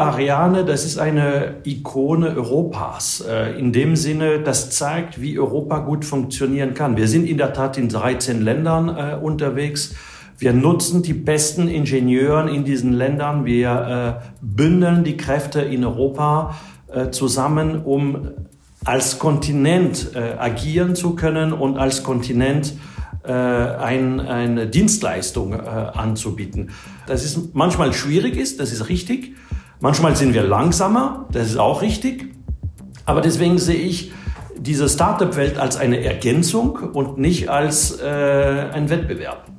Ariane, 0.00 0.64
das 0.64 0.84
ist 0.84 0.98
eine 0.98 1.56
Ikone 1.64 2.34
Europas. 2.34 3.24
In 3.58 3.72
dem 3.72 3.96
Sinne, 3.96 4.40
das 4.40 4.70
zeigt, 4.70 5.20
wie 5.20 5.38
Europa 5.38 5.78
gut 5.78 6.04
funktionieren 6.04 6.74
kann. 6.74 6.96
Wir 6.96 7.06
sind 7.06 7.26
in 7.26 7.38
der 7.38 7.52
Tat 7.52 7.76
in 7.76 7.88
13 7.88 8.40
Ländern 8.40 8.88
unterwegs. 9.20 9.94
Wir 10.38 10.52
nutzen 10.52 11.02
die 11.02 11.12
besten 11.12 11.68
Ingenieuren 11.68 12.48
in 12.48 12.64
diesen 12.64 12.92
Ländern. 12.92 13.44
Wir 13.44 14.22
bündeln 14.40 15.04
die 15.04 15.16
Kräfte 15.16 15.60
in 15.60 15.84
Europa 15.84 16.54
zusammen, 17.10 17.82
um 17.82 18.30
als 18.84 19.18
Kontinent 19.18 20.16
agieren 20.38 20.94
zu 20.94 21.14
können 21.14 21.52
und 21.52 21.76
als 21.76 22.02
Kontinent 22.02 22.74
äh, 23.22 23.32
ein, 23.32 24.18
eine 24.18 24.66
Dienstleistung 24.66 25.52
äh, 25.52 25.56
anzubieten. 25.58 26.70
Das 27.06 27.22
ist 27.22 27.54
manchmal 27.54 27.92
schwierig 27.92 28.34
ist, 28.36 28.60
das 28.60 28.72
ist 28.72 28.88
richtig. 28.88 29.34
Manchmal 29.82 30.14
sind 30.14 30.34
wir 30.34 30.42
langsamer, 30.42 31.26
das 31.32 31.48
ist 31.48 31.56
auch 31.56 31.80
richtig. 31.80 32.34
Aber 33.06 33.22
deswegen 33.22 33.56
sehe 33.56 33.76
ich 33.76 34.12
diese 34.58 34.90
Startup-Welt 34.90 35.56
als 35.56 35.78
eine 35.78 36.04
Ergänzung 36.04 36.76
und 36.76 37.16
nicht 37.16 37.48
als 37.48 37.98
äh, 37.98 38.04
ein 38.04 38.90
Wettbewerb. 38.90 39.50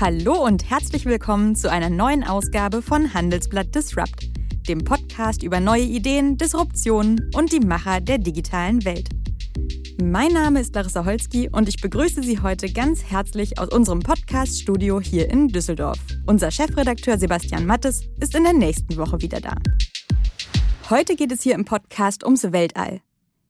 Hallo 0.00 0.44
und 0.44 0.68
herzlich 0.68 1.06
willkommen 1.06 1.54
zu 1.54 1.70
einer 1.70 1.88
neuen 1.88 2.24
Ausgabe 2.24 2.82
von 2.82 3.14
Handelsblatt 3.14 3.72
Disrupt, 3.72 4.30
dem 4.68 4.82
Podcast 4.82 5.44
über 5.44 5.60
neue 5.60 5.84
Ideen, 5.84 6.36
Disruptionen 6.36 7.30
und 7.36 7.52
die 7.52 7.60
Macher 7.60 8.00
der 8.00 8.18
digitalen 8.18 8.84
Welt. 8.84 9.08
Mein 10.02 10.32
Name 10.32 10.60
ist 10.60 10.74
Larissa 10.74 11.06
Holzki 11.06 11.48
und 11.50 11.70
ich 11.70 11.80
begrüße 11.80 12.22
Sie 12.22 12.40
heute 12.40 12.70
ganz 12.70 13.02
herzlich 13.02 13.58
aus 13.58 13.70
unserem 13.70 14.00
Podcast-Studio 14.00 15.00
hier 15.00 15.30
in 15.30 15.48
Düsseldorf. 15.48 15.98
Unser 16.26 16.50
Chefredakteur 16.50 17.16
Sebastian 17.16 17.64
Mattes 17.64 18.02
ist 18.20 18.34
in 18.34 18.44
der 18.44 18.52
nächsten 18.52 18.98
Woche 18.98 19.22
wieder 19.22 19.40
da. 19.40 19.54
Heute 20.90 21.16
geht 21.16 21.32
es 21.32 21.40
hier 21.42 21.54
im 21.54 21.64
Podcast 21.64 22.24
ums 22.24 22.52
Weltall. 22.52 23.00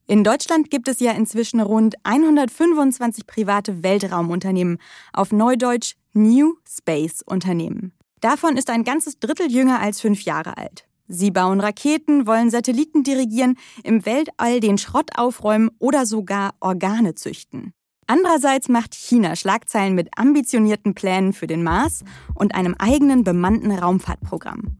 In 0.07 0.23
Deutschland 0.23 0.71
gibt 0.71 0.87
es 0.87 1.01
ja 1.01 1.11
inzwischen 1.11 1.61
rund 1.61 1.97
125 2.05 3.27
private 3.27 3.83
Weltraumunternehmen, 3.83 4.79
auf 5.13 5.33
Neudeutsch 5.33 5.97
New 6.13 6.55
Space 6.65 7.23
Unternehmen. 7.23 7.93
Davon 8.21 8.57
ist 8.57 8.71
ein 8.71 8.85
ganzes 8.85 9.19
Drittel 9.19 9.51
jünger 9.51 9.81
als 9.81 10.01
fünf 10.01 10.23
Jahre 10.23 10.57
alt. 10.57 10.87
Sie 11.09 11.31
bauen 11.31 11.61
Raketen, 11.61 12.27
wollen 12.27 12.51
Satelliten 12.51 13.03
dirigieren, 13.03 13.57
im 13.85 14.05
Weltall 14.07 14.61
den 14.61 14.79
Schrott 14.79 15.11
aufräumen 15.17 15.71
oder 15.79 16.07
sogar 16.07 16.55
Organe 16.61 17.15
züchten. 17.15 17.73
Andererseits 18.09 18.69
macht 18.69 18.95
China 18.95 19.35
Schlagzeilen 19.35 19.95
mit 19.95 20.17
ambitionierten 20.17 20.95
Plänen 20.95 21.33
für 21.33 21.49
den 21.49 21.65
Mars 21.65 22.05
und 22.35 22.55
einem 22.55 22.75
eigenen 22.79 23.25
bemannten 23.25 23.73
Raumfahrtprogramm. 23.73 24.79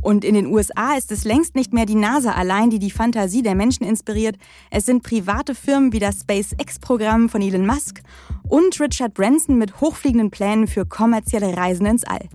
Und 0.00 0.24
in 0.24 0.34
den 0.34 0.46
USA 0.46 0.94
ist 0.96 1.10
es 1.10 1.24
längst 1.24 1.56
nicht 1.56 1.72
mehr 1.72 1.86
die 1.86 1.96
NASA 1.96 2.32
allein, 2.32 2.70
die 2.70 2.78
die 2.78 2.92
Fantasie 2.92 3.42
der 3.42 3.56
Menschen 3.56 3.84
inspiriert. 3.84 4.36
Es 4.70 4.86
sind 4.86 5.02
private 5.02 5.56
Firmen 5.56 5.92
wie 5.92 5.98
das 5.98 6.20
SpaceX-Programm 6.20 7.28
von 7.28 7.42
Elon 7.42 7.66
Musk 7.66 8.00
und 8.48 8.78
Richard 8.80 9.14
Branson 9.14 9.58
mit 9.58 9.80
hochfliegenden 9.80 10.30
Plänen 10.30 10.68
für 10.68 10.86
kommerzielle 10.86 11.56
Reisen 11.56 11.86
ins 11.86 12.04
All. 12.04 12.28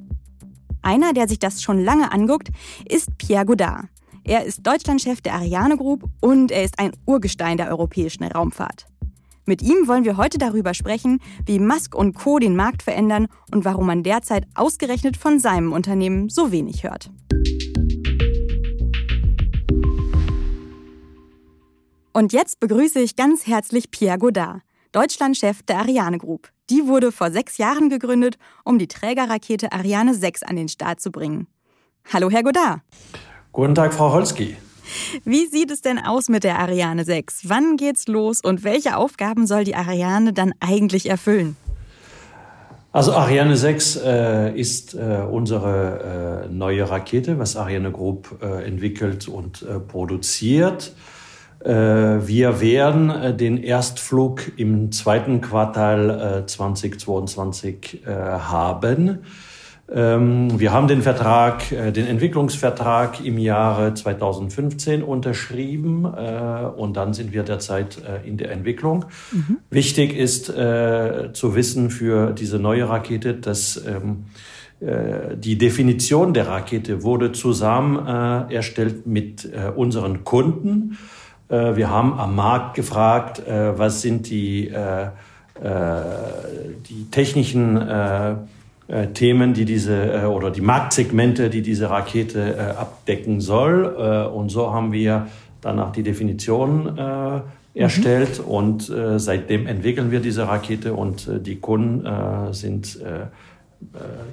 Einer, 0.84 1.14
der 1.14 1.30
sich 1.30 1.40
das 1.40 1.62
schon 1.62 1.84
lange 1.84 2.12
anguckt, 2.12 2.50
ist 2.88 3.18
Pierre 3.18 3.46
Godard. 3.46 3.86
Er 4.26 4.46
ist 4.46 4.68
Deutschlandchef 4.68 5.22
der 5.22 5.34
Ariane 5.34 5.78
Group 5.78 6.04
und 6.20 6.52
er 6.52 6.64
ist 6.64 6.78
ein 6.78 6.92
Urgestein 7.06 7.58
der 7.58 7.70
europäischen 7.70 8.24
Raumfahrt. 8.26 8.86
Mit 9.46 9.62
ihm 9.62 9.88
wollen 9.88 10.06
wir 10.06 10.18
heute 10.18 10.38
darüber 10.38 10.74
sprechen, 10.74 11.20
wie 11.46 11.60
Musk 11.60 11.96
und 11.96 12.14
Co. 12.14 12.38
den 12.38 12.56
Markt 12.56 12.84
verändern 12.84 13.28
und 13.52 13.66
warum 13.66 13.88
man 13.88 14.04
derzeit 14.04 14.46
ausgerechnet 14.56 15.18
von 15.18 15.40
seinem 15.40 15.72
Unternehmen 15.72 16.30
so 16.30 16.52
wenig 16.52 16.84
hört. 16.84 17.10
Und 22.14 22.32
jetzt 22.32 22.60
begrüße 22.60 23.00
ich 23.00 23.16
ganz 23.16 23.48
herzlich 23.48 23.90
Pierre 23.90 24.20
Godard, 24.20 24.62
Deutschlandchef 24.94 25.64
der 25.64 25.80
Ariane 25.80 26.20
Group. 26.20 26.50
Die 26.70 26.86
wurde 26.86 27.12
vor 27.12 27.32
sechs 27.32 27.58
Jahren 27.58 27.90
gegründet, 27.90 28.38
um 28.64 28.78
die 28.78 28.88
Trägerrakete 28.88 29.72
Ariane 29.72 30.14
6 30.14 30.44
an 30.44 30.56
den 30.56 30.70
Start 30.70 31.02
zu 31.02 31.12
bringen. 31.12 31.48
Hallo, 32.14 32.30
Herr 32.30 32.44
Godard. 32.44 32.82
Guten 33.52 33.74
Tag, 33.74 33.96
Frau 33.96 34.14
Holski. 34.14 34.56
Wie 35.26 35.48
sieht 35.48 35.72
es 35.72 35.82
denn 35.82 35.98
aus 35.98 36.30
mit 36.30 36.44
der 36.44 36.60
Ariane 36.60 37.06
6? 37.06 37.50
Wann 37.50 37.76
geht's 37.76 38.08
los 38.08 38.40
und 38.42 38.64
welche 38.64 38.96
Aufgaben 38.96 39.48
soll 39.48 39.64
die 39.64 39.76
Ariane 39.76 40.32
dann 40.32 40.54
eigentlich 40.60 41.10
erfüllen? 41.10 41.56
Also 42.92 43.14
Ariane 43.14 43.58
6 43.58 43.96
äh, 43.96 44.60
ist 44.60 44.94
äh, 44.94 45.26
unsere 45.28 46.46
äh, 46.46 46.54
neue 46.54 46.88
Rakete, 46.88 47.40
was 47.40 47.58
Ariane 47.58 47.92
Group 47.92 48.38
äh, 48.44 48.64
entwickelt 48.64 49.28
und 49.28 49.64
äh, 49.64 49.80
produziert. 49.80 50.94
Äh, 51.64 52.28
wir 52.28 52.60
werden 52.60 53.10
äh, 53.10 53.34
den 53.34 53.58
Erstflug 53.58 54.52
im 54.58 54.92
zweiten 54.92 55.40
Quartal 55.40 56.44
2022 56.46 58.02
äh, 58.06 58.10
haben. 58.10 59.20
Ähm, 59.90 60.60
wir 60.60 60.74
haben 60.74 60.88
den 60.90 61.02
Vertrag, 61.02 61.70
den 61.70 62.08
Entwicklungsvertrag 62.08 63.24
im 63.24 63.38
Jahre 63.38 63.94
2015 63.94 65.04
unterschrieben 65.04 66.06
und 66.06 66.98
dann 66.98 67.14
sind 67.14 67.34
wir 67.34 67.44
derzeit 67.44 67.98
in 68.26 68.38
der 68.38 68.52
Entwicklung. 68.52 69.06
Mhm. 69.32 69.58
Wichtig 69.70 70.18
ist 70.18 70.46
zu 70.46 71.56
wissen 71.56 71.90
für 71.90 72.32
diese 72.32 72.60
neue 72.60 72.88
Rakete, 72.88 73.34
dass 73.34 73.84
ähm, 73.86 74.26
die 74.80 75.58
Definition 75.58 76.34
der 76.34 76.48
Rakete 76.48 77.04
wurde 77.04 77.34
zusammen 77.34 78.50
erstellt 78.50 79.06
mit 79.06 79.50
unseren 79.76 80.24
Kunden. 80.24 80.98
Äh, 81.50 81.76
wir 81.76 81.90
haben 81.90 82.20
am 82.20 82.36
Markt 82.36 82.76
gefragt, 82.76 83.46
äh, 83.48 83.78
was 83.78 84.02
sind 84.02 84.30
die, 84.30 84.70
äh, 84.70 85.08
die 85.64 87.10
technischen 87.12 87.80
Themen, 89.14 89.54
die 89.54 89.66
diese 89.66 90.28
oder 90.28 90.50
die 90.50 90.62
Marktsegmente, 90.62 91.50
die 91.52 91.62
diese 91.62 91.92
Rakete 91.92 92.76
abdecken 92.76 93.40
soll. 93.40 93.86
Und 93.86 94.50
so 94.50 94.74
haben 94.74 94.92
wir 94.92 95.28
danach 95.62 95.92
die 95.92 96.02
Definition 96.02 96.98
erstellt 97.76 98.40
mhm. 98.40 98.46
und 98.46 98.92
seitdem 99.18 99.68
entwickeln 99.68 100.10
wir 100.10 100.20
diese 100.22 100.48
Rakete 100.48 100.96
und 100.96 101.30
die 101.46 101.58
Kunden 101.58 102.04
sind 102.52 103.00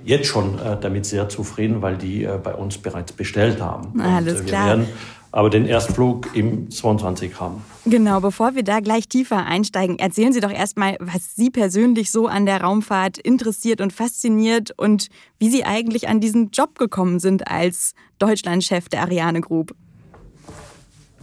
jetzt 0.04 0.26
schon 0.26 0.58
damit 0.80 1.04
sehr 1.04 1.28
zufrieden, 1.28 1.82
weil 1.82 1.96
die 1.96 2.26
bei 2.42 2.54
uns 2.54 2.78
bereits 2.78 3.12
bestellt 3.12 3.60
haben. 3.60 4.00
Alles 4.00 4.40
und, 4.40 4.46
klar. 4.46 4.78
Aber 5.32 5.48
den 5.48 5.66
Erstflug 5.66 6.34
im 6.34 6.70
22 6.70 7.38
haben. 7.40 7.64
Genau, 7.86 8.20
bevor 8.20 8.54
wir 8.54 8.64
da 8.64 8.80
gleich 8.80 9.08
tiefer 9.08 9.46
einsteigen, 9.46 9.98
erzählen 9.98 10.32
Sie 10.32 10.40
doch 10.40 10.50
erstmal, 10.50 10.96
was 10.98 11.36
Sie 11.36 11.50
persönlich 11.50 12.10
so 12.10 12.26
an 12.26 12.46
der 12.46 12.62
Raumfahrt 12.62 13.18
interessiert 13.18 13.80
und 13.80 13.92
fasziniert 13.92 14.72
und 14.76 15.08
wie 15.38 15.48
Sie 15.48 15.64
eigentlich 15.64 16.08
an 16.08 16.20
diesen 16.20 16.50
Job 16.50 16.78
gekommen 16.78 17.20
sind 17.20 17.48
als 17.48 17.94
Deutschlandchef 18.18 18.88
der 18.88 19.02
Ariane 19.02 19.40
Group. 19.40 19.74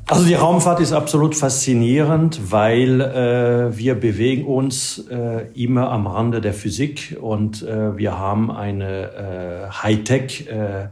Also 0.09 0.25
die 0.25 0.35
Raumfahrt 0.35 0.79
ist 0.79 0.93
absolut 0.93 1.35
faszinierend, 1.35 2.39
weil 2.49 3.01
äh, 3.01 3.77
wir 3.77 3.93
bewegen 3.95 4.45
uns 4.45 5.05
äh, 5.09 5.51
immer 5.53 5.91
am 5.91 6.07
Rande 6.07 6.39
der 6.39 6.53
Physik 6.53 7.17
und 7.19 7.61
äh, 7.63 7.97
wir 7.97 8.17
haben 8.17 8.49
eine 8.49 9.67
äh, 9.67 9.69
Hightech 9.69 10.47
äh, 10.47 10.87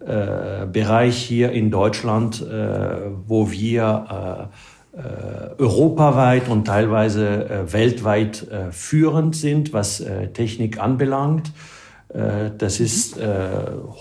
Bereich 0.00 1.16
hier 1.16 1.52
in 1.52 1.70
Deutschland, 1.70 2.40
äh, 2.40 3.10
wo 3.26 3.50
wir 3.50 4.50
äh, 4.96 5.62
europaweit 5.62 6.48
und 6.48 6.66
teilweise 6.66 7.66
weltweit 7.70 8.46
führend 8.70 9.36
sind, 9.36 9.72
was 9.72 10.04
Technik 10.34 10.80
anbelangt. 10.80 11.52
Das 12.58 12.80
ist 12.80 13.18
äh, 13.18 13.48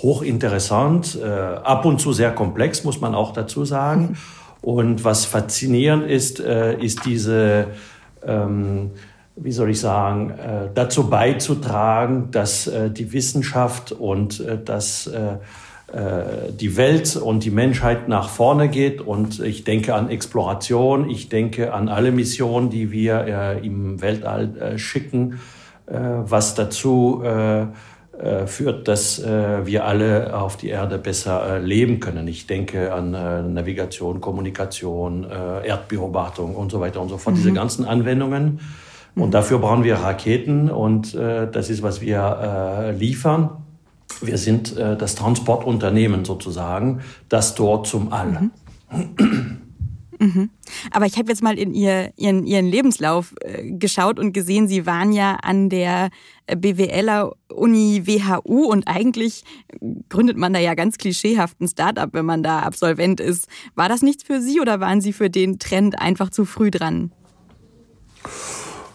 hochinteressant, 0.02 1.19
äh, 1.21 1.27
ab 1.27 1.86
und 1.86 2.00
zu 2.00 2.13
sehr 2.13 2.31
komplex, 2.31 2.86
muss 2.86 3.01
man 3.01 3.13
auch 3.13 3.33
dazu 3.33 3.66
sagen. 3.66 4.18
Und 4.62 5.04
was 5.04 5.25
faszinierend 5.25 6.10
ist, 6.10 6.39
äh, 6.39 6.80
ist 6.80 7.06
diese, 7.06 7.68
ähm, 8.25 8.92
wie 9.36 9.51
soll 9.51 9.71
ich 9.71 9.80
sagen, 9.80 10.31
äh, 10.31 10.69
dazu 10.74 11.10
beizutragen, 11.10 12.31
dass 12.31 12.68
äh, 12.68 12.89
die 12.89 13.12
Wissenschaft 13.12 13.92
und 13.92 14.39
äh, 14.39 14.57
das 14.63 15.07
äh, 15.07 15.18
äh, 15.19 15.38
die 15.89 16.75
Welt 16.75 17.16
und 17.16 17.45
die 17.45 17.50
Menschheit 17.50 18.10
nach 18.10 18.28
vorne 18.28 18.68
geht. 18.68 19.00
Und 19.00 19.39
ich 19.39 19.63
denke 19.63 19.95
an 19.95 20.10
Exploration, 20.10 21.10
ich 21.10 21.30
denke 21.30 21.74
an 21.74 21.88
alle 21.88 22.12
Missionen, 22.12 22.69
die 22.69 22.92
wir 22.92 23.25
äh, 23.25 23.66
im 23.66 24.01
Weltall 24.01 24.57
äh, 24.57 24.78
schicken, 24.78 25.39
äh, 25.86 25.94
was 25.95 26.56
dazu 26.56 27.22
äh, 27.24 27.62
äh, 28.22 28.48
führt, 28.48 28.88
dass 28.89 29.24
wir 29.24 29.86
alle 29.86 30.38
auf 30.38 30.57
die 30.57 30.69
Erde 30.69 30.98
besser 30.98 31.60
leben 31.60 32.00
können. 32.00 32.28
Ich 32.28 32.48
denke 32.48 32.92
an 32.92 33.12
Navigation, 33.54 34.19
Kommunikation, 34.19 35.25
Erdbeobachtung 35.63 36.56
und 36.56 36.72
so 36.72 36.80
weiter 36.80 37.00
und 37.00 37.10
so 37.10 37.18
fort, 37.18 37.36
mhm. 37.36 37.40
diese 37.40 37.54
ganzen 37.54 37.86
Anwendungen. 37.86 38.60
Und 39.16 39.33
dafür 39.33 39.60
brauchen 39.60 39.83
wir 39.83 39.95
Raketen 39.95 40.72
und 40.72 41.16
das 41.16 41.69
ist, 41.69 41.83
was 41.83 42.01
wir 42.01 42.95
liefern. 42.98 43.67
Wir 44.22 44.38
sind 44.38 44.75
äh, 44.78 44.98
das 44.98 45.16
Transportunternehmen 45.16 46.25
sozusagen, 46.25 47.02
das 47.30 47.56
dort 47.56 47.88
zum 47.88 48.12
All. 48.12 48.50
Mhm. 48.92 49.58
Mhm. 50.19 50.50
Aber 50.92 51.06
ich 51.06 51.18
habe 51.18 51.30
jetzt 51.30 51.44
mal 51.44 51.58
in 51.60 51.74
ihr, 51.74 52.12
ihren, 52.18 52.46
ihren 52.46 52.66
Lebenslauf 52.66 53.36
äh, 53.42 53.72
geschaut 53.72 54.19
und 54.19 54.34
gesehen, 54.34 54.68
Sie 54.68 54.86
waren 54.86 55.12
ja 55.12 55.36
an 55.42 55.69
der 55.69 56.10
äh, 56.48 56.56
BWLer 56.56 57.34
Uni 57.54 58.04
WHU 58.06 58.66
und 58.66 58.88
eigentlich 58.88 59.44
gründet 60.10 60.38
man 60.38 60.54
da 60.54 60.60
ja 60.60 60.74
ganz 60.74 60.98
klischeehaft 60.98 61.62
ein 61.62 61.68
Startup, 61.68 62.12
wenn 62.14 62.25
man 62.25 62.44
da 62.44 62.60
Absolvent 62.60 63.19
ist. 63.19 63.48
War 63.75 63.90
das 63.90 64.02
nichts 64.02 64.24
für 64.24 64.42
Sie 64.42 64.60
oder 64.60 64.80
waren 64.80 65.02
Sie 65.02 65.14
für 65.14 65.30
den 65.30 65.60
Trend 65.60 66.00
einfach 66.00 66.30
zu 66.30 66.46
früh 66.46 66.72
dran? 66.72 67.12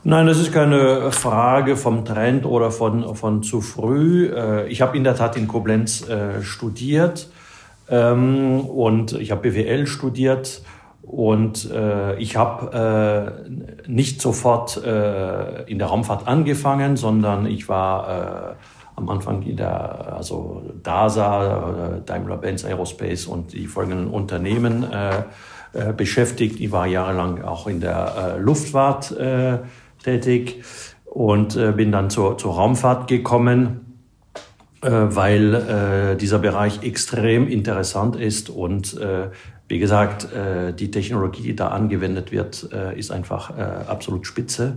Nein, 0.05 0.27
das 0.27 0.41
ist 0.41 0.53
keine 0.53 1.13
Frage 1.13 1.77
vom 1.77 2.05
Trend 2.05 2.45
oder 2.45 2.73
von, 2.73 3.15
von 3.15 3.45
zu 3.45 3.61
früh. 3.61 4.33
Äh, 4.35 4.67
ich 4.67 4.83
habe 4.83 4.97
in 4.97 5.05
der 5.05 5.15
Tat 5.15 5.37
in 5.37 5.47
Koblenz 5.47 6.09
äh, 6.09 6.43
studiert 6.43 7.29
ähm, 7.89 8.63
und 8.63 9.13
ich 9.13 9.31
habe 9.31 9.49
BWL 9.49 9.87
studiert 9.87 10.63
und 11.03 11.71
äh, 11.71 12.19
ich 12.19 12.35
habe 12.35 13.33
nicht 13.87 14.21
sofort 14.21 14.77
in 14.77 15.79
der 15.79 15.87
Raumfahrt 15.87 16.27
angefangen, 16.27 16.97
sondern 16.97 17.47
ich 17.47 17.69
war 17.69 18.57
am 18.95 19.09
Anfang 19.09 19.43
in 19.43 19.57
der, 19.57 20.15
also 20.17 20.63
DASA, 20.83 22.01
Daimler-Benz 22.07 22.65
Aerospace 22.65 23.27
und 23.27 23.53
die 23.53 23.67
folgenden 23.67 24.09
Unternehmen 24.09 24.87
beschäftigt. 25.97 26.61
Ich 26.61 26.71
war 26.71 26.87
jahrelang 26.87 27.43
auch 27.43 27.67
in 27.67 27.81
der 27.81 28.37
Luftfahrt 28.39 29.13
tätig 30.03 30.63
und 31.05 31.57
äh, 31.57 31.73
bin 31.73 31.93
dann 31.93 32.11
zur, 32.11 32.39
zur 32.39 32.55
Raumfahrt 32.55 33.09
gekommen, 33.09 33.99
äh, 34.83 34.91
weil 34.91 35.55
äh, 35.55 36.17
dieser 36.17 36.39
Bereich 36.39 36.83
extrem 36.83 37.49
interessant 37.49 38.17
ist 38.17 38.51
und 38.51 38.99
äh, 38.99 39.29
wie 39.73 39.79
gesagt, 39.79 40.31
äh, 40.35 40.75
die 40.75 40.91
Technologie, 40.91 41.41
die 41.41 41.57
da 41.57 41.69
angewendet 41.69 42.31
wird, 42.31 42.69
äh, 42.75 42.99
ist 42.99 43.11
einfach 43.11 43.57
äh, 43.57 43.63
absolut 43.63 44.27
spitze. 44.27 44.77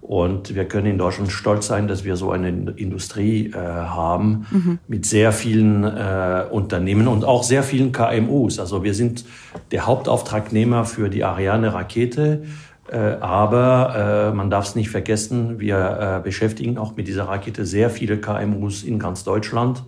Und 0.00 0.54
wir 0.54 0.64
können 0.66 0.86
in 0.86 0.96
Deutschland 0.96 1.32
stolz 1.32 1.66
sein, 1.66 1.88
dass 1.88 2.04
wir 2.04 2.14
so 2.14 2.30
eine 2.30 2.50
Industrie 2.76 3.52
haben 3.52 4.46
mhm. 4.48 4.78
mit 4.86 5.04
sehr 5.06 5.32
vielen 5.32 5.82
Unternehmen 5.84 7.08
und 7.08 7.24
auch 7.24 7.42
sehr 7.42 7.64
vielen 7.64 7.90
KMUs. 7.90 8.60
Also 8.60 8.84
wir 8.84 8.94
sind 8.94 9.24
der 9.72 9.86
Hauptauftragnehmer 9.86 10.84
für 10.84 11.10
die 11.10 11.24
Ariane-Rakete. 11.24 12.44
Aber 12.90 14.32
man 14.34 14.50
darf 14.50 14.66
es 14.66 14.74
nicht 14.74 14.88
vergessen, 14.90 15.60
wir 15.60 16.20
beschäftigen 16.24 16.78
auch 16.78 16.96
mit 16.96 17.06
dieser 17.06 17.24
Rakete 17.24 17.66
sehr 17.66 17.90
viele 17.90 18.18
KMUs 18.18 18.82
in 18.82 18.98
ganz 18.98 19.24
Deutschland. 19.24 19.82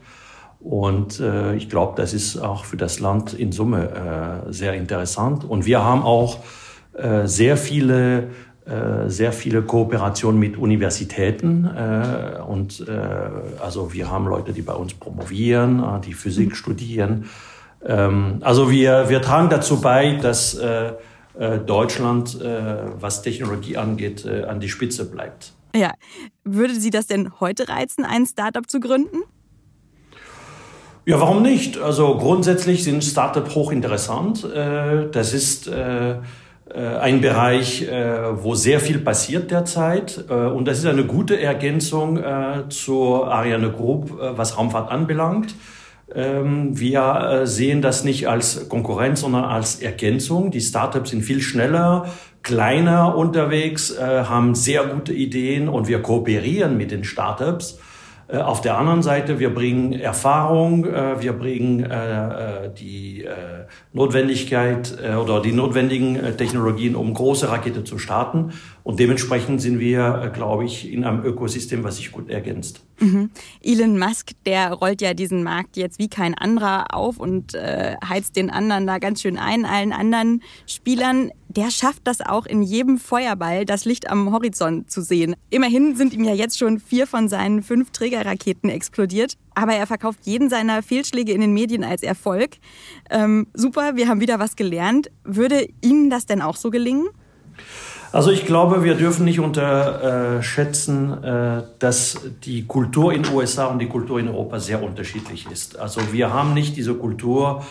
Und 0.61 1.21
äh, 1.21 1.55
ich 1.55 1.71
glaube, 1.71 1.95
das 1.97 2.13
ist 2.13 2.37
auch 2.37 2.67
für 2.67 2.77
das 2.77 3.01
Land 3.01 3.33
in 3.33 3.51
Summe 3.51 4.45
äh, 4.49 4.53
sehr 4.53 4.75
interessant. 4.75 5.45
Und 5.45 5.65
wir 5.65 5.83
haben 5.83 6.03
auch 6.03 6.41
äh, 6.93 7.27
sehr 7.27 7.57
viele 7.57 8.29
äh, 8.67 9.09
sehr 9.09 9.33
viele 9.33 9.63
Kooperationen 9.63 10.39
mit 10.39 10.59
Universitäten 10.59 11.65
äh, 11.65 12.41
und 12.43 12.87
äh, 12.87 12.93
also 13.59 13.95
wir 13.95 14.11
haben 14.11 14.27
Leute, 14.27 14.53
die 14.53 14.61
bei 14.61 14.75
uns 14.75 14.93
promovieren, 14.93 15.83
äh, 15.83 16.01
die 16.05 16.13
Physik 16.13 16.51
mhm. 16.51 16.55
studieren. 16.55 17.25
Ähm, 17.85 18.37
also 18.43 18.71
wir, 18.71 19.09
wir 19.09 19.23
tragen 19.23 19.49
dazu 19.49 19.81
bei, 19.81 20.19
dass 20.21 20.55
äh, 20.55 20.89
äh, 20.89 20.93
Deutschland, 21.41 22.41
äh, 22.41 22.77
was 23.01 23.23
Technologie 23.23 23.77
angeht, 23.77 24.27
äh, 24.27 24.45
an 24.45 24.61
die 24.61 24.69
Spitze 24.69 25.11
bleibt. 25.11 25.53
Ja, 25.75 25.93
würde 26.45 26.75
Sie 26.75 26.91
das 26.91 27.07
denn 27.07 27.41
heute 27.41 27.69
reizen, 27.69 28.05
ein 28.05 28.27
Startup 28.27 28.69
zu 28.69 28.81
gründen? 28.81 29.23
Ja, 31.07 31.19
warum 31.19 31.43
nicht? 31.43 31.79
Also 31.79 32.19
grundsätzlich 32.19 32.85
sind 32.85 33.03
Startups 33.03 33.55
hochinteressant. 33.55 34.45
Äh, 34.45 35.09
das 35.11 35.33
ist 35.33 35.67
äh, 35.67 36.11
äh, 36.11 36.19
ein 37.01 37.21
Bereich, 37.21 37.87
wo 38.35 38.55
sehr 38.55 38.79
viel 38.79 38.99
passiert 38.99 39.51
derzeit. 39.51 40.25
Und 40.31 40.67
das 40.67 40.79
ist 40.79 40.87
eine 40.87 41.05
gute 41.05 41.41
Ergänzung 41.41 42.23
zur 42.69 43.33
Ariane 43.33 43.73
Group, 43.73 44.13
was 44.37 44.57
Raumfahrt 44.57 44.91
anbelangt. 44.91 45.55
Ähm, 46.15 46.79
wir 46.79 47.43
sehen 47.45 47.83
das 47.83 48.05
nicht 48.05 48.29
als 48.29 48.69
Konkurrenz, 48.69 49.21
sondern 49.21 49.45
als 49.45 49.81
Ergänzung. 49.81 50.51
Die 50.51 50.61
Startups 50.61 51.11
sind 51.11 51.23
viel 51.23 51.41
schneller, 51.41 52.07
kleiner 52.43 53.17
unterwegs, 53.17 53.95
haben 54.01 54.55
sehr 54.55 54.87
gute 54.87 55.13
Ideen 55.13 55.69
und 55.69 55.89
wir 55.89 56.01
kooperieren 56.01 56.79
mit 56.79 56.91
den 56.91 57.05
Startups 57.05 57.75
äh, 57.75 57.90
auf 58.33 58.61
der 58.61 58.79
anderen 58.79 59.03
Seite, 59.03 59.39
wir 59.39 59.53
bringen 59.53 59.93
Erfahrung, 59.93 60.85
äh, 60.85 61.21
wir 61.21 61.33
bringen 61.33 61.85
äh, 61.85 62.71
die 62.73 63.25
Notwendigkeit 63.93 64.97
oder 65.23 65.41
die 65.41 65.53
notwendigen 65.53 66.37
Technologien, 66.37 66.95
um 66.97 67.13
große 67.15 67.49
Rakete 67.49 67.85
zu 67.85 67.99
starten. 67.99 68.53
Und 68.83 68.99
dementsprechend 68.99 69.61
sind 69.61 69.79
wir, 69.79 70.31
glaube 70.33 70.65
ich, 70.65 70.93
in 70.93 71.05
einem 71.05 71.25
Ökosystem, 71.25 71.85
was 71.85 71.97
sich 71.97 72.13
gut 72.13 72.31
ergänzt. 72.31 72.83
Mhm. 73.01 73.31
Elon 73.63 73.99
Musk, 73.99 74.33
der 74.47 74.73
rollt 74.73 75.01
ja 75.01 75.15
diesen 75.15 75.43
Markt 75.43 75.77
jetzt 75.77 75.99
wie 75.99 76.09
kein 76.09 76.35
anderer 76.35 76.95
auf 76.95 77.19
und 77.19 77.55
äh, 77.55 77.97
heizt 78.07 78.37
den 78.37 78.51
anderen 78.51 78.87
da 78.87 78.99
ganz 78.99 79.23
schön 79.23 79.39
ein, 79.39 79.65
allen 79.65 79.93
anderen 79.93 80.43
Spielern. 80.67 81.31
Der 81.53 81.73
schafft 81.73 82.03
das 82.07 82.21
auch 82.21 82.47
in 82.47 82.63
jedem 82.63 82.97
Feuerball, 82.97 83.65
das 83.65 83.85
Licht 83.85 84.09
am 84.09 84.31
Horizont 84.31 84.89
zu 84.89 85.03
sehen. 85.03 85.35
Immerhin 85.51 85.97
sind 85.97 86.15
ihm 86.15 86.23
ja 86.23 86.33
jetzt 86.33 86.57
schon 86.57 86.79
vier 86.79 87.09
von 87.09 87.29
seinen 87.29 87.65
fünf 87.65 87.91
Trägerraketen 87.91 88.71
explodiert. 88.71 89.37
Aber 89.57 89.73
er 89.73 89.89
verkauft 89.89 90.21
jeden 90.23 90.49
seiner 90.49 90.81
Fehlschläge 90.81 91.33
in 91.33 91.41
den 91.41 91.53
Medien 91.53 91.83
als 91.83 92.05
Erfolg. 92.05 92.59
Ähm, 93.11 93.49
super, 93.53 93.97
wir 93.97 94.07
haben 94.07 94.21
wieder 94.21 94.39
was 94.39 94.55
gelernt. 94.55 95.11
Würde 95.25 95.67
Ihnen 95.83 96.09
das 96.09 96.25
denn 96.25 96.41
auch 96.41 96.55
so 96.55 96.71
gelingen? 96.71 97.09
Also 98.13 98.31
ich 98.31 98.47
glaube, 98.47 98.85
wir 98.85 98.95
dürfen 98.95 99.25
nicht 99.25 99.41
unterschätzen, 99.41 101.25
äh, 101.25 101.63
dass 101.81 102.21
die 102.45 102.65
Kultur 102.65 103.13
in 103.13 103.25
den 103.25 103.35
USA 103.35 103.67
und 103.67 103.81
die 103.81 103.89
Kultur 103.89 104.21
in 104.21 104.29
Europa 104.29 104.61
sehr 104.61 104.81
unterschiedlich 104.81 105.49
ist. 105.51 105.77
Also 105.81 106.13
wir 106.13 106.33
haben 106.33 106.55
nicht 106.55 106.77
diese 106.77 106.95
Kultur 106.95 107.65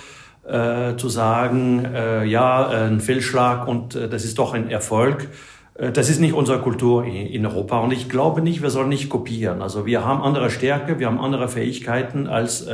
äh, 0.47 0.95
zu 0.97 1.09
sagen, 1.09 1.85
äh, 1.85 2.25
ja, 2.25 2.67
ein 2.67 3.01
Fehlschlag 3.01 3.67
und 3.67 3.95
das 3.95 4.25
ist 4.25 4.39
doch 4.39 4.53
ein 4.53 4.69
Erfolg. 4.69 5.29
Das 5.93 6.09
ist 6.09 6.19
nicht 6.19 6.33
unsere 6.33 6.59
Kultur 6.59 7.05
in 7.05 7.45
Europa 7.45 7.79
und 7.79 7.93
ich 7.93 8.09
glaube 8.09 8.41
nicht, 8.41 8.61
wir 8.61 8.69
sollen 8.69 8.89
nicht 8.89 9.07
kopieren. 9.07 9.61
Also 9.61 9.85
wir 9.85 10.03
haben 10.03 10.21
andere 10.21 10.49
Stärke, 10.49 10.99
wir 10.99 11.07
haben 11.07 11.21
andere 11.21 11.47
Fähigkeiten 11.47 12.27
als 12.27 12.67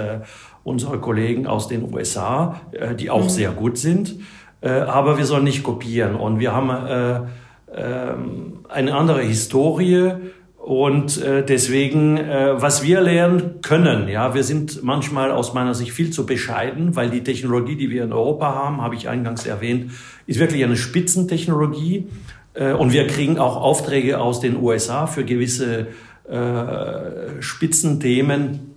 unsere 0.63 0.97
Kollegen 0.97 1.45
aus 1.45 1.67
den 1.67 1.93
USA, 1.93 2.61
die 2.99 3.11
auch 3.11 3.25
mhm. 3.25 3.29
sehr 3.29 3.51
gut 3.51 3.77
sind. 3.77 4.15
Aber 4.61 5.19
wir 5.19 5.25
sollen 5.25 5.43
nicht 5.43 5.61
kopieren 5.61 6.15
und 6.15 6.39
wir 6.39 6.51
haben 6.51 7.29
ähm, 7.75 8.59
eine 8.69 8.95
andere 8.95 9.21
Historie 9.21 10.13
und 10.65 11.21
äh, 11.21 11.45
deswegen, 11.45 12.17
äh, 12.17 12.59
was 12.59 12.81
wir 12.81 12.99
lernen 12.99 13.61
können, 13.61 14.07
ja, 14.07 14.33
wir 14.33 14.43
sind 14.43 14.81
manchmal 14.81 15.29
aus 15.29 15.53
meiner 15.53 15.75
Sicht 15.75 15.91
viel 15.91 16.09
zu 16.09 16.25
bescheiden, 16.25 16.95
weil 16.95 17.11
die 17.11 17.21
Technologie, 17.21 17.75
die 17.75 17.91
wir 17.91 18.03
in 18.03 18.11
Europa 18.11 18.55
haben, 18.55 18.81
habe 18.81 18.95
ich 18.95 19.07
eingangs 19.07 19.45
erwähnt, 19.45 19.91
ist 20.25 20.39
wirklich 20.39 20.63
eine 20.63 20.75
Spitzentechnologie. 20.75 22.07
Äh, 22.55 22.73
und 22.73 22.93
wir 22.93 23.05
kriegen 23.05 23.37
auch 23.37 23.57
Aufträge 23.57 24.19
aus 24.19 24.39
den 24.39 24.55
USA 24.55 25.05
für 25.05 25.23
gewisse 25.23 25.85
äh, 26.27 27.41
Spitzenthemen 27.41 28.74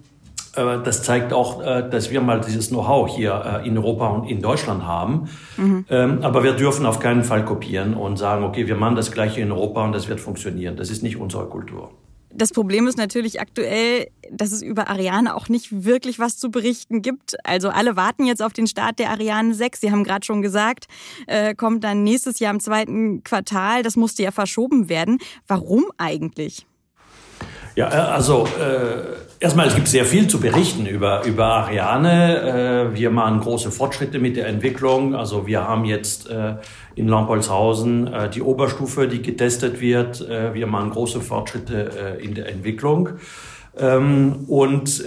das 0.84 1.02
zeigt 1.02 1.32
auch, 1.32 1.62
äh, 1.62 1.88
dass 1.88 2.10
wir 2.10 2.20
mal 2.20 2.40
dieses 2.40 2.68
Know-how 2.68 3.08
hier 3.08 3.62
äh, 3.62 3.68
in 3.68 3.76
Europa 3.76 4.08
und 4.08 4.28
in 4.28 4.42
Deutschland 4.42 4.84
haben. 4.84 5.28
Mhm. 5.56 5.84
Ähm, 5.88 6.18
aber 6.22 6.42
wir 6.42 6.52
dürfen 6.52 6.86
auf 6.86 7.00
keinen 7.00 7.24
Fall 7.24 7.44
kopieren 7.44 7.94
und 7.94 8.16
sagen, 8.16 8.44
okay, 8.44 8.66
wir 8.66 8.76
machen 8.76 8.96
das 8.96 9.12
gleiche 9.12 9.40
in 9.40 9.52
Europa 9.52 9.84
und 9.84 9.92
das 9.92 10.08
wird 10.08 10.20
funktionieren. 10.20 10.76
Das 10.76 10.90
ist 10.90 11.02
nicht 11.02 11.16
unsere 11.16 11.46
Kultur. 11.46 11.90
Das 12.30 12.52
Problem 12.52 12.86
ist 12.86 12.98
natürlich 12.98 13.40
aktuell, 13.40 14.08
dass 14.30 14.52
es 14.52 14.62
über 14.62 14.88
Ariane 14.88 15.34
auch 15.34 15.48
nicht 15.48 15.84
wirklich 15.84 16.18
was 16.18 16.36
zu 16.36 16.50
berichten 16.50 17.00
gibt. 17.00 17.36
Also 17.44 17.70
alle 17.70 17.96
warten 17.96 18.26
jetzt 18.26 18.42
auf 18.42 18.52
den 18.52 18.66
Start 18.66 18.98
der 18.98 19.10
Ariane 19.10 19.54
6. 19.54 19.80
Sie 19.80 19.90
haben 19.90 20.04
gerade 20.04 20.24
schon 20.26 20.42
gesagt, 20.42 20.86
äh, 21.26 21.54
kommt 21.54 21.84
dann 21.84 22.04
nächstes 22.04 22.38
Jahr 22.38 22.52
im 22.52 22.60
zweiten 22.60 23.24
Quartal. 23.24 23.82
Das 23.82 23.96
musste 23.96 24.22
ja 24.22 24.30
verschoben 24.30 24.88
werden. 24.88 25.18
Warum 25.46 25.86
eigentlich? 25.96 26.66
Ja, 27.78 27.86
also 27.86 28.44
äh, 28.58 29.18
Erstmal, 29.40 29.68
es 29.68 29.76
gibt 29.76 29.86
sehr 29.86 30.04
viel 30.04 30.26
zu 30.26 30.40
berichten 30.40 30.84
über, 30.84 31.24
über 31.24 31.44
Ariane. 31.44 32.90
Äh, 32.90 32.98
wir 32.98 33.10
machen 33.10 33.38
große 33.38 33.70
Fortschritte 33.70 34.18
mit 34.18 34.36
der 34.36 34.48
Entwicklung. 34.48 35.14
Also 35.14 35.46
wir 35.46 35.62
haben 35.62 35.84
jetzt 35.84 36.28
äh, 36.28 36.54
in 36.96 37.06
Lampolshausen 37.06 38.12
äh, 38.12 38.30
die 38.30 38.42
Oberstufe, 38.42 39.06
die 39.06 39.22
getestet 39.22 39.80
wird. 39.80 40.26
Wir 40.28 40.66
machen 40.66 40.90
große 40.90 41.20
Fortschritte 41.20 42.18
in 42.20 42.34
der 42.34 42.48
Entwicklung. 42.48 43.10
Ähm, 43.78 44.46
und 44.48 45.04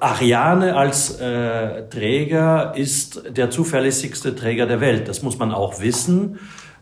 Ariane 0.00 0.76
als 0.76 1.18
Träger 1.18 2.72
ist 2.76 3.22
der 3.36 3.50
zuverlässigste 3.50 4.34
Träger 4.34 4.64
der 4.64 4.80
Welt. 4.80 5.06
Das 5.06 5.22
muss 5.22 5.38
man 5.38 5.52
auch 5.52 5.82
wissen. 5.82 6.38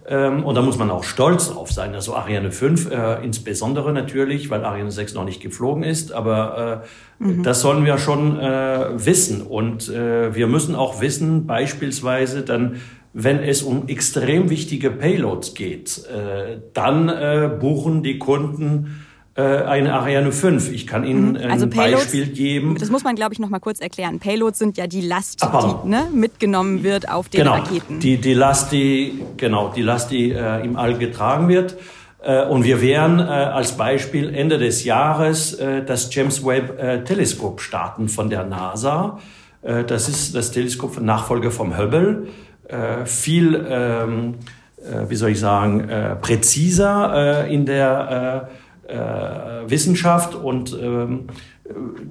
Ähm, 0.09 0.45
und 0.45 0.55
da 0.55 0.62
muss 0.62 0.79
man 0.79 0.91
auch 0.91 1.05
stolz 1.05 1.50
drauf 1.50 1.71
sein. 1.71 1.95
Also 1.95 2.15
Ariane 2.15 2.50
5 2.50 2.91
äh, 2.91 3.25
insbesondere 3.25 3.93
natürlich, 3.93 4.49
weil 4.49 4.65
Ariane 4.65 4.91
6 4.91 5.15
noch 5.15 5.25
nicht 5.25 5.43
geflogen 5.43 5.83
ist. 5.83 6.12
Aber 6.12 6.83
äh, 7.21 7.25
mhm. 7.25 7.43
das 7.43 7.61
sollen 7.61 7.85
wir 7.85 7.99
schon 7.99 8.38
äh, 8.41 9.05
wissen. 9.05 9.43
Und 9.43 9.88
äh, 9.88 10.35
wir 10.35 10.47
müssen 10.47 10.75
auch 10.75 11.00
wissen, 11.00 11.47
beispielsweise 11.47 12.43
dann, 12.43 12.77
wenn 13.12 13.38
es 13.41 13.62
um 13.62 13.88
extrem 13.88 14.49
wichtige 14.49 14.91
Payloads 14.91 15.55
geht, 15.55 16.05
äh, 16.07 16.59
dann 16.73 17.09
äh, 17.09 17.50
buchen 17.61 18.03
die 18.03 18.19
Kunden 18.19 19.05
eine 19.42 19.95
Ariane 19.95 20.33
5. 20.33 20.73
Ich 20.73 20.87
kann 20.87 21.04
Ihnen 21.04 21.30
mhm. 21.30 21.37
ein 21.37 21.50
also 21.50 21.68
Payloads, 21.68 22.04
Beispiel 22.04 22.26
geben. 22.26 22.76
Das 22.78 22.90
muss 22.90 23.04
man, 23.04 23.14
glaube 23.14 23.35
ich, 23.35 23.38
noch 23.38 23.49
mal 23.49 23.61
kurz 23.61 23.80
erklären. 23.80 24.18
Payloads 24.18 24.59
sind 24.59 24.76
ja 24.76 24.87
die 24.87 25.00
Last, 25.00 25.42
ah, 25.42 25.80
die 25.85 25.88
ne, 25.88 26.09
mitgenommen 26.12 26.83
wird 26.83 27.09
auf 27.09 27.28
den 27.28 27.40
genau, 27.40 27.54
Raketen. 27.54 28.00
Die, 28.00 28.16
die 28.16 28.35
Last, 28.35 28.73
die, 28.73 29.23
genau, 29.37 29.73
die 29.75 29.83
Last, 29.83 30.11
die 30.11 30.33
äh, 30.33 30.64
im 30.64 30.76
All 30.76 30.99
getragen 30.99 31.49
wird. 31.49 31.76
Äh, 32.21 32.47
und 32.47 32.64
wir 32.64 32.83
werden 32.83 33.21
äh, 33.21 33.23
als 33.23 33.76
Beispiel 33.76 34.35
Ende 34.35 34.59
des 34.59 34.85
Jahres 34.85 35.54
äh, 35.54 35.85
das 35.85 36.12
James 36.12 36.45
Webb 36.45 36.80
äh, 36.80 37.04
Teleskop 37.04 37.61
starten 37.61 38.09
von 38.09 38.30
der 38.30 38.45
NASA. 38.45 39.18
Äh, 39.62 39.85
das 39.85 40.09
ist 40.09 40.35
das 40.35 40.50
Teleskop 40.50 41.00
Nachfolger 41.00 41.50
vom 41.50 41.78
Hubble 41.78 42.26
äh, 42.68 43.07
viel, 43.07 43.66
ähm, 43.68 44.35
äh, 44.78 45.09
wie 45.09 45.16
soll 45.16 45.30
ich 45.30 45.40
sagen, 45.40 45.88
äh, 45.88 46.16
präziser 46.16 47.47
äh, 47.47 47.54
in 47.54 47.66
der 47.66 48.47
äh, 48.47 48.49
äh, 48.49 48.58
Wissenschaft 48.88 50.35
und 50.35 50.76
ähm, 50.80 51.26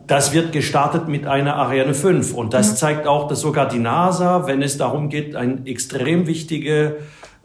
das 0.05 0.33
wird 0.33 0.51
gestartet 0.51 1.07
mit 1.07 1.25
einer 1.25 1.55
Ariane 1.55 1.93
5 1.93 2.33
und 2.33 2.53
das 2.53 2.71
mhm. 2.71 2.75
zeigt 2.75 3.07
auch, 3.07 3.27
dass 3.27 3.41
sogar 3.41 3.67
die 3.67 3.79
NASA, 3.79 4.47
wenn 4.47 4.61
es 4.61 4.77
darum 4.77 5.09
geht, 5.09 5.35
ein 5.35 5.65
extrem 5.65 6.27
wichtiges 6.27 6.93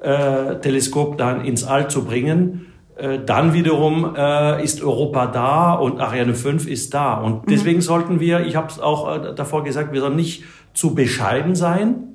äh, 0.03 0.57
Teleskop 0.57 1.17
dann 1.17 1.45
ins 1.45 1.65
All 1.65 1.89
zu 1.89 2.05
bringen, 2.05 2.67
äh, 2.97 3.21
dann 3.25 3.55
wiederum 3.55 4.15
äh, 4.15 4.63
ist 4.63 4.83
Europa 4.83 5.27
da 5.27 5.73
und 5.75 6.01
Ariane 6.01 6.35
5 6.35 6.67
ist 6.67 6.93
da. 6.93 7.15
Und 7.15 7.47
mhm. 7.47 7.51
deswegen 7.51 7.79
mhm. 7.79 7.83
sollten 7.83 8.21
wir, 8.21 8.41
ich 8.41 8.57
habe 8.57 8.69
es 8.69 8.79
auch 8.79 9.17
äh, 9.17 9.35
davor 9.35 9.65
gesagt, 9.65 9.93
wir 9.93 10.01
sollen 10.01 10.17
nicht 10.17 10.45
zu 10.75 10.95
bescheiden 10.95 11.55
sein, 11.55 12.09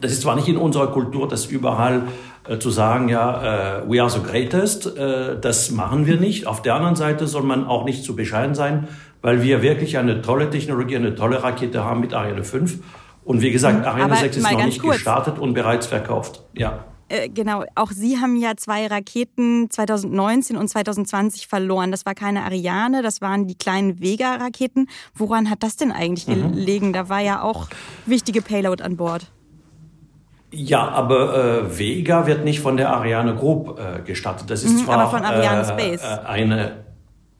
das 0.00 0.12
ist 0.12 0.22
zwar 0.22 0.34
nicht 0.34 0.48
in 0.48 0.56
unserer 0.56 0.88
Kultur, 0.88 1.28
das 1.28 1.46
überall 1.46 2.02
äh, 2.46 2.58
zu 2.58 2.70
sagen, 2.70 3.08
ja, 3.08 3.80
äh, 3.80 3.90
we 3.90 4.00
are 4.00 4.10
the 4.10 4.20
greatest, 4.22 4.96
äh, 4.96 5.38
das 5.40 5.70
machen 5.70 6.06
wir 6.06 6.18
nicht. 6.18 6.46
Auf 6.46 6.62
der 6.62 6.74
anderen 6.74 6.96
Seite 6.96 7.26
soll 7.26 7.42
man 7.42 7.66
auch 7.66 7.84
nicht 7.84 8.04
zu 8.04 8.14
bescheiden 8.14 8.54
sein, 8.54 8.88
weil 9.22 9.42
wir 9.42 9.62
wirklich 9.62 9.96
eine 9.96 10.20
tolle 10.20 10.50
Technologie, 10.50 10.96
eine 10.96 11.14
tolle 11.14 11.42
Rakete 11.42 11.84
haben 11.84 12.00
mit 12.00 12.12
Ariane 12.12 12.44
5. 12.44 12.78
Und 13.24 13.40
wie 13.40 13.50
gesagt, 13.50 13.78
mhm. 13.78 13.84
Ariane 13.84 14.12
Aber 14.12 14.16
6 14.16 14.36
ist 14.36 14.42
noch 14.42 14.64
nicht 14.64 14.82
kurz. 14.82 14.96
gestartet 14.96 15.38
und 15.38 15.54
bereits 15.54 15.86
verkauft. 15.86 16.42
Ja. 16.52 16.84
Äh, 17.08 17.28
genau, 17.28 17.64
auch 17.74 17.90
Sie 17.90 18.18
haben 18.18 18.36
ja 18.36 18.56
zwei 18.56 18.86
Raketen 18.86 19.70
2019 19.70 20.56
und 20.56 20.68
2020 20.68 21.46
verloren. 21.46 21.90
Das 21.90 22.06
war 22.06 22.14
keine 22.14 22.44
Ariane, 22.44 23.02
das 23.02 23.20
waren 23.20 23.46
die 23.46 23.54
kleinen 23.54 24.00
Vega-Raketen. 24.00 24.88
Woran 25.14 25.50
hat 25.50 25.62
das 25.62 25.76
denn 25.76 25.92
eigentlich 25.92 26.26
mhm. 26.26 26.52
gelegen? 26.52 26.92
Da 26.92 27.08
war 27.08 27.20
ja 27.20 27.42
auch 27.42 27.68
wichtige 28.06 28.42
Payload 28.42 28.82
an 28.82 28.96
Bord. 28.96 29.30
Ja, 30.54 30.88
aber 30.88 31.64
äh, 31.64 31.78
Vega 31.78 32.26
wird 32.26 32.44
nicht 32.44 32.60
von 32.60 32.76
der 32.76 32.90
Ariane 32.90 33.34
Group 33.34 33.78
äh, 33.78 34.02
gestartet. 34.02 34.50
Das 34.50 34.62
ist 34.62 34.72
mhm, 34.72 34.84
zwar 34.84 34.98
aber 34.98 35.10
von 35.10 35.24
Ariane 35.24 35.60
äh, 35.60 35.64
Space. 35.64 36.02
Äh, 36.02 36.26
eine 36.26 36.84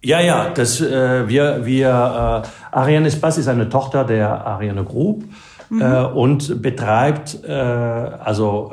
ja, 0.02 0.20
ja, 0.20 0.50
das 0.50 0.82
äh, 0.82 1.28
wir 1.28 1.64
wir 1.64 2.44
Ariane 2.70 3.10
Space 3.10 3.38
ist 3.38 3.48
eine 3.48 3.68
Tochter 3.70 4.04
der 4.04 4.46
Ariane 4.46 4.84
Group 4.84 5.24
mhm. 5.70 5.82
und 6.14 6.60
betreibt 6.60 7.38
also 7.48 8.70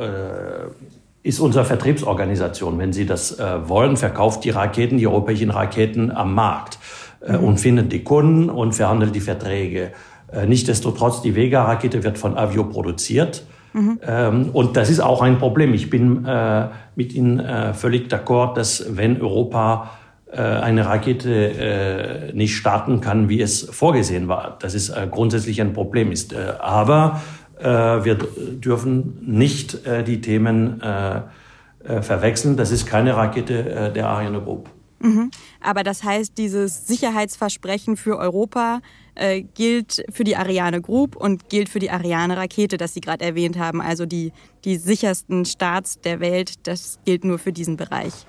ist 1.23 1.39
unsere 1.39 1.65
Vertriebsorganisation, 1.65 2.79
wenn 2.79 2.93
Sie 2.93 3.05
das 3.05 3.39
äh, 3.39 3.69
wollen, 3.69 3.97
verkauft 3.97 4.43
die 4.43 4.49
Raketen, 4.49 4.97
die 4.97 5.07
europäischen 5.07 5.51
Raketen 5.51 6.11
am 6.11 6.33
Markt 6.33 6.79
äh, 7.21 7.33
mhm. 7.33 7.43
und 7.43 7.59
findet 7.59 7.91
die 7.91 8.03
Kunden 8.03 8.49
und 8.49 8.73
verhandelt 8.73 9.13
die 9.13 9.21
Verträge. 9.21 9.91
Äh, 10.31 10.47
Nichtsdestotrotz, 10.47 11.21
die 11.21 11.35
Vega-Rakete 11.35 12.03
wird 12.03 12.17
von 12.17 12.37
Avio 12.37 12.63
produziert 12.63 13.43
Mhm. 13.73 14.49
Und 14.51 14.75
das 14.75 14.89
ist 14.89 14.99
auch 14.99 15.21
ein 15.21 15.37
Problem. 15.37 15.73
Ich 15.73 15.89
bin 15.89 16.25
äh, 16.25 16.67
mit 16.95 17.13
Ihnen 17.13 17.39
äh, 17.39 17.73
völlig 17.73 18.11
d'accord, 18.11 18.55
dass 18.55 18.97
wenn 18.97 19.21
Europa 19.21 19.91
äh, 20.31 20.41
eine 20.41 20.85
Rakete 20.85 22.29
äh, 22.29 22.33
nicht 22.33 22.55
starten 22.55 23.01
kann, 23.01 23.27
wie 23.27 23.41
es 23.41 23.63
vorgesehen 23.69 24.29
war, 24.29 24.57
dass 24.59 24.73
es 24.73 24.89
äh, 24.89 25.07
grundsätzlich 25.11 25.59
ein 25.59 25.73
Problem 25.73 26.11
ist. 26.11 26.33
Äh, 26.33 26.53
aber 26.59 27.21
wir 27.63 28.15
dürfen 28.15 29.19
nicht 29.21 29.81
die 29.85 30.19
Themen 30.19 30.81
verwechseln. 30.81 32.57
Das 32.57 32.71
ist 32.71 32.87
keine 32.87 33.15
Rakete 33.15 33.91
der 33.93 34.09
Ariane 34.09 34.41
Group. 34.41 34.67
Mhm. 34.97 35.29
Aber 35.59 35.83
das 35.83 36.03
heißt, 36.03 36.39
dieses 36.39 36.87
Sicherheitsversprechen 36.87 37.97
für 37.97 38.17
Europa 38.17 38.81
äh, 39.21 39.41
gilt 39.41 40.03
für 40.09 40.23
die 40.23 40.35
Ariane 40.35 40.81
Group 40.81 41.15
und 41.15 41.49
gilt 41.49 41.69
für 41.69 41.79
die 41.79 41.91
Ariane 41.91 42.35
Rakete, 42.35 42.77
das 42.77 42.93
Sie 42.93 43.01
gerade 43.01 43.23
erwähnt 43.23 43.57
haben. 43.57 43.81
Also 43.81 44.05
die, 44.05 44.33
die 44.65 44.77
sichersten 44.77 45.45
Starts 45.45 46.01
der 46.01 46.19
Welt, 46.19 46.67
das 46.67 46.99
gilt 47.05 47.23
nur 47.23 47.39
für 47.39 47.53
diesen 47.53 47.77
Bereich. 47.77 48.25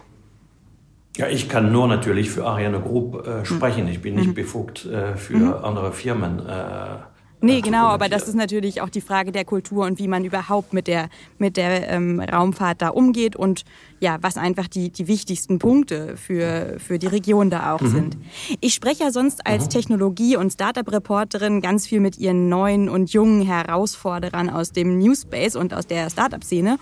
Ja, 1.16 1.28
ich 1.28 1.49
kann 1.49 1.72
nur 1.72 1.88
natürlich 1.88 2.30
für 2.30 2.46
Ariane 2.46 2.80
Group 2.80 3.26
äh, 3.26 3.44
sprechen. 3.44 3.88
Ich 3.88 4.00
bin 4.00 4.14
nicht 4.14 4.28
mhm. 4.28 4.34
befugt 4.34 4.87
äh, 4.87 5.16
für 5.16 5.37
mhm. 5.37 5.64
andere 5.64 5.92
Firmen. 5.92 6.38
Äh, 6.46 7.12
Nee, 7.44 7.61
genau, 7.61 7.88
aber 7.88 8.08
das 8.08 8.28
ist 8.28 8.37
natürlich 8.37 8.80
auch 8.80 8.88
die 8.88 9.00
Frage 9.00 9.32
der 9.32 9.44
Kultur 9.44 9.84
und 9.84 9.99
wie 9.99 10.06
man 10.06 10.25
überhaupt 10.25 10.72
mit 10.72 10.87
der, 10.87 11.08
mit 11.38 11.56
der 11.56 11.88
ähm, 11.88 12.20
Raumfahrt 12.20 12.80
da 12.80 12.88
umgeht 12.90 13.34
und 13.34 13.64
ja, 13.99 14.18
was 14.20 14.37
einfach 14.37 14.68
die, 14.68 14.90
die 14.90 15.08
wichtigsten 15.08 15.58
Punkte 15.58 16.16
für, 16.16 16.76
für 16.78 17.00
die 17.00 17.08
Region 17.08 17.50
da 17.50 17.75
auch 17.75 17.80
mhm. 17.80 17.90
sind. 17.90 18.18
Ich 18.61 18.75
spreche 18.75 19.02
ja 19.04 19.11
sonst 19.11 19.44
als 19.44 19.64
mhm. 19.64 19.70
Technologie- 19.70 20.37
und 20.37 20.52
Startup-Reporterin 20.52 21.61
ganz 21.61 21.87
viel 21.87 21.99
mit 21.99 22.16
ihren 22.16 22.49
neuen 22.49 22.88
und 22.88 23.12
jungen 23.12 23.42
Herausforderern 23.42 24.49
aus 24.49 24.70
dem 24.70 25.00
New 25.00 25.14
Space 25.16 25.56
und 25.56 25.75
aus 25.75 25.88
der 25.88 26.11
Startup-Szene. 26.11 26.78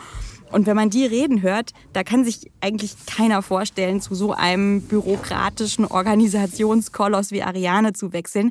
Und 0.53 0.67
wenn 0.67 0.77
man 0.77 0.91
die 0.91 1.07
reden 1.07 1.43
hört, 1.43 1.71
da 1.93 2.03
kann 2.03 2.25
sich 2.25 2.51
eigentlich 2.61 2.95
keiner 3.07 3.41
vorstellen, 3.41 4.01
zu 4.01 4.15
so 4.15 4.33
einem 4.33 4.83
bürokratischen 4.83 5.85
Organisationskoloss 5.85 7.31
wie 7.31 7.43
Ariane 7.43 7.93
zu 7.93 8.13
wechseln. 8.13 8.51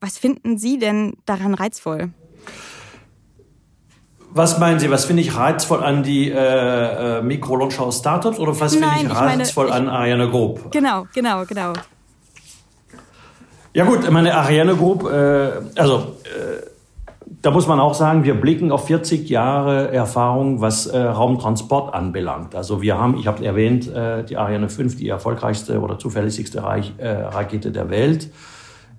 Was 0.00 0.16
finden 0.16 0.56
Sie 0.56 0.78
denn 0.78 1.14
daran 1.26 1.54
reizvoll? 1.54 2.10
Was 4.32 4.58
meinen 4.58 4.78
Sie, 4.78 4.90
was 4.90 5.04
finde 5.04 5.22
ich 5.22 5.36
reizvoll 5.36 5.82
an 5.82 6.02
die 6.02 6.30
äh, 6.30 7.18
äh, 7.18 7.22
Mikrolauncher 7.22 7.82
aus 7.82 7.98
Startups 7.98 8.38
oder 8.38 8.58
was 8.58 8.74
finde 8.74 8.88
ich 9.02 9.10
reizvoll 9.10 9.66
ich 9.66 9.72
meine, 9.72 9.84
ich, 9.84 9.88
an 9.88 9.88
Ariane 9.88 10.30
Group? 10.30 10.70
Genau, 10.70 11.06
genau, 11.12 11.44
genau. 11.44 11.72
Ja 13.74 13.84
gut, 13.84 14.10
meine 14.10 14.34
Ariane 14.34 14.74
Group, 14.74 15.04
äh, 15.04 15.50
also 15.76 16.16
äh, 16.24 16.62
da 17.42 17.50
muss 17.50 17.66
man 17.66 17.80
auch 17.80 17.94
sagen, 17.94 18.24
wir 18.24 18.34
blicken 18.34 18.72
auf 18.72 18.86
40 18.86 19.28
Jahre 19.28 19.92
Erfahrung, 19.92 20.60
was 20.60 20.86
äh, 20.86 20.98
Raumtransport 20.98 21.92
anbelangt. 21.94 22.54
Also 22.54 22.82
wir 22.82 22.98
haben, 22.98 23.18
ich 23.18 23.26
habe 23.26 23.44
erwähnt, 23.44 23.88
äh, 23.88 24.24
die 24.24 24.36
Ariane 24.36 24.68
5, 24.68 24.96
die 24.96 25.08
erfolgreichste 25.08 25.80
oder 25.80 25.98
zuverlässigste 25.98 26.62
Reich, 26.62 26.92
äh, 26.98 27.08
Rakete 27.08 27.70
der 27.70 27.90
Welt. 27.90 28.30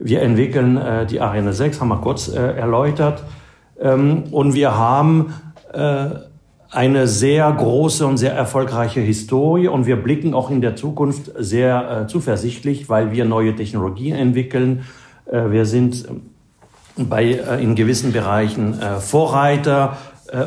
Wir 0.04 0.24
entwickeln 0.24 0.78
äh, 0.78 1.06
die 1.06 1.22
Ariane 1.22 1.54
6, 1.54 1.80
haben 1.80 1.90
wir 1.90 1.98
kurz 1.98 2.28
äh, 2.28 2.40
erläutert. 2.40 3.24
Ähm, 3.80 4.24
und 4.32 4.56
wir 4.56 4.76
haben 4.76 5.34
äh, 5.74 6.10
eine 6.72 7.08
sehr 7.08 7.52
große 7.52 8.08
und 8.08 8.18
sehr 8.18 8.34
erfolgreiche 8.34 9.02
Historie 9.02 9.68
und 9.68 9.86
wir 9.86 9.98
blicken 9.98 10.34
auch 10.34 10.50
in 10.50 10.62
der 10.62 10.76
Zukunft 10.76 11.32
sehr 11.38 12.04
äh, 12.04 12.08
zuversichtlich, 12.08 12.90
weil 12.90 13.12
wir 13.12 13.26
neue 13.26 13.56
Technologien 13.56 14.16
entwickeln. 14.16 14.86
Äh, 15.26 15.52
wir 15.52 15.66
sind 15.66 16.08
bei, 16.98 17.34
äh, 17.34 17.62
in 17.62 17.76
gewissen 17.76 18.12
Bereichen 18.12 18.76
Vorreiter 19.00 19.98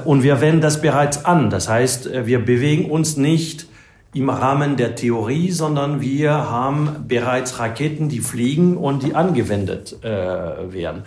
und 0.07 0.23
wir 0.23 0.41
wenden 0.41 0.63
das 0.63 0.81
bereits 0.81 1.27
an. 1.27 1.51
Das 1.51 1.69
heißt, 1.69 2.09
wir 2.27 2.43
bewegen 2.43 2.91
uns 2.91 3.19
nicht 3.19 3.67
im 4.15 4.31
Rahmen 4.31 4.77
der 4.77 4.95
Theorie, 4.95 5.51
sondern 5.51 6.01
wir 6.01 6.51
haben 6.51 7.05
bereits 7.07 7.59
Raketen, 7.59 8.09
die 8.09 8.21
fliegen 8.21 8.77
und 8.77 9.03
die 9.03 9.15
angewendet 9.15 9.97
äh, 10.03 10.09
werden. 10.09 11.03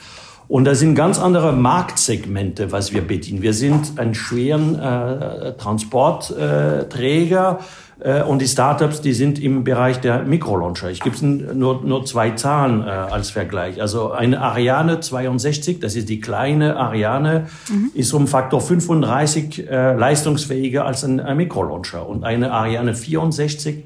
Und 0.48 0.66
das 0.66 0.80
sind 0.80 0.96
ganz 0.96 1.20
andere 1.20 1.52
Marktsegmente, 1.52 2.72
was 2.72 2.94
wir 2.94 3.02
bedienen. 3.02 3.42
Wir 3.42 3.54
sind 3.54 4.00
ein 4.00 4.14
schweren 4.14 4.80
äh, 4.80 5.58
Transportträger. 5.58 7.60
Äh, 7.60 7.64
und 8.00 8.44
die 8.44 8.48
Startups, 8.48 9.02
die 9.02 9.14
sind 9.14 9.40
im 9.40 9.64
Bereich 9.64 10.00
der 10.00 10.22
Mikrolauncher. 10.22 10.92
Ich 10.92 11.00
gebe 11.00 11.26
nur, 11.26 11.82
nur 11.82 12.06
zwei 12.06 12.32
Zahlen 12.32 12.84
äh, 12.84 12.90
als 12.90 13.32
Vergleich. 13.32 13.82
Also 13.82 14.12
eine 14.12 14.40
Ariane 14.40 15.00
62, 15.00 15.80
das 15.80 15.96
ist 15.96 16.08
die 16.08 16.22
kleine 16.22 16.76
Ariane, 16.76 17.48
mhm. 17.70 17.92
ist 17.96 18.14
um 18.14 18.28
Faktor 18.28 18.62
35 18.62 19.68
äh, 19.68 19.94
leistungsfähiger 19.96 20.86
als 20.86 21.04
ein, 21.04 21.20
ein 21.20 21.38
Mikrolauncher. 21.38 22.08
Und 22.08 22.24
eine 22.24 22.52
Ariane 22.52 22.94
64 22.94 23.86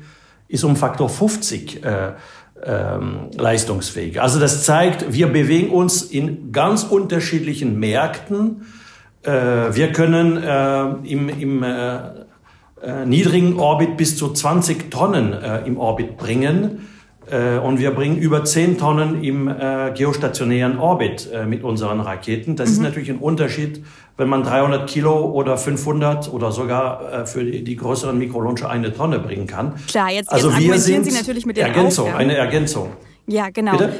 ist 0.49 0.63
um 0.65 0.75
Faktor 0.75 1.07
50 1.07 1.83
äh, 1.85 2.11
ähm, 2.63 3.29
leistungsfähiger. 3.37 4.21
Also 4.21 4.39
das 4.39 4.65
zeigt, 4.65 5.13
wir 5.13 5.27
bewegen 5.27 5.69
uns 5.69 6.03
in 6.03 6.51
ganz 6.51 6.83
unterschiedlichen 6.83 7.79
Märkten. 7.79 8.65
Äh, 9.23 9.31
wir 9.31 9.93
können 9.93 10.37
äh, 10.37 11.09
im, 11.09 11.29
im 11.29 11.63
äh, 12.83 13.05
niedrigen 13.05 13.59
Orbit 13.59 13.97
bis 13.97 14.17
zu 14.17 14.33
20 14.33 14.89
Tonnen 14.89 15.33
äh, 15.33 15.65
im 15.65 15.77
Orbit 15.77 16.17
bringen. 16.17 16.87
Äh, 17.29 17.59
und 17.59 17.79
wir 17.79 17.91
bringen 17.91 18.17
über 18.17 18.43
10 18.43 18.77
Tonnen 18.77 19.23
im 19.23 19.47
äh, 19.47 19.91
geostationären 19.93 20.79
Orbit 20.79 21.29
äh, 21.31 21.45
mit 21.45 21.63
unseren 21.63 21.99
Raketen. 21.99 22.55
Das 22.55 22.69
mhm. 22.69 22.73
ist 22.73 22.81
natürlich 22.81 23.09
ein 23.09 23.19
Unterschied, 23.19 23.83
wenn 24.17 24.27
man 24.27 24.43
300 24.43 24.89
Kilo 24.89 25.31
oder 25.31 25.57
500 25.57 26.31
oder 26.33 26.51
sogar 26.51 27.25
für 27.25 27.43
die, 27.43 27.63
die 27.63 27.75
größeren 27.75 28.17
Mikrolauncher 28.17 28.69
eine 28.69 28.93
Tonne 28.93 29.17
bringen 29.19 29.47
kann. 29.47 29.73
Klar, 29.87 30.11
jetzt, 30.11 30.31
also 30.31 30.49
jetzt 30.51 30.59
wir 30.59 30.77
sind 30.77 31.05
Sie 31.05 31.11
natürlich 31.11 31.45
mit 31.45 31.57
den 31.57 31.65
Ergänzung, 31.65 32.05
Aufgaben. 32.05 32.23
eine 32.23 32.35
Ergänzung. 32.35 32.89
Ja, 33.25 33.49
genau. 33.49 33.71
Bitte? 33.71 33.93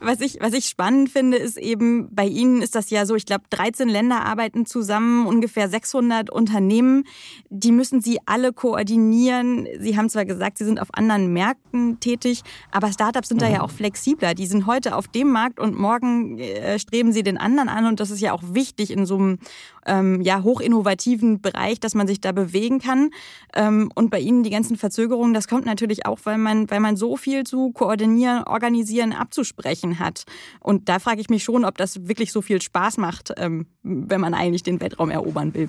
Was 0.00 0.20
ich, 0.20 0.38
was 0.40 0.52
ich 0.52 0.66
spannend 0.66 1.10
finde, 1.10 1.36
ist 1.36 1.56
eben, 1.56 2.14
bei 2.14 2.26
Ihnen 2.26 2.62
ist 2.62 2.74
das 2.74 2.90
ja 2.90 3.06
so, 3.06 3.14
ich 3.14 3.26
glaube, 3.26 3.44
13 3.50 3.88
Länder 3.88 4.24
arbeiten 4.24 4.66
zusammen, 4.66 5.26
ungefähr 5.26 5.68
600 5.68 6.30
Unternehmen. 6.30 7.04
Die 7.48 7.72
müssen 7.72 8.00
Sie 8.00 8.18
alle 8.26 8.52
koordinieren. 8.52 9.66
Sie 9.78 9.96
haben 9.96 10.08
zwar 10.08 10.24
gesagt, 10.24 10.58
Sie 10.58 10.64
sind 10.64 10.80
auf 10.80 10.88
anderen 10.92 11.32
Märkten 11.32 12.00
tätig, 12.00 12.42
aber 12.70 12.92
Startups 12.92 13.28
sind 13.28 13.38
mhm. 13.38 13.44
da 13.44 13.48
ja 13.48 13.58
mhm. 13.58 13.64
auch 13.64 13.70
flexibler. 13.70 14.34
Die 14.34 14.46
sind 14.46 14.66
heute 14.66 14.96
auf 14.96 15.08
dem 15.08 15.30
Markt 15.30 15.60
und 15.60 15.78
morgen 15.78 16.38
äh, 16.38 16.78
streben 16.78 17.12
sie 17.12 17.22
den 17.22 17.38
anderen 17.38 17.68
an. 17.68 17.86
Und 17.86 18.00
das 18.00 18.10
ist 18.10 18.20
ja 18.20 18.32
auch 18.32 18.42
wichtig 18.42 18.90
in 18.90 19.06
so 19.06 19.16
einem 19.16 19.38
ähm, 19.86 20.20
ja, 20.20 20.42
hochinnovativen 20.42 21.40
Bereich, 21.40 21.80
dass 21.80 21.94
man 21.94 22.06
sich 22.06 22.20
da 22.20 22.32
bewegen 22.32 22.80
kann. 22.80 23.10
Ähm, 23.54 23.90
und 23.94 24.10
bei 24.10 24.20
Ihnen 24.20 24.42
die 24.42 24.50
ganzen 24.50 24.76
Verzögerungen, 24.76 25.34
das 25.34 25.48
kommt 25.48 25.66
natürlich 25.66 26.06
auch, 26.06 26.18
weil 26.24 26.38
man, 26.38 26.70
weil 26.70 26.80
man 26.80 26.96
so 26.96 27.16
viel 27.16 27.44
zu 27.44 27.70
koordinieren, 27.70 28.44
organisieren, 28.44 29.12
abzusprechen 29.12 29.98
hat. 29.98 30.24
Und 30.60 30.88
da 30.88 30.98
frage 30.98 31.20
ich 31.20 31.30
mich 31.30 31.44
schon, 31.44 31.64
ob 31.64 31.78
das 31.78 32.08
wirklich 32.08 32.32
so 32.32 32.42
viel 32.42 32.60
Spaß 32.60 32.98
macht, 32.98 33.32
ähm, 33.36 33.66
wenn 33.82 34.20
man 34.20 34.34
eigentlich 34.34 34.62
den 34.62 34.80
Weltraum 34.80 35.10
erobern 35.10 35.54
will. 35.54 35.68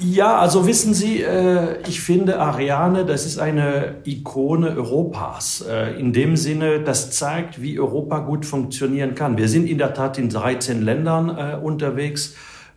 Ja, 0.00 0.38
also 0.38 0.66
wissen 0.66 0.92
Sie, 0.92 1.22
äh, 1.22 1.80
ich 1.86 2.00
finde 2.00 2.40
Ariane, 2.40 3.04
das 3.04 3.26
ist 3.26 3.38
eine 3.38 3.96
Ikone 4.04 4.70
Europas. 4.76 5.64
Äh, 5.68 6.00
in 6.00 6.12
dem 6.12 6.36
Sinne, 6.36 6.80
das 6.80 7.12
zeigt, 7.12 7.62
wie 7.62 7.78
Europa 7.78 8.18
gut 8.18 8.44
funktionieren 8.44 9.14
kann. 9.14 9.38
Wir 9.38 9.48
sind 9.48 9.68
in 9.68 9.78
der 9.78 9.94
Tat 9.94 10.18
in 10.18 10.30
13 10.30 10.82
Ländern 10.82 11.28
äh, 11.28 11.56
unterwegs. 11.56 12.34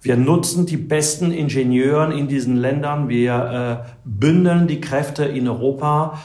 Wir 0.07 0.15
nutzen 0.15 0.65
die 0.65 0.77
besten 0.77 1.33
Ingenieuren 1.33 2.13
in 2.13 2.29
diesen 2.29 2.55
Ländern. 2.55 3.09
Wir 3.09 3.83
bündeln 4.05 4.65
die 4.65 4.79
Kräfte 4.79 5.25
in 5.25 5.49
Europa 5.49 6.21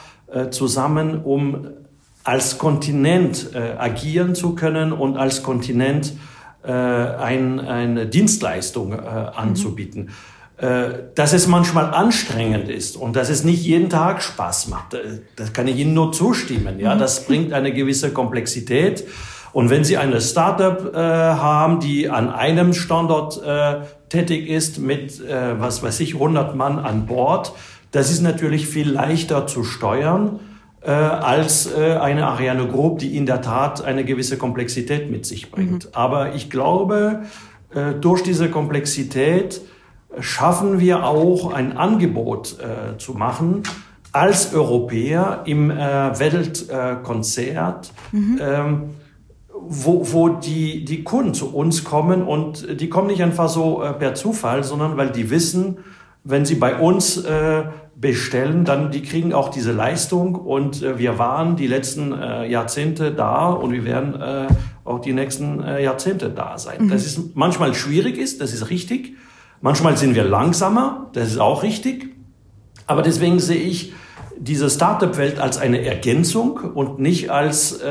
zusammen, 0.51 1.21
um 1.21 1.67
als 2.23 2.57
Kontinent 2.57 3.49
agieren 3.53 4.35
zu 4.35 4.55
können 4.55 4.93
und 4.93 5.17
als 5.17 5.43
Kontinent 5.43 6.13
ein, 6.63 7.59
eine 7.59 8.05
Dienstleistung 8.05 8.97
anzubieten. 8.97 10.03
Mhm. 10.03 10.09
Äh, 10.63 11.09
dass 11.15 11.33
es 11.33 11.47
manchmal 11.47 11.93
anstrengend 11.93 12.69
ist 12.69 12.95
und 12.95 13.17
dass 13.17 13.29
es 13.29 13.43
nicht 13.43 13.65
jeden 13.65 13.89
Tag 13.89 14.21
Spaß 14.21 14.67
macht. 14.67 14.93
Äh, 14.93 15.19
das 15.35 15.51
kann 15.51 15.67
ich 15.67 15.77
Ihnen 15.77 15.95
nur 15.95 16.13
zustimmen. 16.13 16.79
Ja, 16.79 16.95
das 16.95 17.25
bringt 17.25 17.51
eine 17.53 17.73
gewisse 17.73 18.13
Komplexität. 18.13 19.03
Und 19.53 19.69
wenn 19.69 19.83
Sie 19.83 19.97
eine 19.97 20.19
Startup 20.19 20.93
äh, 20.93 20.97
haben, 20.97 21.79
die 21.79 22.09
an 22.09 22.29
einem 22.29 22.73
Standort 22.73 23.41
äh, 23.45 23.81
tätig 24.09 24.49
ist 24.49 24.79
mit, 24.79 25.21
äh, 25.21 25.59
was 25.59 25.83
weiß 25.83 25.99
ich, 25.99 26.15
100 26.15 26.55
Mann 26.55 26.79
an 26.79 27.05
Bord, 27.05 27.53
das 27.91 28.11
ist 28.11 28.21
natürlich 28.21 28.67
viel 28.67 28.89
leichter 28.89 29.45
zu 29.45 29.63
steuern 29.63 30.39
äh, 30.81 30.89
als 30.89 31.71
äh, 31.71 31.93
eine 31.93 32.25
Ariane 32.25 32.67
Group, 32.67 32.97
die 32.99 33.15
in 33.15 33.27
der 33.27 33.41
Tat 33.41 33.83
eine 33.83 34.03
gewisse 34.03 34.37
Komplexität 34.37 35.11
mit 35.11 35.27
sich 35.27 35.51
bringt. 35.51 35.85
Mhm. 35.85 35.91
Aber 35.93 36.33
ich 36.33 36.49
glaube, 36.49 37.21
äh, 37.73 37.93
durch 37.93 38.23
diese 38.23 38.49
Komplexität 38.49 39.61
schaffen 40.19 40.79
wir 40.79 41.05
auch 41.05 41.53
ein 41.53 41.77
Angebot 41.77 42.57
äh, 42.59 42.97
zu 42.97 43.13
machen 43.13 43.63
als 44.11 44.53
Europäer 44.53 45.43
im 45.45 45.71
äh, 45.71 45.75
Weltkonzert, 46.19 47.91
äh, 48.11 48.15
mhm. 48.15 48.39
ähm, 48.41 48.83
wo, 49.67 50.11
wo 50.11 50.29
die, 50.29 50.85
die 50.85 51.03
Kunden 51.03 51.33
zu 51.33 51.53
uns 51.53 51.83
kommen 51.83 52.23
und 52.23 52.79
die 52.79 52.89
kommen 52.89 53.07
nicht 53.07 53.23
einfach 53.23 53.49
so 53.49 53.83
äh, 53.83 53.93
per 53.93 54.15
Zufall, 54.15 54.63
sondern 54.63 54.97
weil 54.97 55.09
die 55.09 55.29
wissen, 55.29 55.77
wenn 56.23 56.45
sie 56.45 56.55
bei 56.55 56.79
uns 56.79 57.17
äh, 57.17 57.63
bestellen, 57.95 58.65
dann 58.65 58.91
die 58.91 59.01
kriegen 59.01 59.33
auch 59.33 59.49
diese 59.49 59.71
Leistung 59.71 60.35
und 60.35 60.81
äh, 60.81 60.97
wir 60.97 61.19
waren 61.19 61.55
die 61.55 61.67
letzten 61.67 62.13
äh, 62.13 62.49
Jahrzehnte 62.49 63.11
da 63.11 63.47
und 63.49 63.71
wir 63.71 63.85
werden 63.85 64.19
äh, 64.21 64.47
auch 64.85 64.99
die 64.99 65.13
nächsten 65.13 65.63
äh, 65.63 65.83
Jahrzehnte 65.83 66.29
da 66.29 66.57
sein. 66.57 66.85
Mhm. 66.85 66.89
Das 66.89 67.05
ist 67.05 67.35
manchmal 67.35 67.73
schwierig 67.73 68.17
ist, 68.17 68.41
das 68.41 68.53
ist 68.53 68.69
richtig, 68.69 69.15
Manchmal 69.63 69.95
sind 69.95 70.13
wir 70.13 70.25
langsamer, 70.25 71.09
das 71.13 71.29
ist 71.29 71.37
auch 71.37 71.63
richtig. 71.63 72.13
Aber 72.85 73.01
deswegen 73.01 73.39
sehe 73.39 73.61
ich 73.61 73.93
diese 74.43 74.69
Startup-Welt 74.69 75.39
als 75.39 75.57
eine 75.57 75.85
Ergänzung 75.85 76.57
und 76.57 76.99
nicht 76.99 77.29
als 77.29 77.81
äh, 77.81 77.87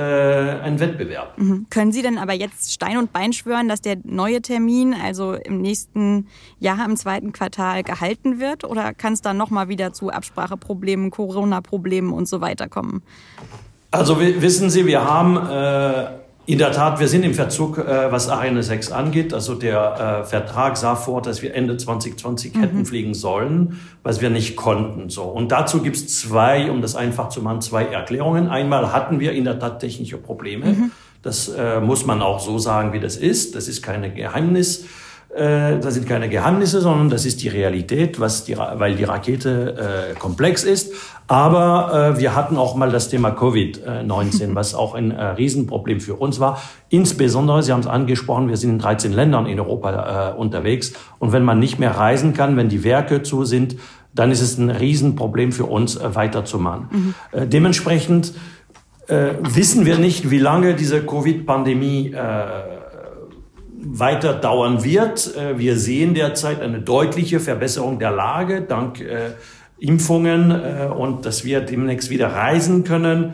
ein 0.62 0.80
Wettbewerb. 0.80 1.38
Mhm. 1.38 1.66
Können 1.70 1.92
Sie 1.92 2.02
denn 2.02 2.18
aber 2.18 2.34
jetzt 2.34 2.72
Stein 2.72 2.98
und 2.98 3.12
Bein 3.12 3.32
schwören, 3.32 3.68
dass 3.68 3.80
der 3.80 3.96
neue 4.04 4.42
Termin, 4.42 4.94
also 4.94 5.32
im 5.32 5.62
nächsten 5.62 6.26
Jahr 6.58 6.84
im 6.84 6.96
zweiten 6.96 7.32
Quartal, 7.32 7.82
gehalten 7.82 8.38
wird? 8.38 8.64
Oder 8.64 8.92
kann 8.92 9.14
es 9.14 9.22
dann 9.22 9.36
nochmal 9.36 9.68
wieder 9.68 9.92
zu 9.92 10.10
Abspracheproblemen, 10.10 11.10
Corona-Problemen 11.10 12.12
und 12.12 12.28
so 12.28 12.40
weiter 12.40 12.68
kommen? 12.68 13.02
Also 13.90 14.20
wissen 14.20 14.70
Sie, 14.70 14.86
wir 14.86 15.04
haben 15.04 15.36
äh, 15.36 16.21
in 16.44 16.58
der 16.58 16.72
Tat, 16.72 16.98
wir 16.98 17.06
sind 17.06 17.22
im 17.22 17.34
Verzug, 17.34 17.78
äh, 17.78 18.10
was 18.10 18.28
Ariane 18.28 18.62
6 18.62 18.90
angeht. 18.90 19.32
Also 19.32 19.54
der 19.54 20.22
äh, 20.22 20.24
Vertrag 20.24 20.76
sah 20.76 20.96
vor, 20.96 21.22
dass 21.22 21.40
wir 21.40 21.54
Ende 21.54 21.76
2020 21.76 22.54
mhm. 22.54 22.60
hätten 22.60 22.86
fliegen 22.86 23.14
sollen, 23.14 23.80
was 24.02 24.20
wir 24.20 24.28
nicht 24.28 24.56
konnten. 24.56 25.08
So 25.08 25.22
Und 25.22 25.52
dazu 25.52 25.82
gibt 25.82 25.96
es 25.96 26.20
zwei, 26.20 26.70
um 26.70 26.82
das 26.82 26.96
einfach 26.96 27.28
zu 27.28 27.42
machen, 27.42 27.60
zwei 27.60 27.84
Erklärungen. 27.84 28.48
Einmal 28.48 28.92
hatten 28.92 29.20
wir 29.20 29.32
in 29.32 29.44
der 29.44 29.58
Tat 29.58 29.80
technische 29.80 30.18
Probleme. 30.18 30.66
Mhm. 30.66 30.90
Das 31.22 31.48
äh, 31.48 31.80
muss 31.80 32.04
man 32.06 32.20
auch 32.20 32.40
so 32.40 32.58
sagen, 32.58 32.92
wie 32.92 33.00
das 33.00 33.16
ist. 33.16 33.54
Das 33.54 33.68
ist 33.68 33.80
kein 33.80 34.14
Geheimnis. 34.14 34.86
Äh, 35.34 35.78
das 35.78 35.94
sind 35.94 36.06
keine 36.06 36.28
Geheimnisse, 36.28 36.80
sondern 36.80 37.08
das 37.08 37.24
ist 37.24 37.42
die 37.42 37.48
Realität, 37.48 38.20
was 38.20 38.44
die, 38.44 38.56
weil 38.56 38.96
die 38.96 39.04
Rakete 39.04 40.12
äh, 40.12 40.18
komplex 40.18 40.62
ist. 40.62 40.92
Aber 41.26 42.14
äh, 42.14 42.20
wir 42.20 42.36
hatten 42.36 42.56
auch 42.58 42.74
mal 42.74 42.90
das 42.90 43.08
Thema 43.08 43.30
Covid-19, 43.30 44.50
was 44.54 44.74
auch 44.74 44.94
ein 44.94 45.10
äh, 45.10 45.24
Riesenproblem 45.24 46.00
für 46.00 46.14
uns 46.14 46.38
war. 46.38 46.60
Insbesondere, 46.90 47.62
Sie 47.62 47.72
haben 47.72 47.80
es 47.80 47.86
angesprochen, 47.86 48.48
wir 48.48 48.58
sind 48.58 48.70
in 48.70 48.78
13 48.78 49.12
Ländern 49.12 49.46
in 49.46 49.58
Europa 49.58 50.32
äh, 50.32 50.38
unterwegs. 50.38 50.92
Und 51.18 51.32
wenn 51.32 51.44
man 51.44 51.58
nicht 51.58 51.78
mehr 51.78 51.96
reisen 51.96 52.34
kann, 52.34 52.56
wenn 52.58 52.68
die 52.68 52.84
Werke 52.84 53.22
zu 53.22 53.44
sind, 53.44 53.76
dann 54.14 54.30
ist 54.30 54.42
es 54.42 54.58
ein 54.58 54.68
Riesenproblem 54.68 55.52
für 55.52 55.64
uns, 55.64 55.96
äh, 55.96 56.14
weiterzumachen. 56.14 56.88
Mhm. 56.90 57.14
Äh, 57.32 57.46
dementsprechend 57.46 58.34
äh, 59.06 59.30
wissen 59.40 59.86
wir 59.86 59.98
nicht, 59.98 60.30
wie 60.30 60.38
lange 60.38 60.74
diese 60.74 61.04
Covid-Pandemie 61.04 62.12
äh, 62.12 62.71
weiter 63.84 64.34
dauern 64.34 64.84
wird. 64.84 65.36
Äh, 65.36 65.58
wir 65.58 65.76
sehen 65.76 66.14
derzeit 66.14 66.60
eine 66.60 66.80
deutliche 66.80 67.40
Verbesserung 67.40 67.98
der 67.98 68.10
Lage 68.10 68.62
dank 68.62 69.00
äh, 69.00 69.32
Impfungen 69.78 70.50
äh, 70.50 70.86
und 70.86 71.26
dass 71.26 71.44
wir 71.44 71.60
demnächst 71.60 72.08
wieder 72.08 72.28
reisen 72.28 72.84
können 72.84 73.32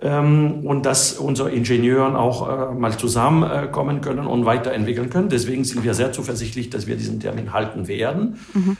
ähm, 0.00 0.60
und 0.64 0.86
dass 0.86 1.12
unsere 1.12 1.50
Ingenieuren 1.50 2.16
auch 2.16 2.74
mal 2.74 2.96
zusammenkommen 2.96 4.00
können 4.00 4.26
und 4.26 4.46
weiterentwickeln 4.46 5.10
können. 5.10 5.28
Deswegen 5.28 5.64
sind 5.64 5.84
wir 5.84 5.92
sehr 5.92 6.12
zuversichtlich, 6.12 6.70
dass 6.70 6.86
wir 6.86 6.96
diesen 6.96 7.20
Termin 7.20 7.52
halten 7.52 7.86
werden. 7.86 8.38
Mhm. 8.54 8.76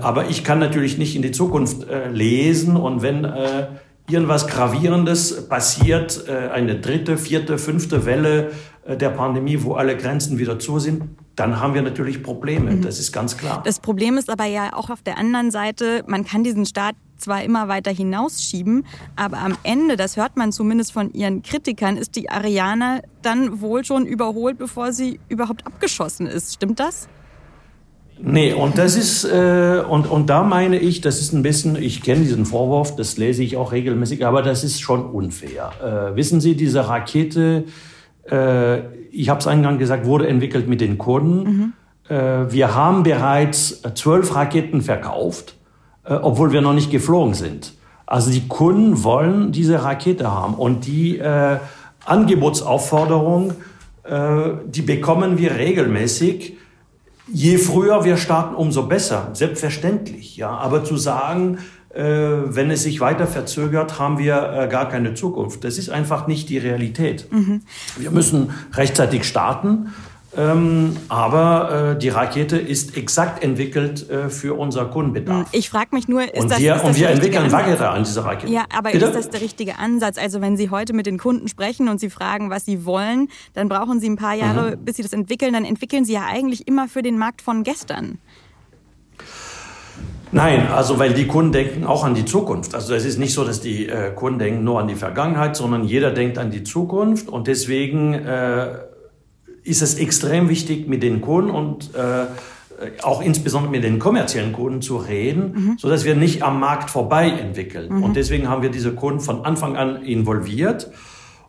Aber 0.00 0.28
ich 0.28 0.44
kann 0.44 0.60
natürlich 0.60 0.98
nicht 0.98 1.16
in 1.16 1.22
die 1.22 1.32
Zukunft 1.32 1.86
lesen 2.12 2.76
und 2.76 3.02
wenn 3.02 3.26
irgendwas 4.08 4.46
Gravierendes 4.46 5.48
passiert, 5.48 6.28
eine 6.28 6.78
dritte, 6.78 7.16
vierte, 7.16 7.58
fünfte 7.58 8.06
Welle 8.06 8.50
äh, 8.50 8.50
der 8.86 9.10
Pandemie, 9.10 9.62
wo 9.62 9.74
alle 9.74 9.96
Grenzen 9.96 10.38
wieder 10.38 10.58
zu 10.58 10.78
sind, 10.78 11.04
dann 11.36 11.60
haben 11.60 11.74
wir 11.74 11.82
natürlich 11.82 12.22
Probleme. 12.22 12.72
Mhm. 12.72 12.82
Das 12.82 12.98
ist 12.98 13.12
ganz 13.12 13.36
klar. 13.36 13.62
Das 13.64 13.80
Problem 13.80 14.18
ist 14.18 14.28
aber 14.28 14.44
ja 14.44 14.74
auch 14.74 14.90
auf 14.90 15.02
der 15.02 15.18
anderen 15.18 15.50
Seite, 15.50 16.04
man 16.06 16.24
kann 16.24 16.44
diesen 16.44 16.66
Staat 16.66 16.94
zwar 17.16 17.44
immer 17.44 17.68
weiter 17.68 17.92
hinausschieben, 17.92 18.84
aber 19.14 19.38
am 19.38 19.56
Ende, 19.62 19.96
das 19.96 20.16
hört 20.16 20.36
man 20.36 20.50
zumindest 20.50 20.92
von 20.92 21.12
ihren 21.12 21.42
Kritikern, 21.42 21.96
ist 21.96 22.16
die 22.16 22.28
Ariane 22.28 23.02
dann 23.22 23.60
wohl 23.60 23.84
schon 23.84 24.06
überholt, 24.06 24.58
bevor 24.58 24.92
sie 24.92 25.20
überhaupt 25.28 25.64
abgeschossen 25.64 26.26
ist. 26.26 26.54
Stimmt 26.54 26.80
das? 26.80 27.08
Nee, 28.20 28.52
und 28.52 28.78
das 28.78 28.96
ist, 28.96 29.24
äh, 29.24 29.82
und, 29.88 30.06
und 30.08 30.28
da 30.30 30.42
meine 30.42 30.78
ich, 30.78 31.00
das 31.00 31.20
ist 31.20 31.32
ein 31.32 31.42
bisschen, 31.42 31.76
ich 31.76 32.02
kenne 32.02 32.20
diesen 32.20 32.46
Vorwurf, 32.46 32.94
das 32.94 33.16
lese 33.16 33.42
ich 33.42 33.56
auch 33.56 33.72
regelmäßig, 33.72 34.26
aber 34.26 34.42
das 34.42 34.64
ist 34.64 34.80
schon 34.80 35.04
unfair. 35.06 35.72
Äh, 36.12 36.16
wissen 36.16 36.40
Sie, 36.40 36.54
diese 36.54 36.88
Rakete, 36.88 37.64
äh, 37.64 37.91
ich 38.24 39.28
habe 39.28 39.40
es 39.40 39.46
eingangs 39.46 39.78
gesagt, 39.78 40.06
wurde 40.06 40.28
entwickelt 40.28 40.68
mit 40.68 40.80
den 40.80 40.96
Kunden. 40.98 41.42
Mhm. 41.42 41.72
Äh, 42.08 42.52
wir 42.52 42.74
haben 42.74 43.02
bereits 43.02 43.82
zwölf 43.94 44.34
Raketen 44.34 44.82
verkauft, 44.82 45.56
äh, 46.04 46.14
obwohl 46.14 46.52
wir 46.52 46.60
noch 46.60 46.74
nicht 46.74 46.90
geflogen 46.90 47.34
sind. 47.34 47.74
Also 48.06 48.30
die 48.30 48.46
Kunden 48.48 49.04
wollen 49.04 49.52
diese 49.52 49.82
Rakete 49.82 50.30
haben 50.30 50.54
und 50.54 50.86
die 50.86 51.18
äh, 51.18 51.58
Angebotsaufforderung, 52.04 53.52
äh, 54.04 54.50
die 54.66 54.82
bekommen 54.82 55.38
wir 55.38 55.54
regelmäßig. 55.54 56.56
je 57.28 57.56
früher 57.56 58.04
wir 58.04 58.16
starten, 58.16 58.54
umso 58.56 58.86
besser, 58.86 59.30
selbstverständlich. 59.32 60.36
Ja, 60.36 60.50
aber 60.50 60.84
zu 60.84 60.96
sagen, 60.96 61.56
äh, 61.56 61.62
wenn 61.94 62.70
es 62.70 62.82
sich 62.82 63.00
weiter 63.00 63.26
verzögert, 63.26 63.98
haben 63.98 64.18
wir 64.18 64.52
äh, 64.52 64.68
gar 64.68 64.88
keine 64.88 65.14
Zukunft. 65.14 65.64
Das 65.64 65.78
ist 65.78 65.90
einfach 65.90 66.26
nicht 66.26 66.48
die 66.48 66.58
Realität. 66.58 67.26
Mhm. 67.30 67.62
Wir 67.98 68.10
müssen 68.10 68.50
rechtzeitig 68.72 69.24
starten. 69.24 69.92
Ähm, 70.34 70.96
aber 71.10 71.92
äh, 71.92 71.98
die 71.98 72.08
Rakete 72.08 72.56
ist 72.56 72.96
exakt 72.96 73.44
entwickelt 73.44 74.08
äh, 74.08 74.30
für 74.30 74.58
unser 74.58 74.86
Kundenbedarf. 74.86 75.48
Ich 75.52 75.68
frage 75.68 75.88
mich 75.94 76.08
nur, 76.08 76.22
ist 76.22 76.42
und 76.42 76.50
das, 76.50 76.58
wir, 76.58 76.74
ist 76.74 76.82
das 76.82 76.88
Und 76.88 76.96
wir 76.96 77.10
entwickeln 77.10 77.52
weitere 77.52 77.84
an 77.84 78.02
dieser 78.02 78.24
Rakete. 78.24 78.50
Ja, 78.50 78.64
aber 78.74 78.92
Bitte? 78.92 79.04
ist 79.06 79.14
das 79.14 79.28
der 79.28 79.42
richtige 79.42 79.78
Ansatz? 79.78 80.16
Also 80.16 80.40
wenn 80.40 80.56
Sie 80.56 80.70
heute 80.70 80.94
mit 80.94 81.04
den 81.04 81.18
Kunden 81.18 81.48
sprechen 81.48 81.88
und 81.88 82.00
Sie 82.00 82.08
fragen, 82.08 82.48
was 82.48 82.64
sie 82.64 82.86
wollen, 82.86 83.28
dann 83.52 83.68
brauchen 83.68 84.00
Sie 84.00 84.08
ein 84.08 84.16
paar 84.16 84.34
Jahre, 84.34 84.76
mhm. 84.76 84.84
bis 84.86 84.96
Sie 84.96 85.02
das 85.02 85.12
entwickeln. 85.12 85.52
Dann 85.52 85.66
entwickeln 85.66 86.06
Sie 86.06 86.14
ja 86.14 86.24
eigentlich 86.26 86.66
immer 86.66 86.88
für 86.88 87.02
den 87.02 87.18
Markt 87.18 87.42
von 87.42 87.62
gestern. 87.62 88.18
Nein, 90.32 90.68
also 90.68 90.98
weil 90.98 91.12
die 91.12 91.26
Kunden 91.26 91.52
denken 91.52 91.84
auch 91.84 92.04
an 92.04 92.14
die 92.14 92.24
Zukunft. 92.24 92.74
Also 92.74 92.94
es 92.94 93.04
ist 93.04 93.18
nicht 93.18 93.34
so, 93.34 93.44
dass 93.44 93.60
die 93.60 93.88
äh, 93.88 94.12
Kunden 94.14 94.38
denken 94.38 94.64
nur 94.64 94.80
an 94.80 94.88
die 94.88 94.94
Vergangenheit, 94.94 95.56
sondern 95.56 95.84
jeder 95.84 96.10
denkt 96.10 96.38
an 96.38 96.50
die 96.50 96.64
Zukunft 96.64 97.28
und 97.28 97.46
deswegen 97.46 98.14
äh, 98.14 98.78
ist 99.62 99.82
es 99.82 99.94
extrem 99.94 100.48
wichtig, 100.48 100.88
mit 100.88 101.02
den 101.02 101.20
Kunden 101.20 101.50
und 101.50 101.94
äh, 101.94 102.26
auch 103.02 103.22
insbesondere 103.22 103.70
mit 103.70 103.84
den 103.84 103.98
kommerziellen 103.98 104.52
Kunden 104.52 104.82
zu 104.82 104.96
reden, 104.96 105.52
mhm. 105.54 105.76
so 105.78 105.88
dass 105.88 106.04
wir 106.04 106.16
nicht 106.16 106.42
am 106.42 106.58
Markt 106.58 106.90
vorbei 106.90 107.28
entwickeln. 107.28 107.92
Mhm. 107.92 108.02
Und 108.02 108.16
deswegen 108.16 108.48
haben 108.48 108.62
wir 108.62 108.70
diese 108.70 108.92
Kunden 108.92 109.20
von 109.20 109.44
Anfang 109.44 109.76
an 109.76 110.02
involviert. 110.02 110.90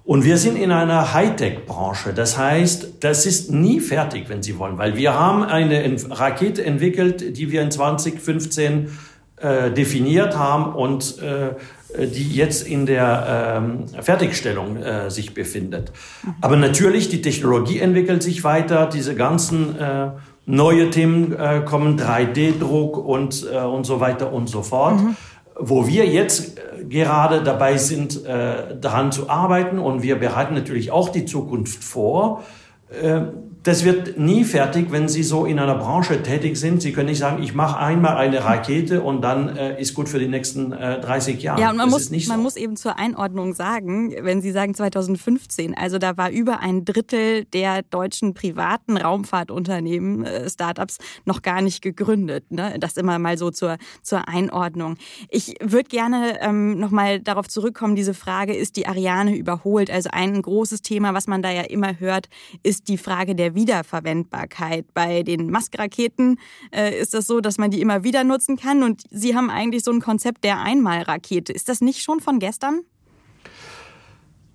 Und 0.05 0.25
wir 0.25 0.37
sind 0.37 0.57
in 0.57 0.71
einer 0.71 1.13
Hightech-Branche. 1.13 2.13
Das 2.13 2.37
heißt, 2.37 2.95
das 2.99 3.25
ist 3.25 3.51
nie 3.51 3.79
fertig, 3.79 4.25
wenn 4.27 4.43
Sie 4.43 4.59
wollen, 4.59 4.77
weil 4.77 4.97
wir 4.97 5.17
haben 5.17 5.43
eine 5.43 5.95
Rakete 6.09 6.65
entwickelt, 6.65 7.37
die 7.37 7.51
wir 7.51 7.61
in 7.61 7.71
2015 7.71 8.89
äh, 9.37 9.71
definiert 9.71 10.37
haben 10.37 10.73
und 10.73 11.19
äh, 11.21 12.05
die 12.05 12.33
jetzt 12.33 12.67
in 12.67 12.85
der 12.85 13.61
ähm, 13.61 13.87
Fertigstellung 14.01 14.77
äh, 14.77 15.09
sich 15.09 15.33
befindet. 15.33 15.91
Mhm. 16.23 16.35
Aber 16.41 16.55
natürlich, 16.57 17.07
die 17.09 17.21
Technologie 17.21 17.79
entwickelt 17.79 18.23
sich 18.23 18.43
weiter, 18.43 18.87
diese 18.87 19.15
ganzen 19.15 19.79
äh, 19.79 20.11
neue 20.45 20.89
Themen 20.89 21.37
äh, 21.37 21.61
kommen, 21.63 21.97
3D-Druck 21.97 22.97
und, 22.97 23.45
äh, 23.51 23.57
und 23.59 23.85
so 23.85 23.99
weiter 23.99 24.33
und 24.33 24.47
so 24.47 24.63
fort. 24.63 25.01
Mhm. 25.01 25.15
Wo 25.55 25.87
wir 25.87 26.05
jetzt 26.05 26.57
äh, 26.57 26.83
gerade 26.85 27.43
dabei 27.43 27.77
sind, 27.77 28.25
äh, 28.25 28.77
daran 28.79 29.11
zu 29.11 29.29
arbeiten 29.29 29.79
und 29.79 30.01
wir 30.03 30.17
bereiten 30.17 30.53
natürlich 30.53 30.91
auch 30.91 31.09
die 31.09 31.25
Zukunft 31.25 31.83
vor. 31.83 32.43
Äh, 32.89 33.21
das 33.63 33.85
wird 33.85 34.19
nie 34.19 34.43
fertig, 34.43 34.91
wenn 34.91 35.07
Sie 35.07 35.23
so 35.23 35.45
in 35.45 35.57
einer 35.57 35.75
Branche 35.75 36.21
tätig 36.21 36.57
sind. 36.57 36.81
Sie 36.81 36.91
können 36.91 37.07
nicht 37.07 37.19
sagen, 37.19 37.41
ich 37.41 37.53
mache 37.53 37.79
einmal 37.79 38.17
eine 38.17 38.43
Rakete 38.43 39.01
und 39.01 39.21
dann 39.21 39.55
äh, 39.55 39.79
ist 39.79 39.93
gut 39.93 40.09
für 40.09 40.19
die 40.19 40.27
nächsten 40.27 40.73
äh, 40.73 40.99
30 40.99 41.41
Jahre. 41.41 41.61
Ja, 41.61 41.69
und 41.69 41.77
man, 41.77 41.89
das 41.89 42.09
muss, 42.09 42.27
man 42.27 42.41
muss 42.41 42.57
eben 42.57 42.75
zur 42.75 42.99
Einordnung 42.99 43.53
sagen, 43.53 44.13
wenn 44.21 44.41
Sie 44.41 44.51
sagen 44.51 44.75
2015, 44.75 45.77
also 45.77 45.97
da 45.97 46.17
war 46.17 46.29
über 46.29 46.59
ein 46.59 46.83
Drittel 46.83 47.45
der 47.45 47.83
deutschen 47.83 48.33
privaten 48.33 48.97
Raumfahrtunternehmen, 48.97 50.25
äh, 50.25 50.49
Startups, 50.49 50.97
noch 51.23 51.41
gar 51.41 51.61
nicht 51.61 51.81
gegründet. 51.81 52.51
Ne? 52.51 52.75
Das 52.79 52.97
immer 52.97 53.17
mal 53.17 53.37
so 53.37 53.49
zur, 53.49 53.77
zur 54.01 54.27
Einordnung. 54.27 54.97
Ich 55.29 55.55
würde 55.61 55.87
gerne 55.87 56.39
ähm, 56.41 56.77
nochmal 56.79 57.21
darauf 57.21 57.47
zurückkommen, 57.47 57.95
diese 57.95 58.13
Frage, 58.13 58.53
ist 58.53 58.75
die 58.75 58.87
Ariane 58.87 59.37
überholt? 59.37 59.89
Also 59.89 60.09
ein 60.11 60.41
großes 60.41 60.81
Thema, 60.81 61.13
was 61.13 61.27
man 61.27 61.41
da 61.41 61.49
ja 61.49 61.61
immer 61.61 61.97
hört, 62.01 62.27
ist 62.61 62.89
die 62.89 62.97
Frage 62.97 63.35
der 63.35 63.52
Wiederverwendbarkeit. 63.55 64.85
Bei 64.93 65.23
den 65.23 65.51
Musk-Raketen 65.51 66.39
äh, 66.71 66.99
ist 66.99 67.13
das 67.13 67.27
so, 67.27 67.41
dass 67.41 67.57
man 67.57 67.71
die 67.71 67.81
immer 67.81 68.03
wieder 68.03 68.23
nutzen 68.23 68.57
kann 68.57 68.83
und 68.83 69.03
Sie 69.09 69.35
haben 69.35 69.49
eigentlich 69.49 69.83
so 69.83 69.91
ein 69.91 70.01
Konzept 70.01 70.43
der 70.43 70.61
Einmalrakete. 70.61 71.53
Ist 71.53 71.69
das 71.69 71.81
nicht 71.81 72.01
schon 72.01 72.19
von 72.19 72.39
gestern? 72.39 72.81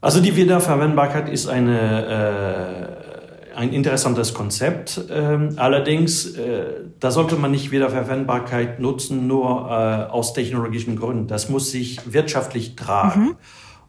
Also 0.00 0.20
die 0.20 0.36
Wiederverwendbarkeit 0.36 1.28
ist 1.28 1.48
eine, 1.48 3.00
äh, 3.52 3.56
ein 3.56 3.72
interessantes 3.72 4.32
Konzept. 4.32 5.00
Ähm, 5.10 5.54
allerdings, 5.56 6.36
äh, 6.36 6.84
da 7.00 7.10
sollte 7.10 7.34
man 7.34 7.50
nicht 7.50 7.72
Wiederverwendbarkeit 7.72 8.78
nutzen, 8.78 9.26
nur 9.26 9.68
äh, 9.68 10.10
aus 10.10 10.34
technologischen 10.34 10.94
Gründen. 10.96 11.26
Das 11.26 11.48
muss 11.48 11.72
sich 11.72 12.12
wirtschaftlich 12.12 12.76
tragen. 12.76 13.20
Mhm. 13.20 13.36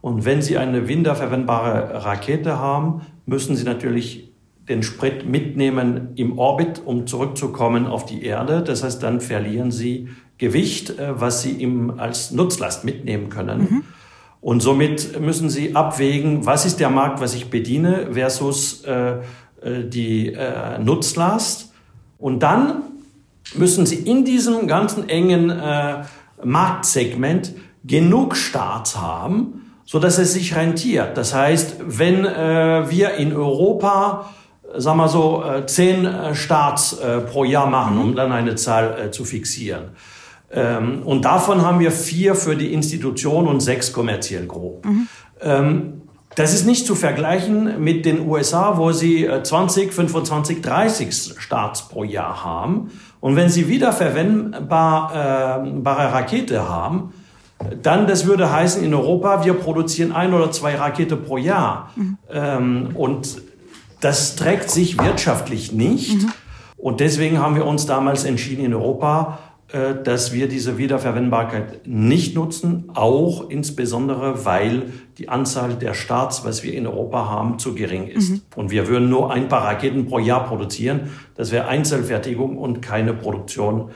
Und 0.01 0.25
wenn 0.25 0.41
Sie 0.41 0.57
eine 0.57 0.87
wiederverwendbare 0.87 2.05
Rakete 2.05 2.57
haben, 2.57 3.01
müssen 3.25 3.55
Sie 3.55 3.65
natürlich 3.65 4.28
den 4.69 4.83
Sprit 4.83 5.27
mitnehmen 5.27 6.09
im 6.15 6.37
Orbit, 6.37 6.81
um 6.85 7.07
zurückzukommen 7.07 7.87
auf 7.87 8.05
die 8.05 8.23
Erde. 8.23 8.61
Das 8.61 8.83
heißt, 8.83 9.01
dann 9.01 9.19
verlieren 9.19 9.71
sie 9.71 10.09
Gewicht, 10.37 10.97
äh, 10.97 11.19
was 11.19 11.41
sie 11.41 11.61
im, 11.61 11.99
als 11.99 12.31
Nutzlast 12.31 12.85
mitnehmen 12.85 13.29
können. 13.29 13.59
Mhm. 13.59 13.83
Und 14.41 14.61
somit 14.61 15.19
müssen 15.19 15.49
sie 15.49 15.75
abwägen, 15.75 16.45
was 16.45 16.65
ist 16.65 16.79
der 16.79 16.89
Markt, 16.89 17.19
was 17.19 17.33
ich 17.33 17.49
bediene, 17.49 18.13
versus 18.13 18.83
äh, 18.85 19.17
äh, 19.61 19.83
die 19.83 20.33
äh, 20.33 20.79
Nutzlast. 20.79 21.73
Und 22.17 22.39
dann 22.39 22.83
müssen 23.55 23.85
sie 23.85 23.95
in 23.95 24.23
diesem 24.23 24.67
ganzen 24.67 25.09
engen 25.09 25.49
äh, 25.49 26.03
Marktsegment 26.43 27.53
genug 27.83 28.35
Starts 28.37 28.97
haben, 28.97 29.73
so 29.83 29.99
dass 29.99 30.17
es 30.19 30.33
sich 30.33 30.55
rentiert. 30.55 31.17
Das 31.17 31.33
heißt, 31.33 31.77
wenn 31.85 32.23
äh, 32.23 32.89
wir 32.89 33.15
in 33.15 33.35
Europa 33.35 34.29
sagen 34.77 34.97
wir 34.97 35.07
so, 35.07 35.43
äh, 35.43 35.65
zehn 35.65 36.05
äh, 36.05 36.35
Starts 36.35 36.93
äh, 36.93 37.19
pro 37.19 37.43
Jahr 37.43 37.67
machen, 37.67 37.97
um 37.97 38.15
dann 38.15 38.31
eine 38.31 38.55
Zahl 38.55 39.11
zu 39.11 39.25
fixieren. 39.25 39.89
Ähm, 40.51 41.01
und 41.03 41.25
davon 41.25 41.63
haben 41.63 41.79
wir 41.79 41.91
vier 41.91 42.35
für 42.35 42.55
die 42.55 42.73
Institution 42.73 43.47
und 43.47 43.61
sechs 43.61 43.93
kommerziell 43.93 44.47
grob. 44.47 44.85
Mhm. 44.85 45.07
Das 46.35 46.53
ist 46.53 46.65
nicht 46.65 46.85
zu 46.85 46.95
vergleichen 46.95 47.81
mit 47.81 48.05
den 48.05 48.27
USA, 48.27 48.77
wo 48.77 48.91
sie 48.91 49.29
20, 49.41 49.93
25, 49.93 50.61
30 50.61 51.35
Starts 51.37 51.87
pro 51.87 52.03
Jahr 52.03 52.43
haben. 52.43 52.91
Und 53.21 53.37
wenn 53.37 53.47
sie 53.47 53.69
wiederverwendbare 53.69 55.85
Rakete 55.85 56.67
haben, 56.67 57.13
dann, 57.81 58.05
das 58.05 58.25
würde 58.25 58.51
heißen, 58.51 58.83
in 58.83 58.93
Europa, 58.93 59.45
wir 59.45 59.53
produzieren 59.53 60.11
ein 60.11 60.33
oder 60.33 60.51
zwei 60.51 60.75
Rakete 60.75 61.15
pro 61.15 61.37
Jahr. 61.37 61.91
Mhm. 61.95 62.89
und 62.95 63.48
das 63.99 64.35
trägt 64.35 64.69
sich 64.69 64.97
wirtschaftlich 64.97 65.71
nicht. 65.71 66.23
Mhm. 66.23 66.31
Und 66.77 67.01
deswegen 67.01 67.39
haben 67.39 67.55
wir 67.55 67.65
uns 67.65 67.85
damals 67.85 68.23
entschieden 68.23 68.63
in 68.63 68.73
Europa, 68.73 69.39
äh, 69.71 70.01
dass 70.03 70.33
wir 70.33 70.47
diese 70.47 70.77
Wiederverwendbarkeit 70.77 71.85
nicht 71.85 72.35
nutzen, 72.35 72.89
auch 72.95 73.49
insbesondere, 73.49 74.45
weil 74.45 74.93
die 75.17 75.29
Anzahl 75.29 75.75
der 75.75 75.93
Starts, 75.93 76.43
was 76.43 76.63
wir 76.63 76.73
in 76.73 76.87
Europa 76.87 77.29
haben, 77.29 77.59
zu 77.59 77.75
gering 77.75 78.07
ist. 78.07 78.29
Mhm. 78.31 78.41
Und 78.55 78.71
wir 78.71 78.87
würden 78.87 79.09
nur 79.09 79.31
ein 79.31 79.47
paar 79.47 79.63
Raketen 79.63 80.07
pro 80.07 80.17
Jahr 80.17 80.45
produzieren. 80.47 81.11
Das 81.35 81.51
wäre 81.51 81.67
Einzelfertigung 81.67 82.57
und 82.57 82.81
keine 82.81 83.13
Produktion 83.13 83.91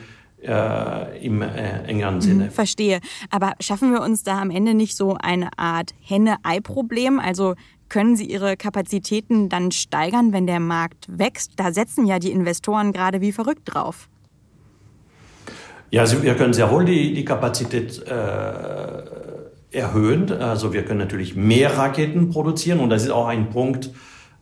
äh, 0.46 1.24
im 1.24 1.42
äh, 1.42 1.82
engeren 1.86 2.20
Sinne. 2.20 2.50
Verstehe. 2.50 3.00
Aber 3.30 3.54
schaffen 3.60 3.92
wir 3.92 4.02
uns 4.02 4.22
da 4.22 4.40
am 4.40 4.50
Ende 4.50 4.74
nicht 4.74 4.96
so 4.96 5.16
eine 5.20 5.48
Art 5.56 5.94
Henne-Ei-Problem? 6.00 7.18
Also 7.18 7.54
können 7.94 8.16
Sie 8.16 8.24
Ihre 8.24 8.56
Kapazitäten 8.56 9.48
dann 9.48 9.70
steigern, 9.70 10.32
wenn 10.32 10.48
der 10.48 10.58
Markt 10.58 11.06
wächst? 11.08 11.52
Da 11.54 11.72
setzen 11.72 12.06
ja 12.06 12.18
die 12.18 12.32
Investoren 12.32 12.92
gerade 12.92 13.20
wie 13.20 13.30
verrückt 13.30 13.62
drauf. 13.66 14.08
Ja, 15.92 16.00
also 16.00 16.20
wir 16.24 16.34
können 16.34 16.54
sehr 16.54 16.72
wohl 16.72 16.84
die, 16.84 17.14
die 17.14 17.24
Kapazität 17.24 18.04
äh, 18.04 19.76
erhöhen. 19.78 20.32
Also 20.32 20.72
wir 20.72 20.84
können 20.84 20.98
natürlich 20.98 21.36
mehr 21.36 21.78
Raketen 21.78 22.30
produzieren 22.30 22.80
und 22.80 22.90
das 22.90 23.04
ist 23.04 23.10
auch 23.10 23.28
ein 23.28 23.50
Punkt, 23.50 23.90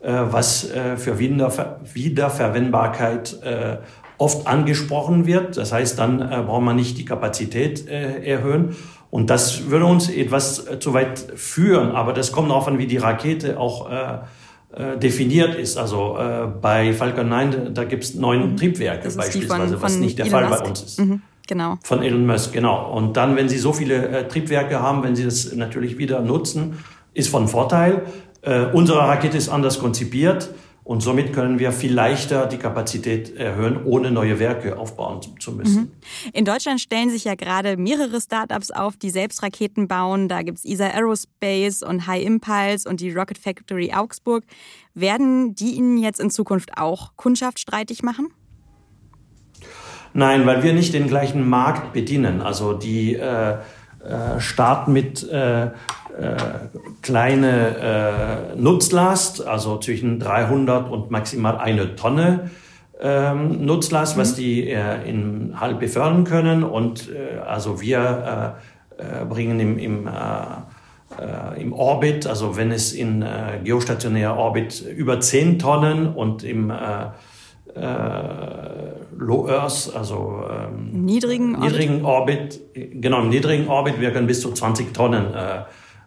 äh, 0.01 0.11
was 0.31 0.71
äh, 0.71 0.97
für 0.97 1.19
Wiederver 1.19 1.79
Wiederverwendbarkeit 1.93 3.39
äh, 3.43 3.77
oft 4.17 4.47
angesprochen 4.47 5.27
wird. 5.27 5.59
Das 5.59 5.73
heißt, 5.73 5.99
dann 5.99 6.23
äh, 6.23 6.43
braucht 6.43 6.63
man 6.63 6.77
nicht 6.77 6.97
die 6.97 7.05
Kapazität 7.05 7.87
äh, 7.87 8.25
erhöhen. 8.25 8.75
Und 9.13 9.29
das 9.29 9.69
würde 9.69 9.85
uns 9.85 10.09
etwas 10.09 10.67
äh, 10.67 10.79
zu 10.79 10.95
weit 10.95 11.19
führen, 11.37 11.91
aber 11.91 12.15
das 12.15 12.33
kommt 12.33 12.49
darauf 12.49 12.67
an, 12.67 12.79
wie 12.79 12.87
die 12.87 12.97
Rakete 12.97 13.61
auch 13.61 13.91
äh, 13.91 14.21
äh 14.73 14.99
definiert 14.99 15.55
ist. 15.55 15.77
Also 15.77 16.17
äh, 16.17 16.47
bei 16.47 16.95
Falcon 16.95 17.29
9, 17.29 17.75
da 17.75 17.85
gibt 17.85 18.05
es 18.05 18.15
neun 18.15 18.53
mhm. 18.53 18.57
Triebwerke 18.57 19.11
beispielsweise, 19.11 19.75
von, 19.75 19.83
was 19.83 19.99
nicht 19.99 20.19
der 20.19 20.25
Elon 20.25 20.41
Fall 20.41 20.49
Musk. 20.49 20.63
bei 20.63 20.69
uns 20.71 20.83
ist. 20.83 20.99
Mhm, 20.99 21.21
genau. 21.47 21.79
Von 21.83 22.03
Elon 22.03 22.25
Musk, 22.25 22.55
genau. 22.55 22.91
Und 22.91 23.19
dann, 23.19 23.37
wenn 23.37 23.51
Sie 23.51 23.59
so 23.59 23.75
viele 23.75 24.09
äh, 24.09 24.29
Triebwerke 24.29 24.81
haben, 24.81 25.03
wenn 25.03 25.15
Sie 25.15 25.25
das 25.25 25.53
natürlich 25.53 25.99
wieder 25.99 26.23
nutzen, 26.23 26.79
ist 27.13 27.29
von 27.29 27.49
Vorteil. 27.49 28.07
Äh, 28.41 28.65
unsere 28.73 29.01
Rakete 29.01 29.37
ist 29.37 29.51
anders 29.51 29.79
konzipiert. 29.79 30.49
Und 30.85 31.01
somit 31.01 31.33
können 31.33 31.61
wir 31.61 31.71
viel 31.71 31.95
leichter 31.95 32.47
die 32.47 32.57
Kapazität 32.57 33.37
erhöhen, 33.37 33.85
ohne 33.85 34.11
neue 34.11 34.41
Werke 34.41 34.77
aufbauen 34.77 35.21
zu 35.39 35.53
müssen. 35.53 35.81
Mhm. 35.81 35.91
In 36.33 36.45
Deutschland 36.45 36.81
stellen 36.81 37.09
sich 37.09 37.25
ja 37.25 37.37
gerade 37.37 37.77
mehrere 37.77 38.21
Startups 38.21 38.73
auf, 38.73 38.97
die 38.97 39.11
selbst 39.11 39.45
Raketen 39.45 39.87
bauen. 39.87 40.29
Da 40.29 40.43
gibt 40.43 40.59
es 40.59 40.65
ESA 40.65 40.89
Aerospace 40.89 41.85
und 41.85 42.09
High 42.09 42.25
Impulse 42.25 42.89
und 42.89 43.01
die 43.01 43.13
Rocket 43.13 43.39
Factory 43.39 43.93
Augsburg. 43.95 44.43
Werden 44.93 45.55
die 45.55 45.77
Ihnen 45.77 45.99
jetzt 45.99 46.19
in 46.19 46.31
Zukunft 46.31 46.77
auch 46.77 47.13
Kundschaft 47.17 47.61
streitig 47.61 48.03
machen? 48.03 48.29
Nein, 50.15 50.47
weil 50.47 50.65
wir 50.65 50.73
nicht 50.73 50.95
den 50.95 51.07
gleichen 51.07 51.49
Markt 51.49 51.93
bedienen. 51.93 52.43
Also 52.43 52.73
die 52.73 53.15
äh, 53.15 53.59
äh, 54.05 54.41
starten 54.41 54.93
mit 54.93 55.23
äh, 55.31 55.71
äh, 56.19 56.37
kleine 57.01 58.53
äh, 58.55 58.61
Nutzlast, 58.61 59.47
also 59.47 59.79
zwischen 59.79 60.19
300 60.19 60.91
und 60.91 61.11
maximal 61.11 61.57
eine 61.57 61.97
Tonne 61.97 62.51
ähm, 63.03 63.65
Nutzlast, 63.65 64.17
mhm. 64.17 64.21
was 64.21 64.35
die 64.35 64.69
äh, 64.69 65.09
in 65.09 65.59
Hall 65.61 65.75
befördern 65.75 66.25
können. 66.25 66.63
Und 66.63 67.11
äh, 67.11 67.39
also 67.39 67.81
wir 67.81 68.57
äh, 68.99 69.23
äh, 69.23 69.25
bringen 69.25 69.59
im, 69.59 69.79
im, 69.79 70.07
äh, 70.07 71.61
im 71.61 71.73
Orbit, 71.73 72.27
also 72.27 72.57
wenn 72.57 72.71
es 72.71 72.93
in 72.93 73.25
geostationärer 73.65 74.37
Orbit 74.37 74.81
über 74.81 75.21
10 75.21 75.59
Tonnen 75.59 76.09
und 76.09 76.43
im 76.43 76.73
Low 79.17 79.49
Earth, 79.49 79.93
also 79.95 80.45
ähm, 80.51 81.05
niedrigen, 81.05 81.59
niedrigen 81.59 82.05
Orbit. 82.05 82.61
Orbit, 82.75 83.01
genau 83.03 83.23
im 83.23 83.29
niedrigen 83.29 83.69
Orbit, 83.69 84.01
wir 84.01 84.11
können 84.11 84.27
bis 84.27 84.41
zu 84.41 84.53
20 84.53 84.95
Tonnen 84.95 85.29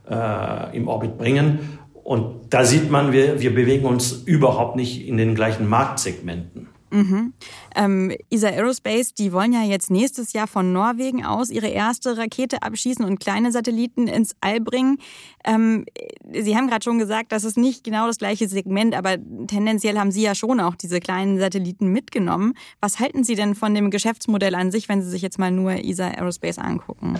äh, 0.10 0.76
im 0.76 0.88
Orbit 0.88 1.18
bringen. 1.18 1.80
Und 2.04 2.54
da 2.54 2.66
sieht 2.66 2.92
man, 2.92 3.12
wir, 3.12 3.42
wir 3.42 3.54
bewegen 3.54 3.86
uns 3.86 4.12
überhaupt 4.12 4.76
nicht 4.76 5.08
in 5.08 5.18
den 5.18 5.34
gleichen 5.34 5.68
Marktsegmenten. 5.68 6.68
Mhm. 6.92 7.34
Ähm, 7.76 8.16
ESA 8.30 8.50
Aerospace, 8.50 9.14
die 9.14 9.34
wollen 9.34 9.52
ja 9.52 9.64
jetzt 9.64 9.92
nächstes 9.92 10.32
Jahr 10.34 10.48
von 10.48 10.72
Norwegen 10.72 11.26
aus 11.26 11.50
ihre 11.50 11.68
erste 11.68 12.18
Rakete 12.18 12.62
abschießen 12.62 13.04
und 13.04 13.20
kleine 13.20 13.52
Satelliten 13.52 14.08
ins 14.08 14.36
All 14.40 14.62
bringen. 14.62 15.00
Ähm, 15.44 15.86
Sie 16.32 16.56
haben 16.56 16.68
gerade 16.68 16.84
schon 16.84 17.00
gesagt, 17.00 17.32
das 17.32 17.44
ist 17.44 17.58
nicht 17.58 17.84
genau 17.84 18.08
das 18.08 18.18
gleiche 18.18 18.48
Segment, 18.48 18.96
aber 18.96 19.18
tendenziell 19.48 19.98
haben 19.98 20.12
Sie 20.12 20.22
ja 20.22 20.36
schon 20.36 20.60
auch 20.60 20.76
diese 20.76 21.00
kleinen 21.02 21.38
Satelliten 21.38 21.88
mitgenommen. 21.88 22.54
Was 22.80 23.00
halten 23.00 23.24
Sie 23.24 23.36
denn 23.36 23.56
von 23.56 23.74
dem 23.74 23.92
Geschäftsmodell 23.92 24.56
an 24.56 24.72
sich, 24.72 24.88
wenn 24.88 25.02
Sie 25.02 25.10
sich 25.10 25.22
jetzt 25.22 25.38
mal 25.38 25.52
nur 25.52 25.74
ESA 25.74 26.08
Aerospace 26.08 26.60
angucken? 26.60 27.20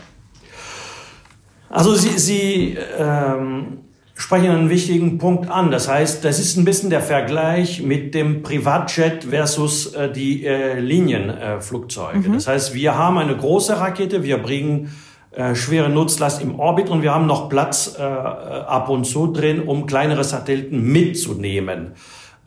Also 1.70 1.96
Sie, 1.96 2.18
Sie 2.18 2.78
ähm 2.98 3.80
sprechen 4.16 4.50
einen 4.50 4.70
wichtigen 4.70 5.18
Punkt 5.18 5.50
an. 5.50 5.72
Das 5.72 5.88
heißt, 5.90 6.24
das 6.24 6.40
ist 6.40 6.58
ein 6.58 6.66
bisschen 6.66 6.90
der 6.90 7.02
Vergleich 7.02 7.84
mit 7.84 8.16
dem 8.16 8.42
Privatjet 8.42 9.26
versus 9.26 9.94
äh, 9.94 10.12
die 10.12 10.46
äh, 10.46 10.80
Linienflugzeuge. 10.80 12.30
Mhm. 12.30 12.34
Das 12.34 12.48
heißt, 12.48 12.74
wir 12.74 12.98
haben 12.98 13.18
eine 13.18 13.36
große 13.36 13.78
Rakete, 13.78 14.24
wir 14.24 14.38
bringen 14.38 14.96
äh, 15.32 15.54
schwere 15.54 15.90
Nutzlast 15.90 16.42
im 16.42 16.58
Orbit 16.58 16.90
und 16.90 17.02
wir 17.02 17.14
haben 17.14 17.28
noch 17.28 17.50
Platz 17.50 17.98
äh, 18.00 18.02
ab 18.02 18.90
und 18.90 19.06
zu 19.06 19.28
drin, 19.28 19.62
um 19.62 19.86
kleinere 19.86 20.24
Satelliten 20.24 20.82
mitzunehmen. 20.82 21.92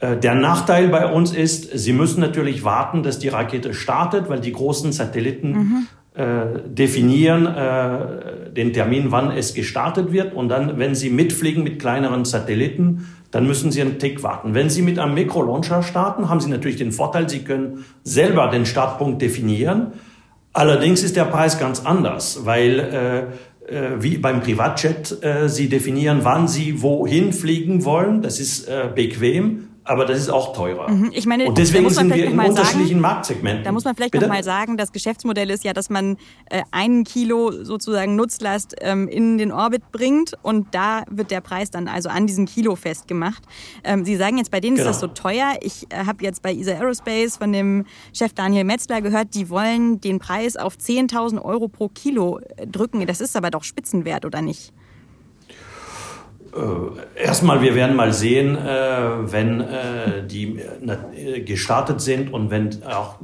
Äh, 0.00 0.16
der 0.16 0.34
Nachteil 0.34 0.88
bei 0.88 1.12
uns 1.12 1.32
ist, 1.32 1.78
Sie 1.78 1.92
müssen 1.92 2.20
natürlich 2.20 2.64
warten, 2.64 3.02
dass 3.02 3.18
die 3.18 3.28
Rakete 3.28 3.74
startet, 3.74 4.30
weil 4.30 4.40
die 4.40 4.52
großen 4.52 4.90
Satelliten 4.92 5.52
mhm 5.52 5.86
äh, 6.07 6.07
definieren 6.18 7.46
äh, 7.46 8.50
den 8.52 8.72
Termin, 8.72 9.12
wann 9.12 9.30
es 9.30 9.54
gestartet 9.54 10.12
wird. 10.12 10.34
Und 10.34 10.48
dann, 10.48 10.78
wenn 10.78 10.94
Sie 10.94 11.10
mitfliegen 11.10 11.62
mit 11.62 11.78
kleineren 11.78 12.24
Satelliten, 12.24 13.06
dann 13.30 13.46
müssen 13.46 13.70
Sie 13.70 13.80
einen 13.80 13.98
Tick 13.98 14.22
warten. 14.22 14.54
Wenn 14.54 14.68
Sie 14.68 14.82
mit 14.82 14.98
einem 14.98 15.14
Mikrolauncher 15.14 15.82
starten, 15.82 16.28
haben 16.28 16.40
Sie 16.40 16.50
natürlich 16.50 16.76
den 16.76 16.92
Vorteil, 16.92 17.28
Sie 17.28 17.40
können 17.40 17.84
selber 18.02 18.48
den 18.48 18.66
Startpunkt 18.66 19.22
definieren. 19.22 19.92
Allerdings 20.52 21.04
ist 21.04 21.14
der 21.14 21.26
Preis 21.26 21.58
ganz 21.60 21.84
anders, 21.84 22.40
weil 22.44 22.80
äh, 22.80 23.18
äh 23.72 23.90
wie 24.00 24.18
beim 24.18 24.40
Privatjet 24.40 25.22
äh, 25.22 25.48
Sie 25.48 25.68
definieren, 25.68 26.20
wann 26.22 26.48
Sie 26.48 26.82
wohin 26.82 27.32
fliegen 27.32 27.84
wollen. 27.84 28.22
Das 28.22 28.40
ist 28.40 28.66
äh, 28.66 28.88
bequem 28.92 29.67
aber 29.88 30.04
das 30.04 30.18
ist 30.18 30.28
auch 30.28 30.54
teurer. 30.54 30.90
Mhm. 30.90 31.10
Ich 31.14 31.24
meine, 31.24 31.46
und 31.46 31.56
deswegen 31.56 31.88
sind 31.88 32.14
wir 32.14 32.26
in 32.26 32.38
unterschiedlichen 32.38 32.88
sagen, 32.88 33.00
Marktsegmenten. 33.00 33.64
Da 33.64 33.72
muss 33.72 33.84
man 33.84 33.94
vielleicht 33.94 34.12
Bitte? 34.12 34.26
noch 34.26 34.34
mal 34.34 34.44
sagen, 34.44 34.76
das 34.76 34.92
Geschäftsmodell 34.92 35.48
ist 35.48 35.64
ja, 35.64 35.72
dass 35.72 35.88
man 35.88 36.18
äh, 36.50 36.62
einen 36.72 37.04
Kilo 37.04 37.52
sozusagen 37.64 38.14
Nutzlast 38.14 38.76
ähm, 38.82 39.08
in 39.08 39.38
den 39.38 39.50
Orbit 39.50 39.90
bringt 39.90 40.34
und 40.42 40.74
da 40.74 41.04
wird 41.10 41.30
der 41.30 41.40
Preis 41.40 41.70
dann 41.70 41.88
also 41.88 42.10
an 42.10 42.26
diesem 42.26 42.44
Kilo 42.44 42.76
festgemacht. 42.76 43.42
Ähm, 43.82 44.04
Sie 44.04 44.16
sagen 44.16 44.36
jetzt, 44.36 44.50
bei 44.50 44.60
denen 44.60 44.76
genau. 44.76 44.90
ist 44.90 44.96
das 44.96 45.00
so 45.00 45.08
teuer. 45.08 45.56
Ich 45.62 45.86
äh, 45.90 46.04
habe 46.04 46.22
jetzt 46.22 46.42
bei 46.42 46.52
ESA 46.52 46.72
Aerospace 46.72 47.38
von 47.38 47.52
dem 47.52 47.86
Chef 48.12 48.34
Daniel 48.34 48.64
Metzler 48.64 49.00
gehört, 49.00 49.34
die 49.34 49.48
wollen 49.48 50.02
den 50.02 50.18
Preis 50.18 50.56
auf 50.56 50.74
10.000 50.76 51.42
Euro 51.42 51.68
pro 51.68 51.88
Kilo 51.88 52.40
äh, 52.56 52.66
drücken. 52.66 53.06
Das 53.06 53.22
ist 53.22 53.36
aber 53.36 53.50
doch 53.50 53.64
Spitzenwert, 53.64 54.26
oder 54.26 54.42
nicht? 54.42 54.74
Äh, 56.58 57.22
erstmal, 57.24 57.62
wir 57.62 57.74
werden 57.74 57.94
mal 57.96 58.12
sehen, 58.12 58.56
äh, 58.56 59.32
wenn 59.32 59.60
äh, 59.60 60.26
die 60.26 60.60
gestartet 61.44 62.00
sind 62.00 62.32
und 62.32 62.50
wenn 62.50 62.82
auch 62.84 63.16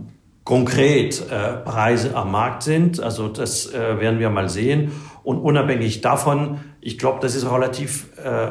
konkret 0.45 1.27
Preise 1.65 2.15
am 2.15 2.31
Markt 2.31 2.65
sind. 2.65 3.01
Also 3.01 3.29
das 3.29 3.73
werden 3.73 4.19
wir 4.19 4.29
mal 4.29 4.51
sehen. 4.51 4.93
Und 5.23 5.39
unabhängig 5.39 6.03
davon, 6.03 6.61
ich 6.83 6.99
glaube, 6.99 7.21
das 7.23 7.35
ist 7.35 7.51
relativ 7.51 8.11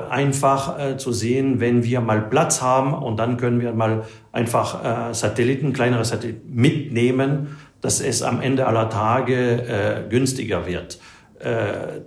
einfach 0.09 0.97
zu 0.97 1.11
sehen, 1.11 1.59
wenn 1.59 1.83
wir 1.83 2.01
mal 2.01 2.19
Platz 2.19 2.63
haben 2.63 2.95
und 2.95 3.17
dann 3.17 3.37
können 3.37 3.61
wir 3.61 3.73
mal 3.73 4.05
einfach 4.31 5.13
Satelliten, 5.13 5.71
kleinere 5.71 6.03
Satelliten 6.03 6.51
mitnehmen, 6.51 7.57
dass 7.79 8.01
es 8.01 8.23
am 8.23 8.41
Ende 8.41 8.65
aller 8.65 8.89
Tage 8.89 10.07
günstiger 10.09 10.65
wird. 10.65 10.97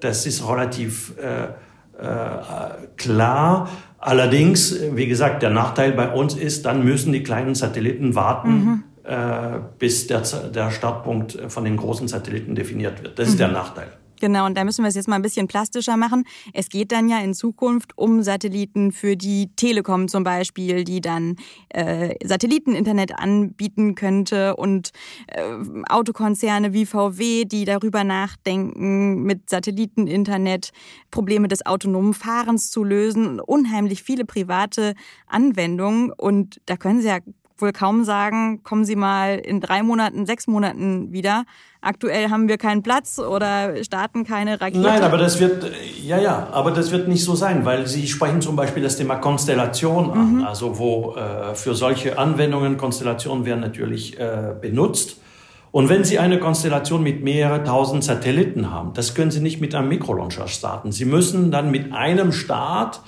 das 0.00 0.26
ist 0.26 0.48
relativ 0.48 1.14
klar. 2.96 3.68
Allerdings, 3.98 4.76
wie 4.92 5.06
gesagt, 5.06 5.42
der 5.42 5.50
Nachteil 5.50 5.92
bei 5.92 6.08
uns 6.08 6.34
ist, 6.34 6.66
dann 6.66 6.84
müssen 6.84 7.12
die 7.12 7.22
kleinen 7.22 7.54
Satelliten 7.54 8.14
warten, 8.14 8.50
mhm. 8.50 8.82
äh, 9.04 9.58
bis 9.78 10.06
der, 10.06 10.22
der 10.54 10.70
Startpunkt 10.70 11.38
von 11.48 11.64
den 11.64 11.76
großen 11.76 12.06
Satelliten 12.06 12.54
definiert 12.54 13.02
wird. 13.02 13.18
Das 13.18 13.26
mhm. 13.26 13.32
ist 13.32 13.40
der 13.40 13.48
Nachteil. 13.48 13.88
Genau, 14.20 14.46
und 14.46 14.56
da 14.56 14.64
müssen 14.64 14.82
wir 14.82 14.88
es 14.88 14.94
jetzt 14.94 15.08
mal 15.08 15.16
ein 15.16 15.22
bisschen 15.22 15.48
plastischer 15.48 15.96
machen. 15.96 16.24
Es 16.52 16.68
geht 16.68 16.92
dann 16.92 17.08
ja 17.08 17.18
in 17.20 17.34
Zukunft 17.34 17.96
um 17.96 18.22
Satelliten 18.22 18.92
für 18.92 19.16
die 19.16 19.50
Telekom 19.56 20.08
zum 20.08 20.24
Beispiel, 20.24 20.84
die 20.84 21.00
dann 21.00 21.36
äh, 21.70 22.14
Satelliteninternet 22.24 23.18
anbieten 23.18 23.94
könnte 23.94 24.56
und 24.56 24.90
äh, 25.28 25.42
Autokonzerne 25.88 26.72
wie 26.72 26.86
VW, 26.86 27.44
die 27.44 27.64
darüber 27.64 28.04
nachdenken, 28.04 29.22
mit 29.22 29.50
Satelliteninternet 29.50 30.70
Probleme 31.10 31.48
des 31.48 31.64
autonomen 31.66 32.14
Fahrens 32.14 32.70
zu 32.70 32.84
lösen. 32.84 33.40
Unheimlich 33.40 34.02
viele 34.02 34.24
private 34.24 34.94
Anwendungen 35.26 36.12
und 36.12 36.60
da 36.66 36.76
können 36.76 37.00
Sie 37.00 37.08
ja 37.08 37.18
wohl 37.60 37.72
kaum 37.72 38.04
sagen, 38.04 38.62
kommen 38.62 38.84
Sie 38.84 38.96
mal 38.96 39.38
in 39.38 39.60
drei 39.60 39.82
Monaten, 39.82 40.26
sechs 40.26 40.46
Monaten 40.46 41.12
wieder. 41.12 41.44
Aktuell 41.80 42.30
haben 42.30 42.48
wir 42.48 42.58
keinen 42.58 42.82
Platz 42.82 43.18
oder 43.18 43.82
starten 43.84 44.24
keine 44.24 44.60
Rakete. 44.60 44.80
Nein, 44.80 45.02
aber 45.02 45.18
das 45.18 45.38
wird, 45.40 45.70
ja, 46.02 46.18
ja, 46.18 46.48
aber 46.52 46.72
das 46.72 46.90
wird 46.90 47.08
nicht 47.08 47.24
so 47.24 47.34
sein, 47.34 47.64
weil 47.64 47.86
Sie 47.86 48.08
sprechen 48.08 48.40
zum 48.40 48.56
Beispiel 48.56 48.82
das 48.82 48.96
Thema 48.96 49.16
Konstellation 49.16 50.10
an, 50.10 50.34
mhm. 50.36 50.44
also 50.44 50.78
wo 50.78 51.14
äh, 51.14 51.54
für 51.54 51.74
solche 51.74 52.18
Anwendungen 52.18 52.76
Konstellationen 52.76 53.44
werden 53.44 53.60
natürlich 53.60 54.18
äh, 54.18 54.54
benutzt. 54.60 55.20
Und 55.70 55.88
wenn 55.88 56.04
Sie 56.04 56.18
eine 56.18 56.38
Konstellation 56.38 57.02
mit 57.02 57.22
mehreren 57.22 57.64
tausend 57.64 58.02
Satelliten 58.02 58.70
haben, 58.70 58.94
das 58.94 59.14
können 59.14 59.30
Sie 59.30 59.40
nicht 59.40 59.60
mit 59.60 59.74
einem 59.74 59.88
Mikrolauncher 59.88 60.48
starten. 60.48 60.90
Sie 60.90 61.04
müssen 61.04 61.50
dann 61.50 61.70
mit 61.70 61.92
einem 61.92 62.32
Start 62.32 63.02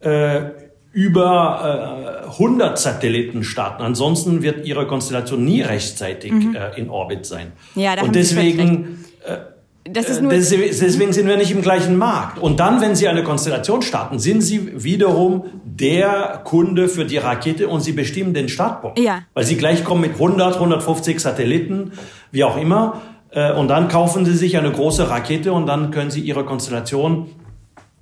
äh, 0.00 0.50
über 0.96 2.24
äh, 2.24 2.30
100 2.30 2.78
Satelliten 2.78 3.44
starten. 3.44 3.82
Ansonsten 3.82 4.42
wird 4.42 4.64
ihre 4.64 4.86
Konstellation 4.86 5.44
nie 5.44 5.60
rechtzeitig 5.60 6.32
mhm. 6.32 6.56
äh, 6.56 6.80
in 6.80 6.88
Orbit 6.88 7.26
sein. 7.26 7.52
Ja, 7.74 7.96
da 7.96 8.02
Und 8.02 8.14
deswegen, 8.14 9.04
äh, 9.26 9.36
das 9.84 10.08
ist 10.08 10.22
nur 10.22 10.32
deswegen 10.32 11.12
sind 11.12 11.28
wir 11.28 11.36
nicht 11.36 11.50
im 11.50 11.60
gleichen 11.60 11.98
Markt. 11.98 12.38
Und 12.38 12.60
dann, 12.60 12.80
wenn 12.80 12.96
Sie 12.96 13.08
eine 13.08 13.22
Konstellation 13.24 13.82
starten, 13.82 14.18
sind 14.18 14.40
Sie 14.40 14.82
wiederum 14.82 15.44
der 15.66 16.40
Kunde 16.44 16.88
für 16.88 17.04
die 17.04 17.18
Rakete 17.18 17.68
und 17.68 17.82
Sie 17.82 17.92
bestimmen 17.92 18.32
den 18.32 18.48
Startpunkt. 18.48 18.98
Ja. 18.98 19.18
Weil 19.34 19.44
Sie 19.44 19.58
gleich 19.58 19.84
kommen 19.84 20.00
mit 20.00 20.12
100, 20.12 20.54
150 20.54 21.20
Satelliten, 21.20 21.92
wie 22.32 22.42
auch 22.42 22.56
immer. 22.56 23.02
Äh, 23.32 23.52
und 23.52 23.68
dann 23.68 23.88
kaufen 23.88 24.24
Sie 24.24 24.34
sich 24.34 24.56
eine 24.56 24.72
große 24.72 25.10
Rakete 25.10 25.52
und 25.52 25.66
dann 25.66 25.90
können 25.90 26.10
Sie 26.10 26.20
Ihre 26.20 26.46
Konstellation 26.46 27.26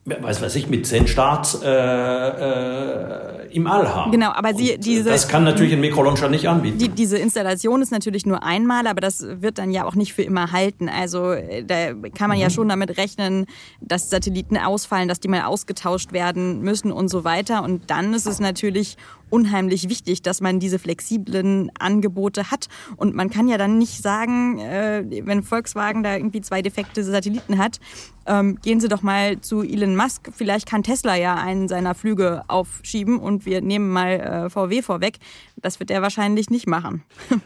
weiß 0.05 0.43
weiß 0.43 0.57
ich, 0.57 0.69
mit 0.69 0.87
zehn 0.87 1.07
Starts 1.07 1.61
äh, 1.63 1.69
äh, 1.69 3.44
im 3.55 3.67
All 3.67 3.89
haben. 3.89 4.11
Genau, 4.11 4.31
aber 4.33 4.55
Sie, 4.55 4.73
äh, 4.73 4.79
diese... 4.79 5.11
Das 5.11 5.29
kann 5.29 5.45
natürlich 5.45 5.73
ein 5.73 5.81
Mikrolauncher 5.81 6.29
nicht 6.29 6.49
anbieten. 6.49 6.79
Die, 6.79 6.89
diese 6.89 7.19
Installation 7.19 7.83
ist 7.83 7.93
natürlich 7.93 8.27
nur 8.27 8.43
einmal, 8.43 8.87
aber 8.87 9.01
das 9.01 9.25
wird 9.41 9.59
dann 9.59 9.71
ja 9.71 9.85
auch 9.85 9.95
nicht 9.95 10.13
für 10.13 10.23
immer 10.23 10.53
halten. 10.53 10.89
Also 10.89 11.33
äh, 11.33 11.65
da 11.65 11.93
kann 12.11 12.29
man 12.29 12.37
mhm. 12.37 12.43
ja 12.43 12.51
schon 12.51 12.69
damit 12.69 12.97
rechnen, 12.99 13.47
dass 13.81 14.11
Satelliten 14.11 14.57
ausfallen, 14.57 15.09
dass 15.09 15.21
die 15.21 15.29
mal 15.29 15.43
ausgetauscht 15.43 16.13
werden 16.13 16.63
müssen 16.63 16.91
und 16.91 17.09
so 17.09 17.25
weiter. 17.25 17.63
Und 17.63 17.91
dann 17.91 18.13
ist 18.13 18.27
es 18.27 18.41
natürlich 18.41 18.97
unheimlich 19.31 19.89
wichtig, 19.89 20.23
dass 20.23 20.41
man 20.41 20.61
diese 20.61 20.79
flexiblen 20.79 21.71
Angebote 21.79 22.51
hat. 22.51 22.69
Und 22.97 23.15
man 23.15 23.31
kann 23.31 23.49
ja 23.49 23.59
dann 23.59 23.79
nicht 23.79 24.01
sagen, 24.01 24.59
äh, 24.59 25.05
wenn 25.25 25.43
Volkswagen 25.43 26.03
da 26.03 26.15
irgendwie 26.15 26.41
zwei 26.41 26.63
defekte 26.63 27.03
Satelliten 27.03 27.59
hat, 27.59 27.81
ähm, 28.27 28.59
gehen 28.63 28.81
Sie 28.81 28.89
doch 28.89 29.03
mal 29.03 29.41
zu 29.41 29.63
Elon 29.63 29.97
Musk. 29.97 30.31
Vielleicht 30.35 30.69
kann 30.69 30.83
Tesla 30.83 31.17
ja 31.17 31.35
einen 31.35 31.69
seiner 31.69 31.95
Flüge 31.95 32.43
aufschieben 32.49 33.19
und 33.19 33.44
wir 33.47 33.61
nehmen 33.61 33.91
mal 33.91 34.47
äh, 34.47 34.51
VW 34.51 34.83
vorweg. 34.83 35.19
Das 35.57 35.81
wird 35.81 35.91
er 35.91 36.03
wahrscheinlich 36.03 36.51
nicht 36.51 36.67
machen. 36.67 37.03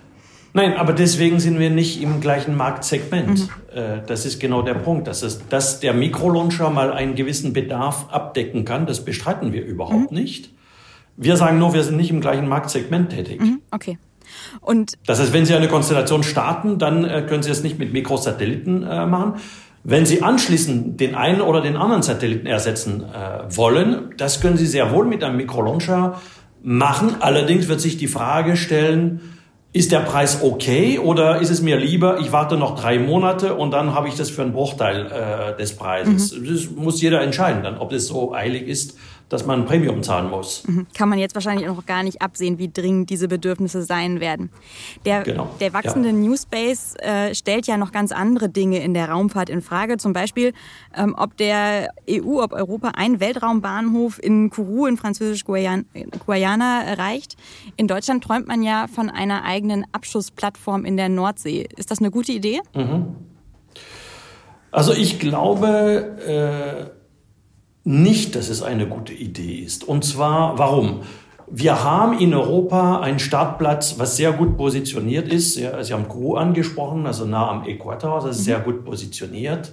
Nein, 0.54 0.76
aber 0.76 0.92
deswegen 0.92 1.40
sind 1.40 1.58
wir 1.58 1.70
nicht 1.70 2.02
im 2.02 2.20
gleichen 2.20 2.56
Marktsegment. 2.56 3.40
Mhm. 3.40 3.78
Äh, 3.78 4.02
das 4.06 4.24
ist 4.24 4.40
genau 4.40 4.62
der 4.62 4.74
Punkt. 4.74 5.06
Dass, 5.06 5.22
es, 5.22 5.46
dass 5.48 5.80
der 5.80 5.92
Mikrolauncher 5.92 6.70
mal 6.70 6.92
einen 6.92 7.14
gewissen 7.14 7.52
Bedarf 7.52 8.06
abdecken 8.10 8.64
kann, 8.64 8.86
das 8.86 9.04
bestreiten 9.04 9.52
wir 9.52 9.64
überhaupt 9.64 10.10
mhm. 10.10 10.18
nicht. 10.18 10.50
Wir 11.16 11.36
sagen 11.36 11.58
nur, 11.58 11.74
wir 11.74 11.82
sind 11.82 11.96
nicht 11.96 12.10
im 12.10 12.20
gleichen 12.20 12.48
Marktsegment 12.48 13.10
tätig. 13.10 13.40
Mhm. 13.40 13.60
Okay. 13.70 13.98
Und 14.60 14.94
das 15.06 15.20
heißt, 15.20 15.32
wenn 15.32 15.46
Sie 15.46 15.54
eine 15.54 15.68
Konstellation 15.68 16.22
starten, 16.22 16.78
dann 16.78 17.04
äh, 17.04 17.24
können 17.28 17.42
Sie 17.42 17.50
es 17.50 17.62
nicht 17.62 17.78
mit 17.78 17.92
Mikrosatelliten 17.92 18.82
äh, 18.82 19.06
machen. 19.06 19.34
Wenn 19.90 20.04
Sie 20.04 20.20
anschließend 20.20 21.00
den 21.00 21.14
einen 21.14 21.40
oder 21.40 21.62
den 21.62 21.74
anderen 21.78 22.02
Satelliten 22.02 22.46
ersetzen 22.46 23.04
äh, 23.04 23.56
wollen, 23.56 24.12
das 24.18 24.42
können 24.42 24.58
Sie 24.58 24.66
sehr 24.66 24.92
wohl 24.92 25.06
mit 25.06 25.24
einem 25.24 25.38
Mikrolauncher 25.38 26.20
machen. 26.62 27.16
Allerdings 27.20 27.68
wird 27.68 27.80
sich 27.80 27.96
die 27.96 28.06
Frage 28.06 28.58
stellen, 28.58 29.22
ist 29.72 29.90
der 29.90 30.00
Preis 30.00 30.40
okay 30.42 30.98
oder 30.98 31.40
ist 31.40 31.48
es 31.48 31.62
mir 31.62 31.78
lieber, 31.78 32.18
ich 32.20 32.32
warte 32.32 32.58
noch 32.58 32.78
drei 32.78 32.98
Monate 32.98 33.54
und 33.54 33.70
dann 33.70 33.94
habe 33.94 34.08
ich 34.08 34.14
das 34.14 34.28
für 34.28 34.42
einen 34.42 34.52
Bruchteil 34.52 35.06
äh, 35.06 35.56
des 35.56 35.74
Preises? 35.74 36.36
Mhm. 36.36 36.52
Das 36.52 36.70
muss 36.70 37.00
jeder 37.00 37.22
entscheiden, 37.22 37.62
dann, 37.62 37.78
ob 37.78 37.90
es 37.92 38.08
so 38.08 38.34
eilig 38.34 38.68
ist 38.68 38.98
dass 39.28 39.44
man 39.46 39.60
ein 39.60 39.66
Premium 39.66 40.02
zahlen 40.02 40.30
muss. 40.30 40.66
Mhm. 40.66 40.86
Kann 40.94 41.08
man 41.08 41.18
jetzt 41.18 41.34
wahrscheinlich 41.34 41.66
noch 41.66 41.84
gar 41.86 42.02
nicht 42.02 42.22
absehen, 42.22 42.58
wie 42.58 42.70
dringend 42.70 43.10
diese 43.10 43.28
Bedürfnisse 43.28 43.82
sein 43.82 44.20
werden. 44.20 44.50
Der, 45.04 45.22
genau. 45.22 45.50
der 45.60 45.72
wachsende 45.72 46.08
ja. 46.08 46.14
New 46.14 46.36
Space 46.36 46.94
äh, 46.98 47.34
stellt 47.34 47.66
ja 47.66 47.76
noch 47.76 47.92
ganz 47.92 48.12
andere 48.12 48.48
Dinge 48.48 48.82
in 48.82 48.94
der 48.94 49.10
Raumfahrt 49.10 49.50
in 49.50 49.62
Frage. 49.62 49.98
Zum 49.98 50.12
Beispiel, 50.12 50.52
ähm, 50.96 51.14
ob 51.16 51.36
der 51.36 51.90
EU, 52.08 52.42
ob 52.42 52.52
Europa 52.52 52.92
einen 52.96 53.20
Weltraumbahnhof 53.20 54.22
in 54.22 54.50
Kourou 54.50 54.86
in 54.86 54.96
Französisch-Guayana 54.96 56.82
erreicht. 56.84 57.36
In 57.76 57.86
Deutschland 57.86 58.24
träumt 58.24 58.48
man 58.48 58.62
ja 58.62 58.86
von 58.86 59.10
einer 59.10 59.44
eigenen 59.44 59.84
Abschussplattform 59.92 60.84
in 60.84 60.96
der 60.96 61.08
Nordsee. 61.08 61.66
Ist 61.76 61.90
das 61.90 61.98
eine 61.98 62.10
gute 62.10 62.32
Idee? 62.32 62.60
Mhm. 62.74 63.16
Also 64.70 64.92
ich 64.92 65.18
glaube, 65.18 66.90
äh, 66.92 66.97
nicht, 67.88 68.36
dass 68.36 68.50
es 68.50 68.62
eine 68.62 68.86
gute 68.86 69.14
Idee 69.14 69.60
ist. 69.64 69.82
Und 69.82 70.04
zwar, 70.04 70.58
warum? 70.58 71.00
Wir 71.50 71.82
haben 71.82 72.18
in 72.18 72.34
Europa 72.34 73.00
einen 73.00 73.18
Startplatz, 73.18 73.94
was 73.96 74.18
sehr 74.18 74.32
gut 74.32 74.58
positioniert 74.58 75.32
ist. 75.32 75.54
Sie 75.54 75.66
haben 75.66 76.06
Crew 76.06 76.34
angesprochen, 76.34 77.06
also 77.06 77.24
nah 77.24 77.48
am 77.48 77.64
Äquator, 77.64 78.20
das 78.20 78.36
ist 78.36 78.44
sehr 78.44 78.60
gut 78.60 78.84
positioniert. 78.84 79.72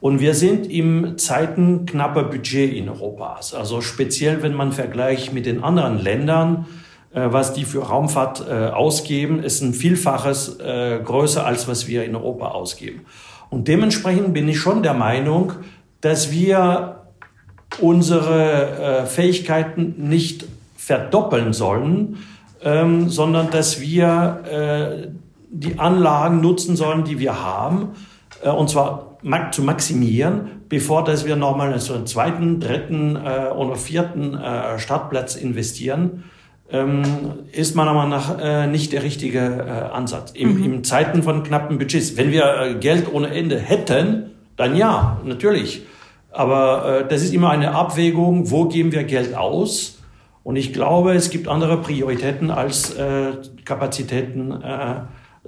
Und 0.00 0.20
wir 0.20 0.34
sind 0.34 0.70
im 0.70 1.16
Zeiten 1.16 1.86
knapper 1.86 2.24
Budget 2.24 2.74
in 2.74 2.90
Europa. 2.90 3.40
Also 3.56 3.80
speziell, 3.80 4.42
wenn 4.42 4.52
man 4.52 4.72
vergleicht 4.72 5.32
mit 5.32 5.46
den 5.46 5.64
anderen 5.64 5.98
Ländern, 5.98 6.66
äh, 7.14 7.28
was 7.30 7.54
die 7.54 7.64
für 7.64 7.84
Raumfahrt 7.84 8.44
äh, 8.46 8.66
ausgeben, 8.66 9.42
ist 9.42 9.62
ein 9.62 9.72
Vielfaches 9.72 10.60
äh, 10.60 11.00
größer, 11.02 11.46
als 11.46 11.66
was 11.66 11.88
wir 11.88 12.04
in 12.04 12.14
Europa 12.14 12.48
ausgeben. 12.48 13.06
Und 13.48 13.68
dementsprechend 13.68 14.34
bin 14.34 14.46
ich 14.50 14.58
schon 14.58 14.82
der 14.82 14.92
Meinung, 14.92 15.54
dass 16.02 16.30
wir 16.30 17.03
unsere 17.80 19.02
äh, 19.02 19.06
Fähigkeiten 19.06 19.94
nicht 19.98 20.46
verdoppeln 20.76 21.52
sollen, 21.52 22.18
ähm, 22.62 23.08
sondern 23.08 23.50
dass 23.50 23.80
wir 23.80 24.40
äh, 24.50 25.08
die 25.50 25.78
Anlagen 25.78 26.40
nutzen 26.40 26.76
sollen, 26.76 27.04
die 27.04 27.18
wir 27.18 27.42
haben, 27.42 27.90
äh, 28.42 28.50
und 28.50 28.68
zwar 28.68 29.18
ma 29.22 29.50
zu 29.50 29.62
maximieren, 29.62 30.62
bevor 30.68 31.04
dass 31.04 31.24
wir 31.24 31.36
nochmal 31.36 31.72
in 31.72 31.78
so 31.78 31.94
einen 31.94 32.06
zweiten, 32.06 32.60
dritten 32.60 33.16
äh, 33.16 33.50
oder 33.54 33.76
vierten 33.76 34.34
äh, 34.34 34.78
Startplatz 34.78 35.36
investieren. 35.36 36.24
Ähm, 36.70 37.02
ist 37.52 37.76
meiner 37.76 37.92
Meinung 37.92 38.10
nach 38.10 38.38
äh, 38.38 38.66
nicht 38.66 38.92
der 38.92 39.02
richtige 39.02 39.92
Ansatz. 39.92 40.32
Im, 40.32 40.56
mhm. 40.56 40.64
Im 40.64 40.84
Zeiten 40.84 41.22
von 41.22 41.42
knappen 41.42 41.78
Budgets. 41.78 42.16
Wenn 42.16 42.32
wir 42.32 42.76
Geld 42.80 43.12
ohne 43.12 43.28
Ende 43.28 43.58
hätten, 43.58 44.30
dann 44.56 44.74
ja, 44.74 45.20
natürlich. 45.24 45.82
Aber 46.34 47.00
äh, 47.00 47.08
das 47.08 47.22
ist 47.22 47.32
immer 47.32 47.50
eine 47.50 47.74
Abwägung, 47.74 48.50
wo 48.50 48.64
geben 48.66 48.92
wir 48.92 49.04
Geld 49.04 49.34
aus? 49.34 50.02
Und 50.42 50.56
ich 50.56 50.72
glaube, 50.72 51.14
es 51.14 51.30
gibt 51.30 51.48
andere 51.48 51.80
Prioritäten 51.80 52.50
als 52.50 52.94
äh, 52.94 53.32
Kapazitäten 53.64 54.50
äh, 54.50 54.96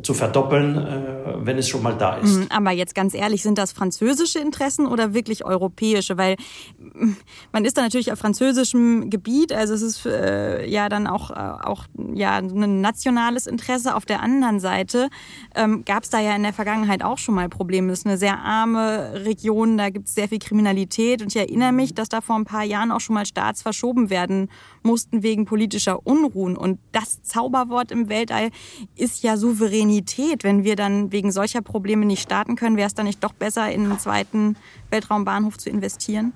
zu 0.03 0.13
verdoppeln, 0.13 0.77
äh, 0.77 1.35
wenn 1.39 1.57
es 1.57 1.69
schon 1.69 1.83
mal 1.83 1.95
da 1.97 2.17
ist. 2.17 2.37
Mhm, 2.37 2.47
aber 2.51 2.71
jetzt 2.71 2.95
ganz 2.95 3.15
ehrlich, 3.15 3.43
sind 3.43 3.57
das 3.57 3.73
französische 3.73 4.39
Interessen 4.39 4.87
oder 4.87 5.15
wirklich 5.15 5.45
europäische? 5.45 6.19
Weil 6.19 6.37
mm, 6.79 7.13
man 7.53 7.65
ist 7.65 7.79
da 7.79 7.83
natürlich 7.83 8.13
auf 8.13 8.19
französischem 8.19 9.09
Gebiet, 9.09 9.53
also 9.53 9.73
es 9.73 9.81
ist 9.81 10.05
äh, 10.05 10.67
ja 10.67 10.91
dann 10.91 11.07
auch, 11.07 11.31
äh, 11.31 11.35
auch 11.35 11.87
ja, 12.15 12.37
ein 12.37 12.83
nationales 12.83 13.47
Interesse. 13.47 13.95
Auf 13.95 14.05
der 14.05 14.23
anderen 14.23 14.61
Seite 14.61 15.09
ähm, 15.55 15.85
gab 15.87 16.03
es 16.03 16.11
da 16.11 16.21
ja 16.21 16.37
in 16.37 16.43
der 16.43 16.53
Vergangenheit 16.53 17.03
auch 17.03 17.19
schon 17.19 17.35
mal 17.35 17.49
Probleme. 17.49 17.91
Es 17.93 18.01
ist 18.01 18.07
eine 18.07 18.19
sehr 18.19 18.39
arme 18.39 19.25
Region, 19.25 19.79
da 19.79 19.89
gibt 19.89 20.09
es 20.09 20.15
sehr 20.15 20.29
viel 20.29 20.41
Kriminalität 20.41 21.23
und 21.23 21.29
ich 21.29 21.37
erinnere 21.37 21.73
mich, 21.73 21.95
dass 21.95 22.11
da 22.11 22.21
vor 22.21 22.37
ein 22.37 22.45
paar 22.45 22.65
Jahren 22.65 22.93
auch 22.93 23.01
schon 23.01 23.15
mal 23.15 23.25
Staats 23.25 23.63
verschoben 23.63 24.11
werden 24.11 24.51
mussten 24.83 25.23
wegen 25.23 25.47
politischer 25.47 26.07
Unruhen. 26.07 26.57
Und 26.57 26.79
das 26.93 27.23
Zauberwort 27.23 27.91
im 27.91 28.11
Weltall 28.11 28.51
ist 28.95 29.23
ja 29.23 29.37
souverän 29.39 29.86
Souveränität. 29.87 30.45
Wenn 30.45 30.65
wir 30.65 30.77
dann 30.77 31.13
wegen 31.13 31.33
solcher 31.33 31.63
Probleme 31.63 32.05
nicht 32.05 32.23
starten 32.23 32.57
können, 32.57 32.77
wäre 32.77 32.87
es 32.87 32.95
dann 32.95 33.07
nicht 33.07 33.23
doch 33.23 33.33
besser, 33.33 33.71
in 33.71 33.85
einen 33.85 33.99
zweiten 33.99 34.57
Weltraumbahnhof 34.91 35.59
zu 35.59 35.71
investieren? 35.71 36.33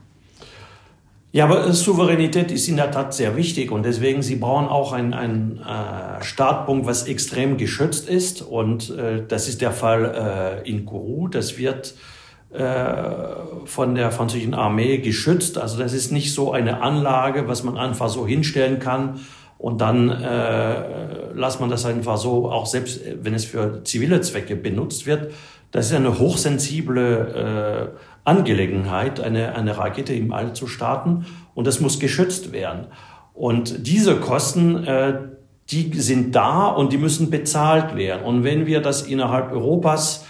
Ja, 1.32 1.44
aber 1.44 1.72
Souveränität 1.72 2.50
ist 2.50 2.68
in 2.68 2.76
der 2.76 2.90
Tat 2.90 3.14
sehr 3.14 3.36
wichtig 3.36 3.70
und 3.70 3.84
deswegen, 3.84 4.20
Sie 4.20 4.34
brauchen 4.34 4.66
auch 4.66 4.92
einen, 4.92 5.14
einen 5.14 5.58
äh, 5.58 6.24
Startpunkt, 6.24 6.86
was 6.86 7.06
extrem 7.06 7.56
geschützt 7.56 8.08
ist 8.08 8.42
und 8.42 8.90
äh, 8.90 9.22
das 9.26 9.46
ist 9.48 9.60
der 9.60 9.70
Fall 9.70 10.62
äh, 10.64 10.68
in 10.68 10.86
Kourou. 10.86 11.28
Das 11.28 11.56
wird 11.56 11.94
äh, 12.52 12.84
von 13.64 13.94
der 13.94 14.10
französischen 14.10 14.54
Armee 14.54 14.98
geschützt. 14.98 15.56
Also 15.56 15.78
das 15.78 15.92
ist 15.92 16.10
nicht 16.10 16.34
so 16.34 16.50
eine 16.50 16.82
Anlage, 16.82 17.46
was 17.46 17.62
man 17.62 17.78
einfach 17.78 18.08
so 18.08 18.26
hinstellen 18.26 18.80
kann 18.80 19.20
und 19.60 19.82
dann 19.82 20.08
äh, 20.08 21.32
lässt 21.34 21.60
man 21.60 21.68
das 21.68 21.84
einfach 21.84 22.16
so, 22.16 22.50
auch 22.50 22.64
selbst 22.64 23.02
wenn 23.22 23.34
es 23.34 23.44
für 23.44 23.84
zivile 23.84 24.22
Zwecke 24.22 24.56
benutzt 24.56 25.06
wird. 25.06 25.32
Das 25.70 25.86
ist 25.86 25.94
eine 25.94 26.18
hochsensible 26.18 27.92
äh, 27.94 28.00
Angelegenheit, 28.24 29.20
eine, 29.20 29.54
eine 29.54 29.76
Rakete 29.76 30.14
im 30.14 30.32
All 30.32 30.54
zu 30.54 30.66
starten. 30.66 31.26
Und 31.54 31.66
das 31.66 31.78
muss 31.78 32.00
geschützt 32.00 32.52
werden. 32.52 32.86
Und 33.34 33.86
diese 33.86 34.16
Kosten, 34.16 34.82
äh, 34.84 35.18
die 35.68 35.92
sind 35.92 36.34
da 36.34 36.68
und 36.68 36.94
die 36.94 36.98
müssen 36.98 37.28
bezahlt 37.28 37.96
werden. 37.96 38.24
Und 38.24 38.44
wenn 38.44 38.64
wir 38.64 38.80
das 38.80 39.02
innerhalb 39.02 39.52
Europas 39.52 40.24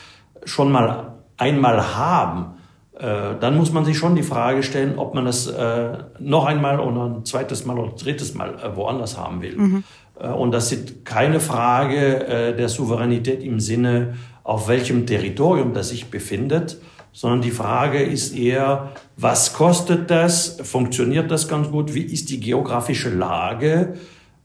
schon 0.44 0.72
mal 0.72 1.18
einmal 1.36 1.96
haben, 1.96 2.56
dann 3.00 3.56
muss 3.56 3.72
man 3.72 3.84
sich 3.84 3.96
schon 3.96 4.14
die 4.14 4.22
Frage 4.22 4.62
stellen, 4.62 4.98
ob 4.98 5.14
man 5.14 5.24
das 5.24 5.46
äh, 5.46 5.98
noch 6.18 6.44
einmal 6.44 6.80
oder 6.80 7.06
ein 7.06 7.24
zweites 7.24 7.64
Mal 7.64 7.78
oder 7.78 7.92
drittes 7.92 8.34
Mal 8.34 8.54
äh, 8.54 8.76
woanders 8.76 9.16
haben 9.16 9.40
will. 9.40 9.56
Mhm. 9.56 9.84
Äh, 10.20 10.28
und 10.28 10.52
das 10.52 10.72
ist 10.72 11.04
keine 11.04 11.40
Frage 11.40 12.26
äh, 12.26 12.56
der 12.56 12.68
Souveränität 12.68 13.42
im 13.42 13.60
Sinne, 13.60 14.14
auf 14.44 14.68
welchem 14.68 15.06
Territorium 15.06 15.72
das 15.72 15.90
sich 15.90 16.10
befindet, 16.10 16.78
sondern 17.12 17.42
die 17.42 17.50
Frage 17.50 18.02
ist 18.02 18.36
eher, 18.36 18.90
was 19.16 19.52
kostet 19.52 20.10
das? 20.10 20.58
Funktioniert 20.62 21.30
das 21.30 21.48
ganz 21.48 21.70
gut? 21.70 21.94
Wie 21.94 22.02
ist 22.02 22.30
die 22.30 22.40
geografische 22.40 23.10
Lage? 23.10 23.94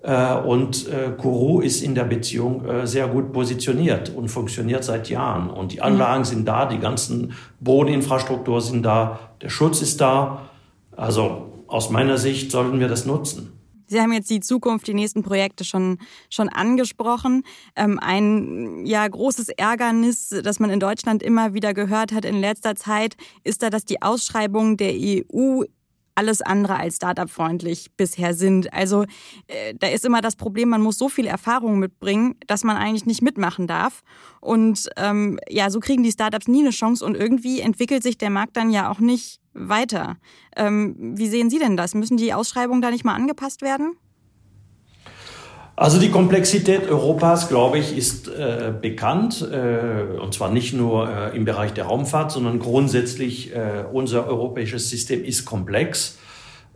Äh, 0.06 0.36
und 0.36 0.88
äh, 0.88 1.14
Kourou 1.18 1.62
ist 1.62 1.82
in 1.82 1.96
der 1.96 2.04
Beziehung 2.04 2.64
äh, 2.66 2.86
sehr 2.86 3.08
gut 3.08 3.34
positioniert 3.34 4.14
und 4.16 4.30
funktioniert 4.30 4.84
seit 4.84 5.10
Jahren. 5.10 5.50
Und 5.50 5.72
die 5.72 5.82
Anlagen 5.82 6.20
mhm. 6.20 6.26
sind 6.26 6.48
da, 6.48 6.68
die 6.68 6.78
ganzen 6.78 7.34
Bodeninfrastruktur 7.60 8.62
sind 8.62 8.84
da, 8.84 9.20
der 9.42 9.50
Schutz 9.50 9.82
ist 9.82 10.00
da. 10.00 10.48
Also 10.96 11.64
aus 11.66 11.90
meiner 11.90 12.20
Sicht 12.20 12.52
sollten 12.52 12.80
wir 12.80 12.88
das 12.88 13.08
nutzen. 13.08 13.52
Sie 13.88 14.00
haben 14.00 14.14
jetzt 14.14 14.30
die 14.30 14.42
Zukunft, 14.42 14.86
die 14.88 14.94
nächsten 14.94 15.24
Projekte 15.24 15.64
schon, 15.64 15.98
schon 16.30 16.50
angesprochen. 16.50 17.44
Ähm, 17.76 18.00
ein 18.00 18.86
ja, 18.86 19.08
großes 19.08 19.50
Ärgernis, 19.50 20.30
das 20.44 20.60
man 20.60 20.70
in 20.70 20.80
Deutschland 20.80 21.24
immer 21.24 21.56
wieder 21.56 21.74
gehört 21.74 22.12
hat 22.12 22.26
in 22.26 22.40
letzter 22.40 22.76
Zeit, 22.76 23.16
ist 23.44 23.64
da, 23.64 23.72
dass 23.72 23.86
die 23.86 24.04
Ausschreibungen 24.04 24.78
der 24.78 24.94
EU 24.94 25.64
alles 26.16 26.42
andere 26.42 26.78
als 26.78 26.96
Startup-freundlich 26.96 27.92
bisher 27.96 28.34
sind. 28.34 28.74
Also 28.74 29.04
äh, 29.48 29.74
da 29.78 29.88
ist 29.88 30.06
immer 30.06 30.22
das 30.22 30.36
Problem, 30.36 30.70
man 30.70 30.82
muss 30.82 30.98
so 30.98 31.10
viel 31.10 31.28
Erfahrung 31.28 31.80
mitbringen, 31.80 32.36
dass 32.48 32.64
man 32.64 32.78
eigentlich 32.78 33.06
nicht 33.06 33.22
mitmachen 33.22 33.68
darf. 33.68 34.02
Und 34.42 34.90
ähm, 34.98 35.40
ja, 35.50 35.70
so 35.70 35.80
kriegen 35.80 36.04
die 36.04 36.12
Startups 36.12 36.48
nie 36.48 36.62
eine 36.62 36.72
Chance 36.72 37.06
und 37.06 37.16
irgendwie 37.16 37.60
entwickelt 37.60 38.04
sich 38.04 38.18
der 38.18 38.30
Markt 38.30 38.58
dann 38.58 38.72
ja 38.72 38.90
auch 38.90 39.00
nicht 39.00 39.40
weiter. 39.54 40.18
Ähm, 40.56 40.96
wie 41.18 41.28
sehen 41.28 41.50
Sie 41.50 41.60
denn 41.60 41.78
das? 41.78 41.94
Müssen 41.94 42.18
die 42.18 42.34
Ausschreibungen 42.34 42.82
da 42.82 42.92
nicht 42.92 43.06
mal 43.06 43.16
angepasst 43.16 43.62
werden? 43.62 43.98
Also 45.78 46.00
die 46.00 46.10
Komplexität 46.10 46.90
Europas, 46.90 47.50
glaube 47.50 47.80
ich, 47.80 47.98
ist 47.98 48.30
äh, 48.30 48.72
bekannt, 48.82 49.42
äh, 49.42 50.18
und 50.18 50.34
zwar 50.34 50.50
nicht 50.50 50.74
nur 50.74 51.10
äh, 51.10 51.36
im 51.36 51.44
Bereich 51.44 51.74
der 51.74 51.86
Raumfahrt, 51.86 52.32
sondern 52.32 52.60
grundsätzlich 52.60 53.54
äh, 53.54 53.84
unser 53.92 54.26
europäisches 54.28 54.90
System 54.90 55.26
ist 55.26 55.44
komplex. 55.44 56.18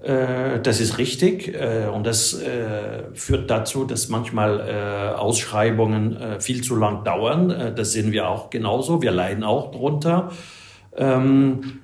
Äh, 0.02 0.60
das 0.62 0.80
ist 0.80 0.98
richtig 0.98 1.54
äh, 1.54 1.88
und 1.94 2.06
das 2.06 2.34
äh, 2.34 3.04
führt 3.14 3.50
dazu, 3.50 3.84
dass 3.86 4.10
manchmal 4.10 5.16
Ausschreibungen 5.16 6.18
viel 6.40 6.62
zu 6.62 6.76
lang 6.76 7.04
dauern. 7.04 7.74
Das 7.76 7.94
sehen 7.94 8.12
wir 8.12 8.30
auch 8.30 8.50
genauso. 8.50 9.02
Wir 9.02 9.12
leiden 9.12 9.44
auch 9.44 9.72
drunter. 9.72 10.32
Ähm, 10.96 11.80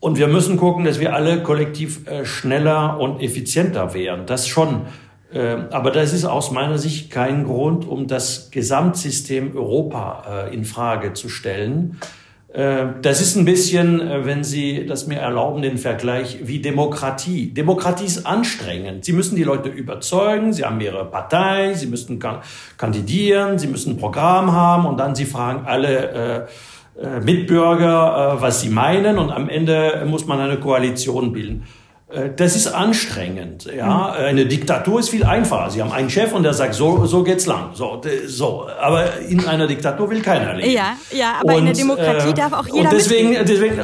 und 0.00 0.18
wir 0.18 0.28
müssen 0.28 0.56
gucken, 0.56 0.84
dass 0.84 1.00
wir 1.00 1.14
alle 1.14 1.42
kollektiv 1.42 2.02
schneller 2.24 3.00
und 3.00 3.20
effizienter 3.20 3.92
werden. 3.94 4.26
Das 4.26 4.46
schon. 4.46 4.82
Aber 5.32 5.90
das 5.90 6.12
ist 6.12 6.24
aus 6.24 6.52
meiner 6.52 6.78
Sicht 6.78 7.10
kein 7.10 7.44
Grund, 7.44 7.86
um 7.86 8.06
das 8.06 8.50
Gesamtsystem 8.52 9.56
Europa 9.56 10.48
in 10.52 10.64
Frage 10.64 11.14
zu 11.14 11.28
stellen. 11.28 11.98
Äh, 12.56 12.86
das 13.02 13.20
ist 13.20 13.36
ein 13.36 13.44
bisschen, 13.44 14.00
äh, 14.00 14.24
wenn 14.24 14.42
Sie 14.42 14.86
das 14.86 15.06
mir 15.06 15.18
erlauben, 15.18 15.60
den 15.60 15.76
Vergleich 15.76 16.38
wie 16.44 16.60
Demokratie. 16.60 17.52
Demokratie 17.52 18.06
ist 18.06 18.24
anstrengend. 18.24 19.04
Sie 19.04 19.12
müssen 19.12 19.36
die 19.36 19.42
Leute 19.42 19.68
überzeugen, 19.68 20.54
Sie 20.54 20.64
haben 20.64 20.80
Ihre 20.80 21.04
Partei, 21.04 21.74
Sie 21.74 21.86
müssen 21.86 22.18
kandidieren, 22.78 23.58
Sie 23.58 23.66
müssen 23.66 23.94
ein 23.94 23.96
Programm 23.98 24.52
haben 24.52 24.86
und 24.86 24.96
dann 24.96 25.14
Sie 25.14 25.26
fragen 25.26 25.66
alle 25.66 26.48
äh, 26.98 27.20
Mitbürger, 27.20 28.38
was 28.40 28.62
sie 28.62 28.70
meinen 28.70 29.18
und 29.18 29.30
am 29.30 29.50
Ende 29.50 30.02
muss 30.08 30.24
man 30.24 30.40
eine 30.40 30.56
Koalition 30.56 31.30
bilden. 31.30 31.64
Äh, 32.08 32.30
das 32.36 32.54
ist 32.54 32.68
anstrengend. 32.68 33.64
Ja, 33.64 34.14
mhm. 34.18 34.24
eine 34.24 34.46
Diktatur 34.46 35.00
ist 35.00 35.08
viel 35.08 35.24
einfacher. 35.24 35.70
Sie 35.70 35.82
haben 35.82 35.92
einen 35.92 36.08
Chef 36.08 36.32
und 36.32 36.44
der 36.44 36.54
sagt, 36.54 36.74
so, 36.74 37.04
so 37.06 37.24
geht's 37.24 37.46
lang. 37.46 37.70
So, 37.74 38.00
so. 38.26 38.68
Aber 38.80 39.18
in 39.18 39.44
einer 39.46 39.66
Diktatur 39.66 40.08
will 40.10 40.22
keiner 40.22 40.54
leben. 40.54 40.70
Ja, 40.70 40.96
ja, 41.10 41.34
aber 41.40 41.54
und, 41.54 41.58
in 41.60 41.64
der 41.66 41.74
Demokratie 41.74 42.30
äh, 42.30 42.34
darf 42.34 42.52
auch 42.52 42.66
jeder 42.66 42.90
und 42.90 42.92
deswegen, 42.92 43.34
deswegen 43.44 43.80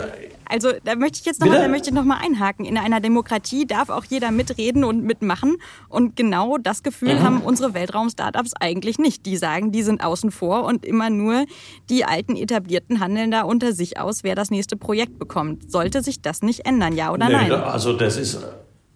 also 0.52 0.70
da 0.84 0.96
möchte 0.96 1.18
ich 1.18 1.24
jetzt 1.24 1.40
noch, 1.40 1.48
mal, 1.48 1.60
da 1.60 1.68
möchte 1.68 1.88
ich 1.88 1.94
noch 1.94 2.04
mal 2.04 2.18
einhaken. 2.22 2.66
In 2.66 2.76
einer 2.76 3.00
Demokratie 3.00 3.66
darf 3.66 3.88
auch 3.88 4.04
jeder 4.04 4.30
mitreden 4.30 4.84
und 4.84 5.02
mitmachen. 5.02 5.56
Und 5.88 6.14
genau 6.14 6.58
das 6.58 6.82
Gefühl 6.82 7.14
mhm. 7.14 7.22
haben 7.22 7.40
unsere 7.40 7.72
Weltraum-Startups 7.72 8.52
eigentlich 8.60 8.98
nicht. 8.98 9.24
Die 9.24 9.38
sagen, 9.38 9.72
die 9.72 9.82
sind 9.82 10.04
außen 10.04 10.30
vor 10.30 10.64
und 10.64 10.84
immer 10.84 11.08
nur 11.08 11.46
die 11.88 12.04
alten 12.04 12.36
etablierten 12.36 13.00
handeln 13.00 13.30
da 13.30 13.42
unter 13.42 13.72
sich 13.72 13.98
aus, 13.98 14.24
wer 14.24 14.34
das 14.34 14.50
nächste 14.50 14.76
Projekt 14.76 15.18
bekommt. 15.18 15.72
Sollte 15.72 16.02
sich 16.02 16.20
das 16.20 16.42
nicht 16.42 16.66
ändern, 16.66 16.94
ja 16.94 17.12
oder 17.12 17.28
nee, 17.28 17.32
nein? 17.32 17.52
Also 17.52 17.94
das 17.94 18.16
ist 18.16 18.38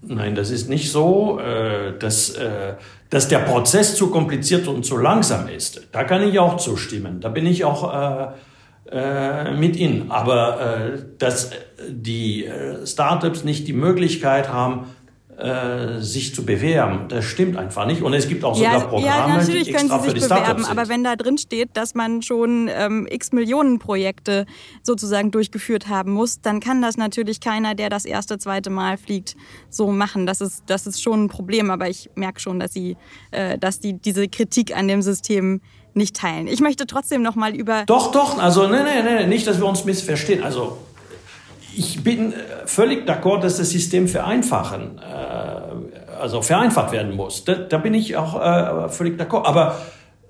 Nein, 0.08 0.36
das 0.36 0.50
ist 0.50 0.68
nicht 0.68 0.92
so, 0.92 1.40
äh, 1.40 1.98
dass, 1.98 2.30
äh, 2.30 2.74
dass 3.10 3.26
der 3.26 3.38
Prozess 3.38 3.96
zu 3.96 4.10
kompliziert 4.10 4.68
und 4.68 4.84
zu 4.84 4.98
langsam 4.98 5.48
ist. 5.48 5.88
Da 5.90 6.04
kann 6.04 6.22
ich 6.22 6.38
auch 6.38 6.58
zustimmen. 6.58 7.20
Da 7.20 7.28
bin 7.28 7.44
ich 7.44 7.64
auch 7.64 8.34
äh, 8.90 9.52
mit 9.52 9.76
ihnen. 9.76 10.10
Aber 10.10 10.60
äh, 10.60 10.98
dass 11.18 11.50
die 11.88 12.44
äh, 12.44 12.86
Startups 12.86 13.44
nicht 13.44 13.66
die 13.68 13.72
Möglichkeit 13.72 14.48
haben, 14.48 14.86
äh, 15.38 16.00
sich 16.00 16.34
zu 16.34 16.46
bewerben. 16.46 17.08
Das 17.08 17.26
stimmt 17.26 17.58
einfach 17.58 17.86
nicht. 17.86 18.00
Und 18.00 18.14
es 18.14 18.26
gibt 18.26 18.42
auch 18.42 18.54
sogar 18.54 18.72
ja, 18.72 18.80
Programme, 18.86 19.34
ja, 19.34 19.44
die 19.44 19.70
extra 19.70 19.98
für 19.98 20.14
die 20.14 20.20
bewerben, 20.20 20.64
sind. 20.64 20.70
Aber 20.70 20.88
wenn 20.88 21.04
da 21.04 21.14
drin 21.14 21.36
steht, 21.36 21.70
dass 21.74 21.94
man 21.94 22.22
schon 22.22 22.70
ähm, 22.72 23.06
x 23.10 23.32
Millionen 23.32 23.78
Projekte 23.78 24.46
sozusagen 24.82 25.30
durchgeführt 25.30 25.88
haben 25.88 26.12
muss, 26.12 26.40
dann 26.40 26.60
kann 26.60 26.80
das 26.80 26.96
natürlich 26.96 27.40
keiner, 27.40 27.74
der 27.74 27.90
das 27.90 28.06
erste, 28.06 28.38
zweite 28.38 28.70
Mal 28.70 28.96
fliegt, 28.96 29.36
so 29.68 29.92
machen. 29.92 30.24
Das 30.24 30.40
ist, 30.40 30.62
das 30.68 30.86
ist 30.86 31.02
schon 31.02 31.24
ein 31.24 31.28
Problem. 31.28 31.70
Aber 31.70 31.86
ich 31.86 32.08
merke 32.14 32.40
schon, 32.40 32.58
dass 32.58 32.72
sie, 32.72 32.96
äh, 33.30 33.58
dass 33.58 33.78
die 33.78 33.92
diese 34.00 34.28
Kritik 34.28 34.74
an 34.74 34.88
dem 34.88 35.02
System 35.02 35.60
nicht 35.96 36.16
teilen. 36.16 36.46
Ich 36.46 36.60
möchte 36.60 36.86
trotzdem 36.86 37.22
noch 37.22 37.34
mal 37.34 37.54
über... 37.54 37.84
Doch, 37.86 38.12
doch, 38.12 38.38
also 38.38 38.68
nee, 38.68 38.82
nee, 38.82 39.02
nee, 39.02 39.26
nicht, 39.26 39.46
dass 39.46 39.58
wir 39.58 39.66
uns 39.66 39.84
missverstehen. 39.84 40.42
Also 40.42 40.78
ich 41.76 42.02
bin 42.02 42.32
äh, 42.32 42.36
völlig 42.64 43.08
d'accord, 43.08 43.40
dass 43.40 43.58
das 43.58 43.70
System 43.70 44.08
vereinfachen, 44.08 44.98
äh, 44.98 46.20
also 46.20 46.42
vereinfacht 46.42 46.92
werden 46.92 47.14
muss. 47.14 47.44
Da, 47.44 47.54
da 47.54 47.78
bin 47.78 47.94
ich 47.94 48.16
auch 48.16 48.40
äh, 48.40 48.88
völlig 48.88 49.20
d'accord. 49.20 49.44
Aber 49.44 49.76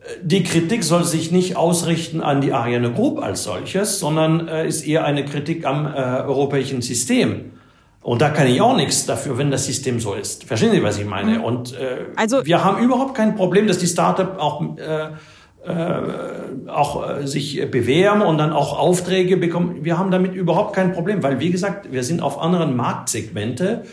äh, 0.01 0.09
die 0.23 0.43
Kritik 0.43 0.83
soll 0.83 1.05
sich 1.05 1.31
nicht 1.31 1.57
ausrichten 1.57 2.21
an 2.21 2.41
die 2.41 2.53
Ariane 2.53 2.93
Group 2.93 3.23
als 3.23 3.45
solches, 3.45 3.99
sondern 4.01 4.49
äh, 4.49 4.67
ist 4.67 4.87
eher 4.87 5.05
eine 5.05 5.25
Kritik 5.25 5.65
am 5.67 5.87
äh, 5.87 5.91
europäischen 5.91 6.83
System. 6.83 7.53
Und 8.03 8.23
da 8.23 8.29
kann 8.31 8.47
ich 8.47 8.61
auch 8.61 8.77
nichts 8.77 9.05
dafür, 9.05 9.37
wenn 9.37 9.51
das 9.51 9.67
System 9.67 9.99
so 9.99 10.15
ist. 10.15 10.45
Verstehen 10.45 10.71
Sie, 10.71 10.83
was 10.83 10.97
ich 10.97 11.07
meine? 11.07 11.39
Mhm. 11.39 11.45
Und 11.45 11.75
äh, 11.75 12.07
also, 12.15 12.47
wir 12.47 12.63
haben 12.63 12.83
überhaupt 12.83 13.17
kein 13.17 13.35
Problem, 13.35 13.67
dass 13.67 13.79
die 13.79 13.89
Startup 13.89 14.39
auch 14.39 14.63
äh, 14.77 15.09
äh, 15.67 16.69
auch 16.69 17.09
äh, 17.09 17.27
sich 17.27 17.61
bewähren 17.71 18.23
und 18.23 18.39
dann 18.39 18.53
auch 18.53 18.79
Aufträge 18.79 19.37
bekommen. 19.37 19.85
Wir 19.85 19.99
haben 19.99 20.11
damit 20.11 20.35
überhaupt 20.35 20.75
kein 20.75 20.93
Problem, 20.93 21.23
weil 21.23 21.41
wie 21.41 21.51
gesagt, 21.51 21.93
wir 21.93 22.05
sind 22.05 22.23
auf 22.23 22.41
anderen 22.41 22.77
Marktsegmente. 22.77 23.85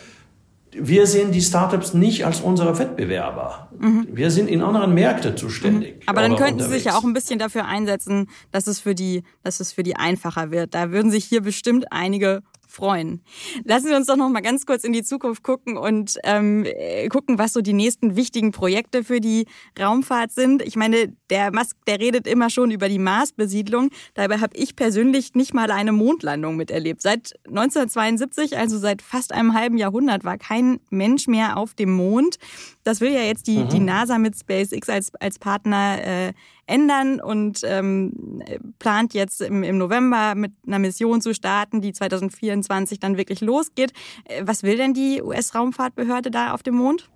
Wir 0.72 1.06
sehen 1.06 1.30
die 1.30 1.40
Startups 1.40 1.94
nicht 1.94 2.26
als 2.26 2.40
unsere 2.40 2.78
Wettbewerber. 2.78 3.68
Mhm. 3.78 4.08
Wir 4.12 4.30
sind 4.30 4.48
in 4.48 4.60
anderen 4.60 4.92
Märkten 4.94 5.36
zuständig. 5.36 5.96
Mhm. 5.96 6.02
Aber 6.06 6.20
dann 6.20 6.36
könnten 6.36 6.54
unterwegs. 6.54 6.70
Sie 6.70 6.78
sich 6.78 6.84
ja 6.86 6.98
auch 6.98 7.04
ein 7.04 7.12
bisschen 7.12 7.38
dafür 7.38 7.66
einsetzen, 7.66 8.28
dass 8.50 8.66
es 8.66 8.80
für 8.80 8.94
die, 8.94 9.22
dass 9.42 9.60
es 9.60 9.72
für 9.72 9.82
die 9.82 9.96
einfacher 9.96 10.50
wird. 10.50 10.74
Da 10.74 10.90
würden 10.90 11.10
sich 11.10 11.24
hier 11.24 11.42
bestimmt 11.42 11.86
einige 11.92 12.42
freuen. 12.74 13.22
Lassen 13.64 13.88
Sie 13.88 13.94
uns 13.94 14.06
doch 14.06 14.16
noch 14.16 14.28
mal 14.28 14.40
ganz 14.40 14.66
kurz 14.66 14.84
in 14.84 14.92
die 14.92 15.02
Zukunft 15.02 15.42
gucken 15.42 15.76
und 15.76 16.18
ähm, 16.24 16.66
gucken, 17.10 17.38
was 17.38 17.52
so 17.52 17.60
die 17.60 17.72
nächsten 17.72 18.16
wichtigen 18.16 18.52
Projekte 18.52 19.04
für 19.04 19.20
die 19.20 19.46
Raumfahrt 19.78 20.32
sind. 20.32 20.62
Ich 20.62 20.76
meine, 20.76 21.14
der 21.30 21.52
Musk, 21.52 21.76
der 21.86 22.00
redet 22.00 22.26
immer 22.26 22.50
schon 22.50 22.70
über 22.70 22.88
die 22.88 22.98
Marsbesiedlung. 22.98 23.90
Dabei 24.14 24.38
habe 24.38 24.56
ich 24.56 24.76
persönlich 24.76 25.34
nicht 25.34 25.54
mal 25.54 25.70
eine 25.70 25.92
Mondlandung 25.92 26.56
miterlebt. 26.56 27.00
Seit 27.00 27.34
1972, 27.46 28.58
also 28.58 28.78
seit 28.78 29.02
fast 29.02 29.32
einem 29.32 29.54
halben 29.54 29.78
Jahrhundert, 29.78 30.24
war 30.24 30.38
kein 30.38 30.80
Mensch 30.90 31.26
mehr 31.28 31.56
auf 31.56 31.74
dem 31.74 31.92
Mond. 31.92 32.38
Das 32.82 33.00
will 33.00 33.12
ja 33.12 33.22
jetzt 33.22 33.46
die, 33.46 33.58
mhm. 33.58 33.68
die 33.68 33.80
NASA 33.80 34.18
mit 34.18 34.36
SpaceX 34.36 34.88
als, 34.88 35.14
als 35.16 35.38
Partner 35.38 35.98
äh, 36.04 36.32
ändern 36.66 37.20
und 37.20 37.60
ähm, 37.64 38.42
plant 38.78 39.14
jetzt 39.14 39.40
im, 39.40 39.62
im 39.62 39.78
November 39.78 40.34
mit 40.34 40.52
einer 40.66 40.78
Mission 40.78 41.20
zu 41.20 41.34
starten, 41.34 41.80
die 41.80 41.92
2024 41.92 43.00
dann 43.00 43.16
wirklich 43.16 43.40
losgeht. 43.40 43.92
Äh, 44.24 44.42
was 44.44 44.62
will 44.62 44.76
denn 44.76 44.94
die 44.94 45.22
US-Raumfahrtbehörde 45.22 46.30
da 46.30 46.52
auf 46.52 46.62
dem 46.62 46.76
Mond? 46.76 47.10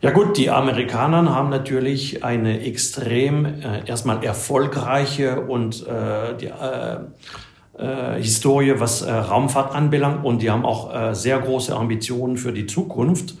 Ja 0.00 0.10
gut, 0.10 0.36
die 0.36 0.50
Amerikaner 0.50 1.32
haben 1.32 1.48
natürlich 1.48 2.24
eine 2.24 2.60
extrem 2.62 3.44
äh, 3.44 3.86
erstmal 3.86 4.24
erfolgreiche 4.24 5.42
und 5.42 5.86
äh, 5.86 6.36
die, 6.36 6.46
äh, 6.46 6.98
äh, 7.78 8.20
Historie, 8.20 8.74
was 8.78 9.02
äh, 9.02 9.12
Raumfahrt 9.12 9.74
anbelangt 9.74 10.24
und 10.24 10.42
die 10.42 10.50
haben 10.50 10.64
auch 10.64 10.94
äh, 10.94 11.14
sehr 11.14 11.38
große 11.38 11.74
Ambitionen 11.74 12.36
für 12.36 12.52
die 12.52 12.66
Zukunft. 12.66 13.34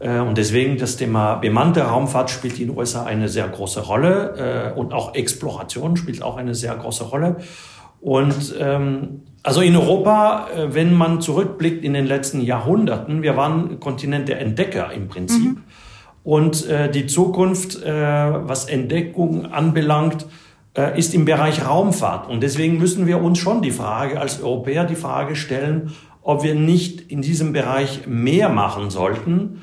Äh, 0.00 0.20
und 0.20 0.38
deswegen 0.38 0.78
das 0.78 0.96
Thema 0.96 1.36
bemannte 1.36 1.82
Raumfahrt 1.82 2.30
spielt 2.30 2.58
in 2.60 2.68
den 2.68 2.76
USA 2.76 3.04
eine 3.04 3.28
sehr 3.28 3.48
große 3.48 3.80
Rolle 3.80 4.72
äh, 4.74 4.78
und 4.78 4.92
auch 4.92 5.14
Exploration 5.14 5.96
spielt 5.96 6.22
auch 6.22 6.36
eine 6.36 6.54
sehr 6.54 6.74
große 6.74 7.04
Rolle. 7.04 7.36
Und 8.00 8.54
ähm, 8.58 9.22
also 9.42 9.60
in 9.60 9.76
Europa, 9.76 10.48
äh, 10.54 10.74
wenn 10.74 10.94
man 10.94 11.20
zurückblickt 11.20 11.84
in 11.84 11.94
den 11.94 12.06
letzten 12.06 12.40
Jahrhunderten, 12.40 13.22
wir 13.22 13.36
waren 13.36 13.80
Kontinent 13.80 14.28
der 14.28 14.40
Entdecker 14.40 14.92
im 14.92 15.08
Prinzip. 15.08 15.56
Mhm. 15.56 15.64
Und 16.22 16.66
äh, 16.66 16.90
die 16.90 17.06
Zukunft, 17.06 17.82
äh, 17.82 17.90
was 17.90 18.66
Entdeckung 18.66 19.46
anbelangt, 19.46 20.26
äh, 20.76 20.98
ist 20.98 21.14
im 21.14 21.24
Bereich 21.24 21.66
Raumfahrt. 21.66 22.28
Und 22.28 22.42
deswegen 22.42 22.78
müssen 22.78 23.06
wir 23.06 23.22
uns 23.22 23.38
schon 23.38 23.62
die 23.62 23.70
Frage 23.70 24.20
als 24.20 24.42
Europäer 24.42 24.84
die 24.84 24.94
Frage 24.94 25.36
stellen, 25.36 25.92
ob 26.22 26.42
wir 26.42 26.54
nicht 26.54 27.10
in 27.10 27.22
diesem 27.22 27.52
Bereich 27.52 28.06
mehr 28.06 28.50
machen 28.50 28.90
sollten 28.90 29.62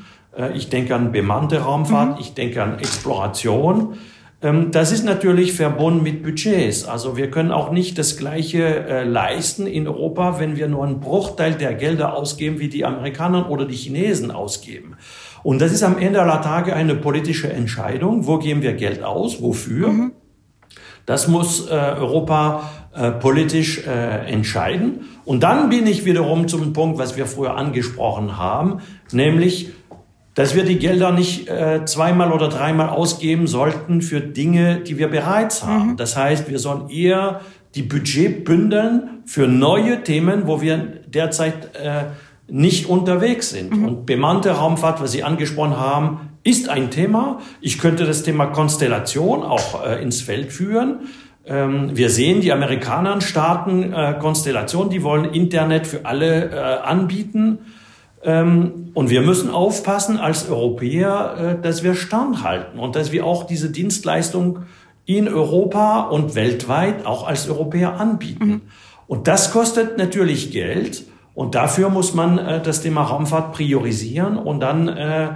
ich 0.55 0.69
denke 0.69 0.95
an 0.95 1.11
bemannte 1.11 1.59
Raumfahrt, 1.59 2.15
mhm. 2.15 2.21
ich 2.21 2.33
denke 2.33 2.61
an 2.61 2.79
Exploration. 2.79 3.97
Ähm, 4.41 4.71
das 4.71 4.91
ist 4.91 5.03
natürlich 5.03 5.53
verbunden 5.53 6.03
mit 6.03 6.23
Budgets. 6.23 6.86
Also 6.86 7.17
wir 7.17 7.31
können 7.31 7.51
auch 7.51 7.71
nicht 7.71 7.97
das 7.97 8.17
Gleiche 8.17 8.63
äh, 8.63 9.03
leisten 9.03 9.65
in 9.67 9.88
Europa, 9.88 10.39
wenn 10.39 10.55
wir 10.55 10.67
nur 10.67 10.83
einen 10.83 10.99
Bruchteil 10.99 11.53
der 11.53 11.73
Gelder 11.73 12.15
ausgeben, 12.15 12.59
wie 12.59 12.69
die 12.69 12.86
Amerikaner 12.86 13.49
oder 13.49 13.65
die 13.65 13.75
Chinesen 13.75 14.31
ausgeben. 14.31 14.97
Und 15.43 15.61
das 15.61 15.71
ist 15.71 15.83
am 15.83 15.97
Ende 15.97 16.21
aller 16.21 16.41
Tage 16.41 16.75
eine 16.75 16.95
politische 16.95 17.51
Entscheidung. 17.51 18.27
Wo 18.27 18.38
geben 18.39 18.61
wir 18.61 18.73
Geld 18.73 19.03
aus? 19.03 19.41
Wofür? 19.41 19.89
Mhm. 19.89 20.11
Das 21.05 21.27
muss 21.27 21.69
äh, 21.69 21.73
Europa 21.73 22.69
äh, 22.93 23.11
politisch 23.11 23.86
äh, 23.86 24.25
entscheiden. 24.31 25.05
Und 25.23 25.43
dann 25.43 25.69
bin 25.69 25.86
ich 25.86 26.05
wiederum 26.05 26.47
zum 26.47 26.73
Punkt, 26.73 26.97
was 26.97 27.15
wir 27.15 27.27
früher 27.27 27.55
angesprochen 27.55 28.38
haben, 28.38 28.79
nämlich 29.11 29.69
dass 30.36 30.53
wir 30.53 30.63
die 30.63 30.77
Gelder 30.77 31.11
nicht 31.11 31.49
äh, 31.49 31.86
zweimal 31.86 32.31
oder 32.31 32.49
dreimal 32.49 32.89
ausgeben 32.89 33.47
sollten 33.47 34.01
für 34.01 34.19
Dinge, 34.19 34.81
die 34.81 34.97
wir 34.97 35.07
bereits 35.07 35.63
haben. 35.63 35.91
Mhm. 35.91 35.97
Das 35.97 36.15
heißt, 36.15 36.49
wir 36.49 36.59
sollen 36.59 36.89
eher 36.89 37.41
die 37.73 37.81
Budget 37.81 38.45
bündeln 38.45 39.21
für 39.25 39.47
neue 39.47 40.03
Themen, 40.03 40.45
wo 40.45 40.61
wir 40.61 40.77
derzeit 41.07 41.75
äh, 41.75 42.03
nicht 42.47 42.88
unterwegs 42.88 43.49
sind. 43.49 43.77
Mhm. 43.77 43.86
Und 43.86 44.05
bemannte 44.05 44.51
Raumfahrt, 44.51 45.01
was 45.01 45.13
Sie 45.13 45.23
angesprochen 45.23 45.77
haben, 45.77 46.29
ist 46.43 46.69
ein 46.69 46.91
Thema. 46.91 47.39
Ich 47.61 47.79
könnte 47.79 48.05
das 48.05 48.23
Thema 48.23 48.47
Konstellation 48.47 49.41
auch 49.41 49.86
äh, 49.86 50.01
ins 50.03 50.21
Feld 50.21 50.51
führen. 50.51 51.07
Ähm, 51.45 51.91
wir 51.93 52.09
sehen, 52.09 52.41
die 52.41 52.51
Amerikaner 52.51 53.21
starten 53.21 53.93
äh, 53.93 54.15
Konstellationen, 54.19 54.89
die 54.89 55.01
wollen 55.01 55.25
Internet 55.25 55.88
für 55.88 56.05
alle 56.05 56.51
äh, 56.51 56.57
anbieten. 56.83 57.59
Ähm, 58.26 58.91
und 58.95 59.09
wir 59.09 59.21
müssen 59.21 59.49
aufpassen 59.49 60.17
als 60.17 60.49
Europäer, 60.49 61.57
äh, 61.59 61.61
dass 61.61 61.84
wir 61.84 61.93
standhalten 61.93 62.80
und 62.80 62.95
dass 62.95 63.11
wir 63.11 63.26
auch 63.26 63.45
diese 63.45 63.69
Dienstleistung 63.69 64.63
in 65.05 65.28
Europa 65.28 66.01
und 66.01 66.34
weltweit 66.34 67.05
auch 67.05 67.28
als 67.28 67.47
Europäer 67.47 67.99
anbieten. 67.99 68.47
Mhm. 68.47 68.61
Und 69.07 69.28
das 69.28 69.51
kostet 69.51 69.97
natürlich 69.97 70.51
Geld. 70.51 71.03
Und 71.36 71.53
dafür 71.53 71.89
muss 71.89 72.13
man 72.13 72.38
äh, 72.39 72.61
das 72.61 72.82
Thema 72.82 73.03
Raumfahrt 73.03 73.53
priorisieren 73.53 74.38
und 74.38 74.61
dann 74.61 74.88
äh, 74.88 75.30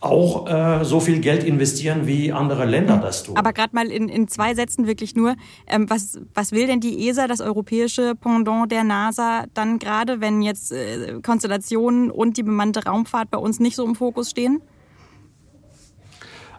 auch 0.00 0.48
äh, 0.48 0.84
so 0.84 0.98
viel 0.98 1.20
Geld 1.20 1.44
investieren, 1.44 2.06
wie 2.06 2.32
andere 2.32 2.64
Länder 2.64 2.96
mhm. 2.96 3.02
das 3.02 3.22
tun. 3.22 3.36
Aber 3.36 3.52
gerade 3.52 3.74
mal 3.74 3.86
in, 3.88 4.08
in 4.08 4.28
zwei 4.28 4.54
Sätzen 4.54 4.86
wirklich 4.86 5.14
nur, 5.14 5.36
ähm, 5.66 5.88
was, 5.90 6.18
was 6.34 6.52
will 6.52 6.66
denn 6.66 6.80
die 6.80 7.08
ESA, 7.08 7.26
das 7.26 7.40
europäische 7.40 8.14
Pendant 8.14 8.72
der 8.72 8.82
NASA, 8.82 9.44
dann 9.52 9.78
gerade, 9.78 10.20
wenn 10.20 10.40
jetzt 10.40 10.72
äh, 10.72 11.20
Konstellationen 11.22 12.10
und 12.10 12.38
die 12.38 12.42
bemannte 12.42 12.84
Raumfahrt 12.84 13.30
bei 13.30 13.38
uns 13.38 13.60
nicht 13.60 13.76
so 13.76 13.84
im 13.84 13.94
Fokus 13.94 14.30
stehen? 14.30 14.62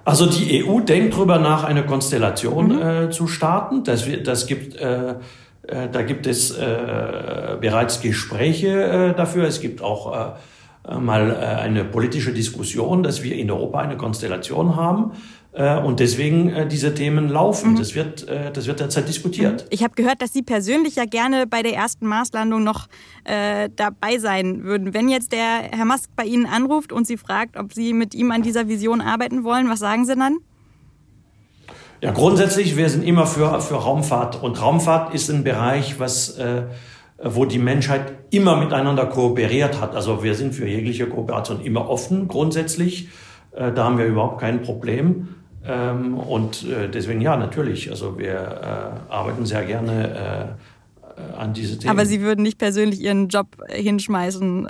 Also 0.05 0.27
die 0.27 0.63
EU 0.63 0.79
denkt 0.79 1.15
darüber 1.15 1.39
nach, 1.39 1.63
eine 1.63 1.85
Konstellation 1.85 2.75
mhm. 2.75 2.81
äh, 2.81 3.09
zu 3.09 3.27
starten. 3.27 3.83
Das, 3.83 4.05
das 4.23 4.45
gibt, 4.45 4.75
äh, 4.75 5.15
äh, 5.63 5.89
da 5.91 6.01
gibt 6.03 6.27
es 6.27 6.51
äh, 6.51 7.57
bereits 7.59 8.01
Gespräche 8.01 8.83
äh, 8.83 9.15
dafür. 9.15 9.45
Es 9.45 9.61
gibt 9.61 9.81
auch 9.81 10.13
äh, 10.13 10.19
äh, 10.19 10.33
mal 10.89 11.31
äh, 11.31 11.61
eine 11.61 11.85
politische 11.85 12.33
Diskussion, 12.33 13.03
dass 13.03 13.23
wir 13.23 13.35
in 13.35 13.51
Europa 13.51 13.79
eine 13.79 13.97
Konstellation 13.97 14.75
haben. 14.75 15.11
Äh, 15.53 15.77
und 15.79 15.99
deswegen 15.99 16.69
diese 16.69 16.93
Themen 16.93 17.29
laufen. 17.29 17.73
Mhm. 17.73 17.77
Das, 17.77 17.93
wird, 17.95 18.27
das 18.53 18.67
wird 18.67 18.79
derzeit 18.79 19.07
diskutiert. 19.07 19.63
Mhm. 19.63 19.67
Ich 19.69 19.83
habe 19.83 19.93
gehört, 19.95 20.21
dass 20.21 20.33
Sie 20.33 20.41
persönlich 20.41 20.95
ja 20.95 21.05
gerne 21.05 21.45
bei 21.45 21.61
der 21.61 21.75
ersten 21.75 22.07
Marslandung 22.07 22.63
noch 22.63 22.87
äh, 23.25 23.69
dabei 23.75 24.17
sein 24.17 24.63
würden. 24.63 24.93
Wenn 24.93 25.09
jetzt 25.09 25.31
der 25.31 25.69
Herr 25.71 25.85
Musk 25.85 26.09
bei 26.15 26.23
Ihnen 26.23 26.45
anruft 26.45 26.91
und 26.91 27.05
Sie 27.05 27.17
fragt, 27.17 27.57
ob 27.57 27.73
Sie 27.73 27.93
mit 27.93 28.15
ihm 28.15 28.31
an 28.31 28.41
dieser 28.41 28.67
Vision 28.67 29.01
arbeiten 29.01 29.43
wollen, 29.43 29.69
was 29.69 29.79
sagen 29.79 30.05
Sie 30.05 30.15
dann? 30.15 30.37
Ja, 32.01 32.11
grundsätzlich, 32.11 32.75
wir 32.77 32.89
sind 32.89 33.03
immer 33.03 33.27
für, 33.27 33.61
für 33.61 33.75
Raumfahrt. 33.75 34.41
Und 34.41 34.59
Raumfahrt 34.59 35.13
ist 35.13 35.29
ein 35.29 35.43
Bereich, 35.43 35.99
was 35.99 36.31
äh, 36.31 36.63
wo 37.23 37.45
die 37.45 37.59
Menschheit 37.59 38.13
immer 38.31 38.55
miteinander 38.57 39.05
kooperiert 39.05 39.79
hat. 39.79 39.95
Also 39.95 40.23
wir 40.23 40.35
sind 40.35 40.55
für 40.55 40.67
jegliche 40.67 41.07
Kooperation 41.07 41.61
immer 41.61 41.89
offen, 41.89 42.27
grundsätzlich. 42.27 43.09
Äh, 43.51 43.71
da 43.71 43.85
haben 43.85 43.97
wir 43.97 44.05
überhaupt 44.05 44.39
kein 44.39 44.61
Problem. 44.61 45.35
Ähm, 45.63 46.17
und 46.17 46.65
äh, 46.65 46.89
deswegen 46.89 47.21
ja, 47.21 47.37
natürlich. 47.37 47.89
Also 47.91 48.17
wir 48.17 48.33
äh, 48.33 49.11
arbeiten 49.11 49.45
sehr 49.45 49.63
gerne 49.63 50.55
an 51.37 51.53
diese 51.53 51.77
Themen. 51.77 51.91
Aber 51.91 52.05
Sie 52.05 52.21
würden 52.21 52.41
nicht 52.41 52.57
persönlich 52.57 52.99
Ihren 52.99 53.27
Job 53.27 53.47
hinschmeißen 53.69 54.67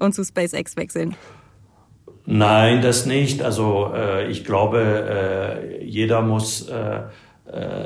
und 0.00 0.14
zu 0.14 0.24
SpaceX 0.24 0.76
wechseln? 0.76 1.14
Nein, 2.26 2.82
das 2.82 3.06
nicht. 3.06 3.42
Also 3.42 3.92
ich 4.28 4.44
glaube, 4.44 5.78
jeder 5.80 6.22
muss 6.22 6.68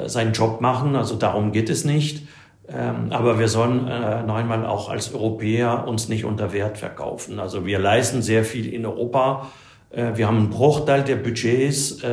seinen 0.06 0.32
Job 0.32 0.62
machen. 0.62 0.96
Also 0.96 1.16
darum 1.16 1.52
geht 1.52 1.68
es 1.68 1.84
nicht. 1.84 2.26
Ähm, 2.68 3.08
aber 3.10 3.38
wir 3.38 3.48
sollen 3.48 3.86
äh, 3.86 4.22
noch 4.24 4.34
einmal 4.34 4.66
auch 4.66 4.88
als 4.88 5.14
Europäer 5.14 5.86
uns 5.86 6.08
nicht 6.08 6.24
unter 6.24 6.52
Wert 6.52 6.78
verkaufen. 6.78 7.38
Also 7.38 7.64
wir 7.64 7.78
leisten 7.78 8.22
sehr 8.22 8.44
viel 8.44 8.72
in 8.72 8.84
Europa. 8.84 9.50
Äh, 9.90 10.16
wir 10.16 10.26
haben 10.26 10.38
einen 10.38 10.50
Bruchteil 10.50 11.04
der 11.04 11.16
Budgets, 11.16 12.02
äh, 12.02 12.08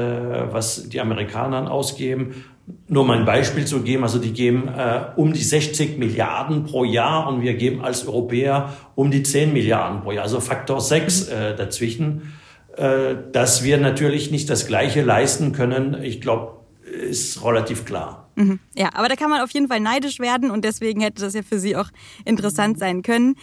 was 0.51 0.89
die 0.89 1.01
Amerikaner 1.01 1.71
ausgeben. 1.71 2.43
Nur 2.87 3.03
mal 3.05 3.17
ein 3.17 3.25
Beispiel 3.25 3.65
zu 3.65 3.81
geben, 3.81 4.03
also 4.03 4.19
die 4.19 4.31
geben 4.31 4.69
äh, 4.69 5.01
um 5.17 5.33
die 5.33 5.43
60 5.43 5.97
Milliarden 5.97 6.63
pro 6.63 6.85
Jahr 6.85 7.27
und 7.27 7.41
wir 7.41 7.55
geben 7.55 7.83
als 7.83 8.07
Europäer 8.07 8.73
um 8.95 9.11
die 9.11 9.23
10 9.23 9.51
Milliarden 9.51 10.01
pro 10.01 10.11
Jahr, 10.11 10.23
also 10.23 10.39
Faktor 10.39 10.79
6 10.79 11.27
äh, 11.27 11.55
dazwischen. 11.55 12.33
Äh, 12.77 13.15
dass 13.31 13.63
wir 13.63 13.77
natürlich 13.77 14.31
nicht 14.31 14.49
das 14.49 14.65
Gleiche 14.65 15.01
leisten 15.01 15.51
können, 15.51 15.97
ich 16.01 16.21
glaube, 16.21 16.53
ist 16.85 17.43
relativ 17.43 17.85
klar. 17.85 18.22
Mhm. 18.35 18.59
Ja, 18.75 18.89
aber 18.93 19.09
da 19.09 19.15
kann 19.15 19.29
man 19.29 19.41
auf 19.41 19.51
jeden 19.51 19.67
Fall 19.67 19.79
neidisch 19.79 20.19
werden 20.19 20.51
und 20.51 20.65
deswegen 20.65 21.01
hätte 21.01 21.21
das 21.21 21.33
ja 21.33 21.43
für 21.43 21.59
Sie 21.59 21.75
auch 21.75 21.89
interessant 22.25 22.79
sein 22.79 23.01
können. 23.01 23.35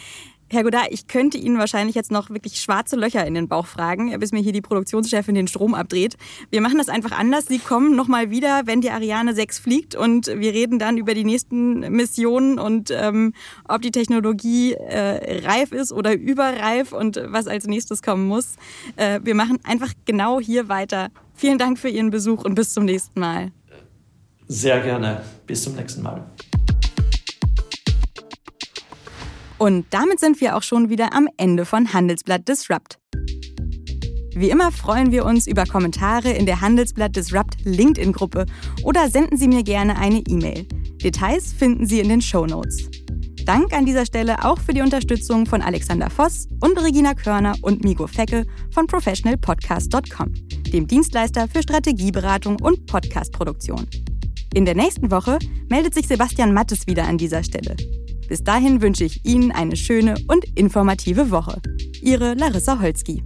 Herr 0.53 0.65
Godard, 0.65 0.89
ich 0.91 1.07
könnte 1.07 1.39
Ihnen 1.39 1.59
wahrscheinlich 1.59 1.95
jetzt 1.95 2.11
noch 2.11 2.29
wirklich 2.29 2.61
schwarze 2.61 2.97
Löcher 2.97 3.25
in 3.25 3.35
den 3.35 3.47
Bauch 3.47 3.67
fragen, 3.67 4.19
bis 4.19 4.33
mir 4.33 4.41
hier 4.41 4.53
die 4.53 4.61
Produktionschefin 4.61 5.37
den 5.37 5.47
Strom 5.47 5.75
abdreht. 5.75 6.17
Wir 6.51 6.61
machen 6.61 6.79
das 6.79 6.89
einfach 6.89 7.13
anders. 7.13 7.47
Sie 7.47 7.61
kommen 7.61 7.95
nochmal 7.95 8.31
wieder, 8.31 8.63
wenn 8.65 8.81
die 8.81 8.91
Ariane 8.91 9.33
6 9.33 9.61
fliegt 9.61 9.95
und 9.95 10.27
wir 10.27 10.53
reden 10.53 10.81
dann 10.81 10.99
über 10.99 11.15
die 11.15 11.23
nächsten 11.23 11.79
Missionen 11.93 12.59
und 12.59 12.91
ähm, 12.91 13.33
ob 13.69 13.83
die 13.83 13.93
Technologie 13.93 14.73
äh, 14.73 15.47
reif 15.47 15.71
ist 15.71 15.93
oder 15.93 16.19
überreif 16.19 16.91
und 16.93 17.23
was 17.27 17.47
als 17.47 17.69
nächstes 17.69 18.03
kommen 18.03 18.27
muss. 18.27 18.57
Äh, 18.97 19.21
wir 19.23 19.37
machen 19.37 19.61
einfach 19.63 19.93
genau 20.05 20.41
hier 20.41 20.69
weiter. 20.69 21.11
Vielen 21.33 21.59
Dank 21.59 21.79
für 21.79 21.89
Ihren 21.89 22.11
Besuch 22.11 22.45
und 22.45 22.57
bis 22.57 22.75
zum 22.75 22.87
nächsten 22.87 23.21
Mal. 23.21 23.53
Sehr 24.53 24.81
gerne. 24.81 25.23
Bis 25.47 25.63
zum 25.63 25.77
nächsten 25.77 26.03
Mal. 26.03 26.29
Und 29.59 29.87
damit 29.91 30.19
sind 30.19 30.41
wir 30.41 30.57
auch 30.57 30.65
schon 30.65 30.89
wieder 30.89 31.15
am 31.15 31.29
Ende 31.37 31.65
von 31.65 31.93
Handelsblatt 31.93 32.49
Disrupt. 32.49 32.99
Wie 34.35 34.51
immer 34.51 34.73
freuen 34.73 35.13
wir 35.13 35.25
uns 35.25 35.47
über 35.47 35.67
Kommentare 35.67 36.33
in 36.33 36.47
der 36.47 36.61
Handelsblatt 36.61 37.15
Disrupt 37.15 37.65
LinkedIn-Gruppe 37.65 38.47
oder 38.83 39.09
senden 39.09 39.37
Sie 39.37 39.47
mir 39.47 39.63
gerne 39.63 39.97
eine 39.97 40.19
E-Mail. 40.27 40.67
Details 41.01 41.53
finden 41.53 41.87
Sie 41.87 42.01
in 42.01 42.09
den 42.09 42.21
Show 42.21 42.45
Notes. 42.45 42.91
Dank 43.45 43.73
an 43.73 43.87
dieser 43.87 44.05
Stelle 44.05 44.45
auch 44.45 44.59
für 44.59 44.75
die 44.75 44.83
Unterstützung 44.83 45.47
von 45.47 45.63
Alexander 45.63 46.11
Voss 46.11 46.49
und 46.61 46.77
Regina 46.83 47.15
Körner 47.15 47.55
und 47.63 47.85
Migo 47.85 48.09
Fecke 48.09 48.45
von 48.73 48.89
professionalpodcast.com, 48.89 50.35
dem 50.73 50.89
Dienstleister 50.89 51.47
für 51.47 51.63
Strategieberatung 51.63 52.61
und 52.61 52.87
Podcastproduktion. 52.87 53.87
In 54.53 54.65
der 54.65 54.75
nächsten 54.75 55.13
Woche 55.13 55.39
meldet 55.69 55.95
sich 55.95 56.09
Sebastian 56.09 56.53
Mattes 56.53 56.89
wieder 56.89 57.07
an 57.07 57.19
dieser 57.19 57.45
Stelle. 57.45 57.77
Bis 58.29 58.43
dahin 58.43 58.83
wünsche 58.83 59.05
ich 59.05 59.25
Ihnen 59.25 59.53
eine 59.53 59.77
schöne 59.77 60.17
und 60.27 60.45
informative 60.57 61.31
Woche. 61.31 61.63
Ihre 62.03 62.35
Larissa 62.35 62.81
Holzki. 62.81 63.23